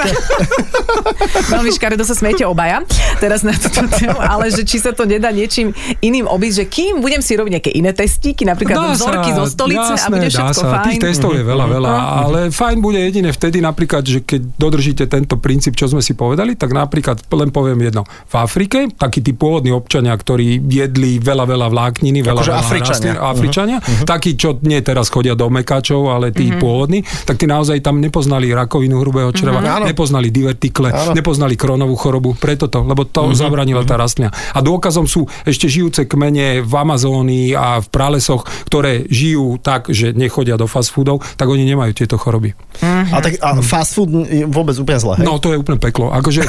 Veľmi 1.52 1.70
škaredo 1.72 2.04
sa 2.04 2.12
smiete 2.12 2.44
obaja 2.44 2.84
teraz 3.18 3.42
na 3.42 3.52
túto 3.54 3.84
tému, 3.88 4.18
ale 4.18 4.50
že 4.50 4.62
či 4.62 4.78
sa 4.78 4.92
to 4.92 5.04
nedá 5.04 5.30
niečím 5.30 5.72
iným 6.00 6.28
obísť, 6.28 6.56
že 6.56 6.66
kým 6.68 6.94
budem 7.00 7.20
si 7.20 7.32
robiť 7.34 7.52
nejaké 7.58 7.70
iné 7.72 7.90
testíky, 7.92 8.44
napríklad 8.44 8.94
vzorky 8.94 9.30
zo 9.32 9.44
stolice 9.46 9.92
a 10.02 10.08
bude 10.10 10.28
dá 10.28 10.50
sa. 10.50 10.66
fajn. 10.72 10.84
Tých 10.88 11.00
testov 11.00 11.30
je 11.32 11.42
veľa, 11.42 11.66
veľa, 11.68 11.90
ale 12.24 12.40
fajn 12.50 12.76
bude 12.78 12.98
jedine 12.98 13.30
vtedy 13.30 13.58
napríklad, 13.58 14.02
že 14.02 14.22
keď 14.22 14.40
dodržíte 14.56 15.04
tento 15.06 15.38
princíp, 15.38 15.74
čo 15.74 15.86
sme 15.86 16.00
si 16.00 16.12
povedali, 16.12 16.54
tak 16.54 16.72
napríklad 16.72 17.22
len 17.30 17.50
poviem 17.50 17.78
jedno. 17.80 18.02
V 18.26 18.34
Afrike, 18.34 18.90
takí 18.92 19.20
tí 19.20 19.32
pôvodní 19.32 19.70
občania, 19.70 20.12
ktorí 20.12 20.58
jedli 20.62 21.22
veľa, 21.22 21.44
veľa 21.46 21.66
vlákniny, 21.70 22.18
veľa, 22.20 22.40
Akože 22.42 22.52
veľa 22.52 22.60
Afričania. 22.62 23.12
rastlín, 23.12 23.14
Afričania, 23.20 23.78
takí, 24.02 24.34
čo 24.34 24.58
nie 24.64 24.80
teraz 24.80 25.06
chodia 25.08 25.36
do 25.36 25.46
mekačov, 25.46 26.10
ale 26.10 26.32
tí 26.32 26.50
pôvodní, 26.56 27.04
tak 27.22 27.38
tí 27.38 27.46
naozaj 27.46 27.78
tam 27.80 28.00
nepoznali 28.00 28.50
rakovinu 28.50 28.98
hrubého 28.98 29.30
čreva, 29.30 29.60
Áno. 29.60 29.86
nepoznali 29.86 30.28
divertikle, 30.28 30.90
Áno. 30.90 31.12
nepoznali 31.14 31.54
kronovú 31.54 31.94
chorobu, 31.94 32.34
preto 32.34 32.66
to, 32.66 32.82
lebo 32.82 33.04
to 33.04 33.30
zabranila 33.32 33.84
tá 33.84 33.94
rastlina. 33.94 34.32
A 34.52 34.58
dôkazom 34.58 35.04
sú 35.04 35.22
ešte 35.44 35.68
žijúce 35.68 36.08
kmene 36.08 36.64
v 36.64 36.72
Amazónii 36.72 37.54
a 37.54 37.78
v 37.78 37.86
pralesoch, 37.88 38.42
ktoré 38.66 39.04
žijú 39.06 39.60
tak, 39.60 39.91
že 39.92 40.06
nechodia 40.16 40.56
do 40.58 40.66
fast 40.66 40.90
foodov, 40.92 41.22
tak 41.36 41.46
oni 41.48 41.64
nemajú 41.68 41.92
tieto 41.92 42.16
choroby. 42.16 42.52
A, 42.82 43.20
tak, 43.20 43.38
a 43.40 43.60
fast 43.62 43.94
food 43.96 44.10
je 44.28 44.44
vôbec 44.48 44.74
úplne 44.76 44.98
zle, 44.98 45.14
hej? 45.20 45.26
No 45.28 45.38
to 45.38 45.52
je 45.54 45.60
úplne 45.60 45.78
peklo. 45.78 46.10
Akože 46.10 46.42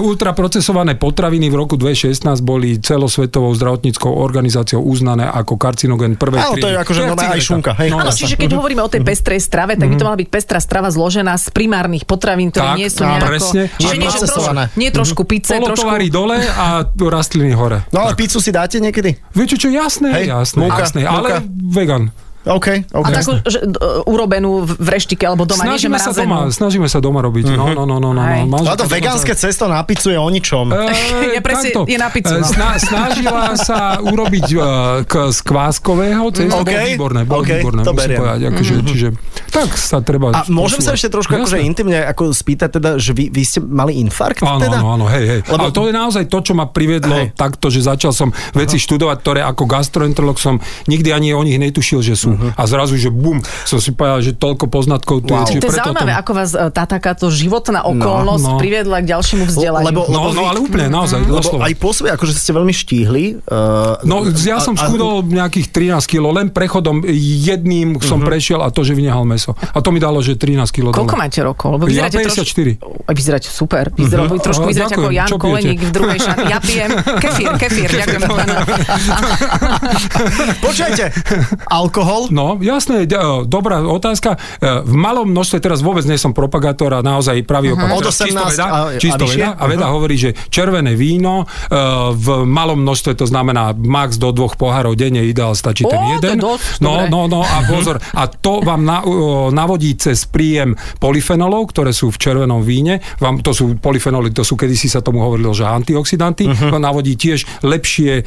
ultraprocesované 0.00 0.94
potraviny 0.96 1.50
v 1.50 1.56
roku 1.58 1.74
2016 1.74 2.22
boli 2.42 2.78
celosvetovou 2.78 3.52
zdravotníckou 3.54 4.10
organizáciou 4.10 4.82
uznané 4.82 5.26
ako 5.26 5.58
karcinogen 5.58 6.14
prvej 6.16 6.40
Áno, 6.40 6.54
to 6.56 6.68
je 6.70 6.76
akože 6.78 7.00
normálne 7.04 7.34
aj 7.36 7.42
šunka, 7.42 7.72
hej. 7.82 7.88
No, 7.90 8.00
Áno, 8.00 8.14
čiže 8.14 8.38
keď 8.38 8.50
hovoríme 8.56 8.82
o 8.82 8.90
tej 8.90 9.02
pestrej 9.02 9.42
strave, 9.42 9.74
tak 9.74 9.90
by 9.90 9.96
to 9.98 10.04
mala 10.06 10.18
byť 10.18 10.28
pestrá 10.30 10.58
strava 10.62 10.88
zložená 10.88 11.34
z 11.36 11.50
primárnych 11.50 12.06
potravín, 12.06 12.54
ktoré 12.54 12.74
Tak, 12.74 12.78
nie 12.78 12.88
sú 12.88 13.02
nejako... 13.02 13.28
presne. 13.28 13.62
Čiže 13.76 13.94
Nie 13.96 14.10
trošku, 14.10 14.40
nie 14.78 14.90
trošku 14.94 15.22
pice, 15.26 15.52
trošku... 15.58 15.88
Dole 16.06 16.38
a 16.38 16.86
rastliny 16.86 17.52
hore. 17.52 17.82
No 17.90 18.06
ale 18.06 18.14
pizzu 18.14 18.38
si 18.38 18.54
dáte 18.54 18.78
niekedy? 18.78 19.18
Viete 19.34 19.58
čo, 19.58 19.68
jasné, 19.72 20.12
Hej, 20.12 20.26
jasné, 20.30 20.60
múka, 20.62 20.80
jasné, 20.86 21.00
múka. 21.02 21.12
ale 21.12 21.28
vegan. 21.50 22.02
OK, 22.48 22.66
OK. 22.88 23.04
A 23.04 23.10
takú 23.12 23.32
že, 23.42 23.58
d- 23.60 23.74
urobenú 24.04 24.62
v 24.62 24.88
reštike 24.88 25.22
alebo 25.22 25.42
doma, 25.42 25.66
nie 25.66 25.74
že 25.74 25.86
Snažíme 25.86 25.98
sa, 25.98 26.08
mrazenú. 26.08 26.22
doma, 26.24 26.38
snažíme 26.48 26.86
sa 26.86 26.98
doma 26.98 27.20
robiť. 27.20 27.44
No, 27.50 27.74
no, 27.74 27.82
no, 27.84 27.98
no, 27.98 28.10
no. 28.10 28.22
No. 28.22 28.56
No 28.62 28.72
to 28.72 28.86
vegánske 28.86 29.32
cesto 29.32 29.66
na 29.66 29.82
pizzu 29.82 30.08
je 30.08 30.16
o 30.16 30.26
ničom. 30.26 30.70
E, 30.70 30.78
Je 31.34 31.40
presne- 31.40 31.74
takto. 31.74 31.80
je 31.84 31.96
na 31.96 32.08
pizzu, 32.08 32.32
E, 32.32 32.38
no. 32.38 32.46
Sna, 32.46 32.68
snažila 32.76 33.44
sa 33.56 33.78
urobiť 33.98 34.46
e, 34.46 34.58
k, 35.02 35.12
z 35.28 35.38
kváskového 35.42 36.22
cesto. 36.30 36.54
OK, 36.56 36.68
Bolo 36.68 36.86
výborné, 36.88 37.20
bolo 37.22 37.40
OK, 37.40 37.50
výborné, 37.50 37.80
to 37.82 37.90
musím 37.90 38.00
beriem. 38.00 38.20
povedať. 38.20 38.40
Akože, 38.46 38.72
čiže, 38.84 39.08
tak 39.48 39.68
sa 39.72 39.98
treba... 40.00 40.26
A 40.30 40.40
môžem 40.46 40.78
sa 40.78 40.90
posúvať. 40.90 40.96
ešte 40.96 41.08
trošku 41.10 41.32
akože 41.34 41.58
intimne 41.60 41.98
ako 42.04 42.30
spýtať 42.30 42.70
teda, 42.72 42.90
že 42.96 43.10
vy, 43.10 43.28
vy 43.28 43.42
ste 43.42 43.58
mali 43.58 43.98
infarkt 43.98 44.40
Áno, 44.40 44.60
teda? 44.60 44.78
áno, 44.78 44.88
áno, 44.94 45.06
hej, 45.08 45.24
hej. 45.26 45.40
Lebo- 45.42 45.58
Ale 45.58 45.70
to 45.70 45.82
je 45.82 45.92
naozaj 45.92 46.24
to, 46.26 46.38
čo 46.40 46.52
ma 46.52 46.66
priviedlo 46.66 47.16
Hej. 47.18 47.34
takto, 47.34 47.66
že 47.66 47.80
začal 47.80 48.12
som 48.12 48.30
veci 48.52 48.76
študovať, 48.76 49.16
ktoré 49.18 49.40
ako 49.42 49.64
gastroenterolog 49.66 50.36
som 50.36 50.58
nikdy 50.86 51.10
ani 51.10 51.32
o 51.32 51.40
nich 51.40 51.56
netušil, 51.56 52.00
že 52.00 52.14
sú. 52.14 52.35
Mhm. 52.36 52.48
A 52.52 52.62
zrazu, 52.64 52.94
že 52.94 53.08
bum, 53.08 53.38
som 53.62 53.76
si 53.76 53.90
povedal, 53.90 54.20
že 54.20 54.32
toľko 54.32 54.66
poznatkov 54.66 55.20
tu 55.20 55.30
Wow. 55.30 55.42
je. 55.42 55.46
čiže 55.48 55.58
To 55.58 55.62
je 55.62 55.70
preto 55.70 55.82
zaujímavé, 55.82 56.10
tom- 56.10 56.18
ako 56.18 56.30
vás 56.32 56.48
e, 56.50 56.68
tá 56.68 56.82
takáto 56.84 57.24
životná 57.28 57.80
okolnosť 57.82 58.44
no. 58.46 58.56
priviedla 58.56 58.96
k 58.98 59.04
ďalšiemu 59.08 59.42
vzdelaniu. 59.46 59.86
Lebo- 59.86 60.04
No, 60.06 60.22
lebo 60.22 60.30
no 60.30 60.38
vy- 60.38 60.46
ale 60.46 60.58
úplne, 60.60 60.84
naozaj, 60.88 61.18
Lebo 61.18 61.34
doslova. 61.34 61.64
aj 61.64 61.72
pôsobí, 61.74 62.06
akože 62.08 62.30
ste 62.32 62.50
veľmi 62.50 62.70
štíhli. 62.70 63.22
Uh, 63.42 63.98
No, 64.02 64.22
ja 64.28 64.58
som 64.58 64.74
schudol 64.74 65.22
nejakých 65.22 65.70
13 65.70 66.06
kg, 66.06 66.34
len 66.34 66.46
prechodom 66.48 67.02
jedným 67.08 67.98
som 67.98 68.16
Mhm. 68.16 68.24
prešiel 68.26 68.58
a 68.58 68.68
to, 68.68 68.80
že 68.80 68.92
vynehal 68.92 69.22
meso. 69.22 69.54
A 69.54 69.78
to 69.78 69.88
mi 69.88 69.96
dalo, 69.96 70.18
že 70.18 70.34
13 70.34 70.70
kg 70.70 70.92
Koľko 70.92 71.08
dole. 71.08 71.18
máte 71.18 71.38
rokov? 71.40 71.72
Lebo 71.72 71.86
Ja 71.86 72.06
vyzeráte 72.06 72.16
54. 72.20 72.76
Troš... 72.76 73.08
Vyzeráte 73.08 73.48
super. 73.48 73.84
Vyzerá, 73.90 74.22
Mhm. 74.22 74.38
Trošku 74.38 74.64
vyzeráte 74.64 74.94
ako. 74.94 75.08
Jan? 75.08 75.28
Koleník 75.32 75.80
v 75.80 75.90
druhej 75.90 76.18
šani. 76.18 76.42
Ja 76.46 76.58
pijem 76.58 76.90
kefír, 77.16 77.48
kefír. 77.56 77.88
Ďakujem. 77.96 78.22
Počujete, 80.60 81.12
alkohol? 81.72 82.25
No, 82.28 82.56
jasné, 82.56 83.04
d- 83.04 83.14
e, 83.14 83.22
dobrá 83.44 83.80
otázka. 83.80 84.36
E, 84.56 84.82
V 84.82 84.94
malom 84.94 85.26
množstve, 85.26 85.58
teraz 85.58 85.80
vôbec 85.80 86.02
nie 86.02 86.14
som 86.14 86.30
propagátor 86.30 86.90
a 86.90 87.00
naozaj 87.00 87.42
pravý 87.42 87.72
opak. 87.72 87.90
Od 87.90 88.02
Teraz 88.02 88.18
čisto 88.18 88.38
18 88.38 88.52
veda, 88.52 88.64
a- 88.64 88.72
a 88.88 88.96
čisto 88.96 89.24
vyššie? 89.24 89.38
veda, 89.38 89.50
a 89.52 89.64
veda 89.66 89.86
hovorí, 89.88 90.16
že 90.16 90.30
červené 90.46 90.92
víno 90.92 91.42
e, 91.42 91.76
v 92.12 92.26
malom 92.44 92.78
množstve, 92.78 93.14
to 93.14 93.24
znamená 93.24 93.72
max 93.72 94.16
do 94.16 94.30
dvoch 94.30 94.54
pohárov 94.54 94.94
denne, 94.94 95.22
ideál 95.22 95.52
stačí 95.52 95.82
ten 95.82 95.92
to 95.92 95.96
je 95.96 96.12
jeden. 96.16 96.36
dosť, 96.38 96.78
no, 96.78 96.92
dobre. 97.04 97.08
no, 97.08 97.20
no 97.28 97.40
a 97.40 97.56
pozor, 97.70 97.96
a 97.96 98.22
to 98.26 98.60
vám 98.60 98.82
na, 98.82 99.02
o, 99.02 99.14
navodí 99.48 99.94
cez 99.94 100.24
príjem 100.24 100.72
polyfenolov, 100.96 101.70
ktoré 101.70 101.90
sú 101.90 102.08
v 102.08 102.16
červenom 102.16 102.60
víne. 102.60 102.98
Vám, 103.16 103.40
to 103.40 103.50
sú 103.50 103.76
polyfenoly, 103.76 104.30
to 104.30 104.42
sú 104.42 104.54
kedysi 104.54 104.86
sa 104.86 105.00
tomu 105.00 105.20
hovorilo, 105.20 105.50
že 105.50 105.64
antioxidanty. 105.64 106.46
Uh-huh. 106.46 106.76
navodí 106.76 107.16
tiež 107.16 107.62
lepšie 107.62 108.22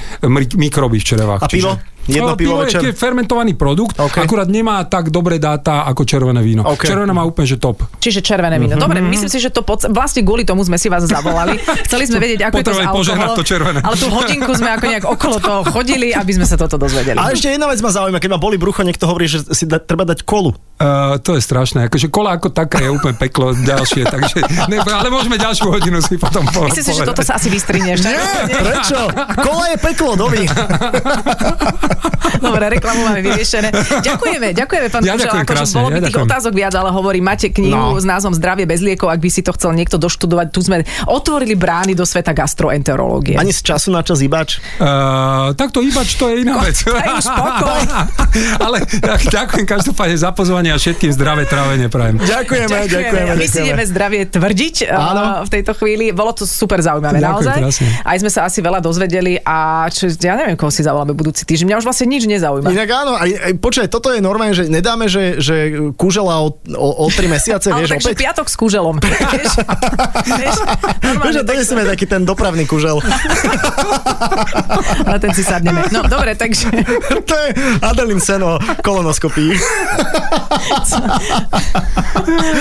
mikroby 0.56 1.00
v 1.00 1.06
črevách. 1.06 1.42
A 1.44 1.48
pivo? 1.48 1.78
Jedno 2.10 2.28
No, 2.30 2.38
pivo 2.38 2.58
pivo 2.58 2.66
večer? 2.66 2.82
je 2.82 2.92
fermentovaný 2.92 3.54
produkt, 3.54 3.96
OK. 3.96 4.18
akurát 4.20 4.46
nemá 4.46 4.82
tak 4.84 5.10
dobré 5.10 5.38
dáta 5.38 5.86
ako 5.86 6.02
červené 6.04 6.42
víno. 6.42 6.62
OK. 6.64 6.84
Červené 6.84 7.10
má 7.10 7.22
úplne, 7.22 7.46
že 7.46 7.58
top. 7.58 7.86
Čiže 7.98 8.20
červené 8.20 8.58
víno. 8.58 8.74
Mhm. 8.74 8.82
Dobre, 8.82 8.98
myslím 9.00 9.30
si, 9.30 9.38
že 9.38 9.50
to 9.50 9.62
pod... 9.62 9.86
vlastne 9.88 10.22
kvôli 10.22 10.44
tomu 10.44 10.62
sme 10.62 10.76
si 10.76 10.88
vás 10.88 11.06
zavolali. 11.06 11.58
Chceli 11.88 12.04
sme 12.06 12.18
vedieť, 12.18 12.50
ako 12.50 12.56
je 12.56 12.66
to 12.66 12.74
s 12.74 12.80
alkoholom. 12.82 13.36
to 13.36 13.46
červené. 13.46 13.80
Ale 13.80 13.96
tú 13.96 14.08
hodinku 14.10 14.52
sme 14.54 14.70
ako 14.72 14.86
nejak 14.90 15.06
okolo 15.06 15.36
toho 15.38 15.60
chodili, 15.64 16.10
aby 16.12 16.32
sme 16.34 16.46
sa 16.46 16.58
toto 16.58 16.76
dozvedeli. 16.76 17.16
A 17.16 17.30
ešte 17.30 17.50
jedna 17.50 17.70
vec 17.70 17.78
ma 17.80 17.90
zaujíma, 17.90 18.18
keď 18.18 18.32
ma 18.34 18.40
boli 18.40 18.58
brucho, 18.58 18.82
niekto 18.82 19.06
hovorí, 19.06 19.30
že 19.30 19.46
si 19.54 19.64
da, 19.64 19.78
treba 19.78 20.04
dať 20.04 20.22
kolu. 20.24 20.58
Uh, 20.80 21.20
to 21.20 21.36
je 21.36 21.42
strašné. 21.42 21.92
Akože 21.92 22.08
kola 22.08 22.36
ako 22.36 22.50
taká 22.50 22.80
je 22.80 22.90
úplne 22.90 23.14
peklo 23.14 23.52
ďalšie. 23.52 24.08
Takže, 24.08 24.38
ne, 24.68 24.80
ale 24.80 25.12
môžeme 25.12 25.36
ďalšiu 25.36 25.68
hodinu 25.68 26.00
si 26.00 26.16
potom 26.16 26.48
po, 26.48 26.66
Myslím 26.66 26.86
si, 26.86 26.94
že 26.96 27.04
toto 27.04 27.20
sa 27.20 27.36
asi 27.36 27.52
vystrinie. 27.52 27.94
ešte. 27.94 28.08
Prečo? 28.50 29.00
Kola 29.38 29.66
je 29.70 29.78
peklo, 29.78 30.16
dovi. 30.16 30.48
Dobre, 32.42 32.72
reklamu 32.72 33.04
máme 33.04 33.22
vyriešené. 33.22 33.70
Ďakujeme, 34.00 34.54
ďakujeme, 34.54 34.88
pán 34.88 35.02
Ja 35.02 35.14
Kužel. 35.14 35.30
Akože 35.30 35.46
krásne, 35.46 35.76
bolo 35.76 35.88
by 35.88 35.92
ja 35.92 36.00
tých 36.00 36.06
ďakujem. 36.10 36.28
otázok 36.28 36.54
viac, 36.54 36.74
ale 36.74 36.90
hovorím, 36.90 37.24
máte 37.26 37.48
knihu 37.50 37.68
No. 37.90 37.96
s 37.96 38.06
názvom 38.06 38.32
Zdravie 38.32 38.66
bez 38.66 38.80
liekov, 38.80 39.08
ak 39.08 39.18
by 39.18 39.30
si 39.30 39.42
to 39.42 39.52
chcel 39.52 39.72
niekto 39.72 39.96
doštudovať. 39.96 40.48
Tu 40.50 40.60
sme 40.62 40.78
otvorili 41.06 41.54
brány 41.54 41.92
do 41.92 42.04
sveta 42.04 42.32
gastroenterológie. 42.32 43.36
Ani 43.36 43.52
z 43.52 43.62
času 43.66 43.90
na 43.90 44.02
čas 44.02 44.20
ibač. 44.20 44.60
Uh, 44.78 45.52
takto 45.54 45.80
ibač 45.80 46.16
to 46.16 46.28
je 46.28 46.42
iná 46.42 46.60
vec. 46.66 46.78
Ale 48.60 48.78
tak, 48.86 49.20
ďakujem 49.26 49.66
každopádne 49.66 50.16
za 50.16 50.30
pozvanie 50.32 50.70
a 50.70 50.78
všetkým 50.78 51.10
zdravé 51.10 51.44
trávenie 51.44 51.88
prajem. 51.88 52.20
Ďakujeme, 52.20 52.78
ďakujeme. 52.86 53.32
My 53.34 53.46
si 53.46 53.58
ideme 53.60 53.84
zdravie 53.84 54.22
tvrdiť 54.26 54.76
Áno. 54.88 55.22
uh, 55.42 55.44
v 55.44 55.50
tejto 55.52 55.74
chvíli. 55.74 56.12
Bolo 56.12 56.32
to 56.32 56.44
super 56.44 56.80
zaujímavé, 56.80 57.18
Ďakujem 57.18 57.36
naozaj. 57.42 57.58
krásne. 57.60 57.88
Aj 58.02 58.18
sme 58.18 58.30
sa 58.30 58.42
asi 58.46 58.60
veľa 58.60 58.80
dozvedeli 58.80 59.40
a 59.40 59.58
čo, 59.88 60.08
ja 60.14 60.36
neviem, 60.36 60.54
koho 60.54 60.70
si 60.70 60.82
zavoláme 60.82 61.12
budúci 61.12 61.44
týždeň. 61.44 61.66
Mňa 61.68 61.78
už 61.80 61.88
vlastne 61.90 62.06
nič 62.06 62.30
nezaujíma. 62.30 62.70
Inak 62.70 62.90
áno, 62.94 63.18
aj, 63.18 63.30
aj, 63.34 63.54
počkaj, 63.58 63.88
toto 63.90 64.14
je 64.14 64.22
normálne, 64.22 64.54
že 64.54 64.70
nedáme, 64.70 65.10
že, 65.10 65.42
že 65.42 65.56
kúžela 65.98 66.38
o, 66.40 66.54
o, 66.78 66.88
o 67.02 67.06
3 67.10 67.26
mesiace, 67.26 67.74
vieš, 67.74 67.98
takže 67.98 68.14
opäť. 68.14 68.22
piatok 68.22 68.46
s 68.46 68.56
kúželom. 68.56 68.96
vieš? 69.34 69.54
Vieš? 70.30 70.56
Normálne 71.02 71.34
že 71.34 71.42
tak- 71.42 71.50
donesieme 71.50 71.84
taký 71.84 72.06
ten 72.06 72.22
dopravný 72.24 72.70
kužel. 72.70 73.02
Na 75.10 75.18
ten 75.18 75.34
si 75.34 75.42
sadneme. 75.42 75.82
No 75.90 76.06
dobre, 76.06 76.38
takže 76.38 76.70
to 77.30 77.34
je 77.34 77.48
Adelin 77.82 78.22
seno 78.22 78.62
kolonoskopii. 78.86 79.58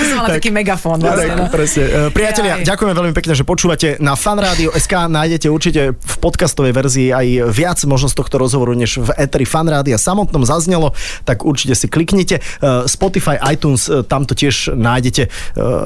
som 0.09 0.17
mala 0.17 0.29
taký 0.35 0.49
megafón. 0.49 0.99
Vlastne, 0.99 1.35
no. 1.35 1.45
Tak, 1.47 1.53
presne. 1.53 1.83
E, 1.85 1.99
Priatelia, 2.09 2.53
Jaj. 2.61 2.65
ďakujeme 2.65 2.93
veľmi 2.95 3.13
pekne, 3.13 3.33
že 3.35 3.43
počúvate 3.45 3.97
na 4.01 4.15
fanradio.sk. 4.15 4.93
Nájdete 5.09 5.47
určite 5.51 5.81
v 5.93 6.15
podcastovej 6.19 6.73
verzii 6.73 7.07
aj 7.13 7.27
viac 7.51 7.79
možno 7.85 8.09
z 8.09 8.15
tohto 8.17 8.39
rozhovoru, 8.39 8.73
než 8.73 8.99
v 8.99 9.08
Eteri 9.17 9.45
Fanrádia 9.45 9.97
samotnom 9.97 10.45
zaznelo, 10.45 10.91
tak 11.23 11.45
určite 11.45 11.73
si 11.73 11.87
kliknite. 11.87 12.39
E, 12.39 12.41
Spotify, 12.85 13.37
iTunes, 13.49 13.89
e, 13.89 14.03
tam 14.03 14.25
to 14.25 14.35
tiež 14.35 14.73
nájdete. 14.73 15.23
E, 15.25 15.31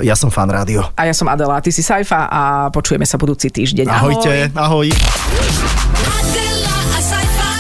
Ja 0.03 0.15
som 0.19 0.33
Fanrádio. 0.33 0.83
A 0.97 1.05
ja 1.07 1.13
som 1.15 1.29
Adela, 1.29 1.61
ty 1.63 1.71
si 1.71 1.85
Saifa 1.85 2.27
a 2.27 2.41
počujeme 2.73 3.05
sa 3.07 3.15
budúci 3.15 3.47
týždeň. 3.53 3.85
Ahojte, 3.87 4.31
ahoj. 4.57 4.87
Adela, 4.89 6.75
a 6.93 6.99
sci-fi. 6.99 7.51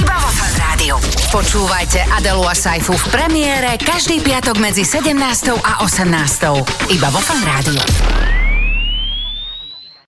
Iba 0.00 0.16
vo. 0.16 0.30
Počúvajte 1.26 2.00
Adelu 2.16 2.44
a 2.46 2.54
Saifu 2.54 2.94
v 2.94 3.06
premiére 3.12 3.76
každý 3.76 4.22
piatok 4.24 4.56
medzi 4.62 4.86
17. 4.86 5.12
a 5.58 5.84
18. 5.84 6.94
Iba 6.94 7.08
vo 7.10 7.20
Fan 7.20 7.42
Rádiu. 7.44 8.45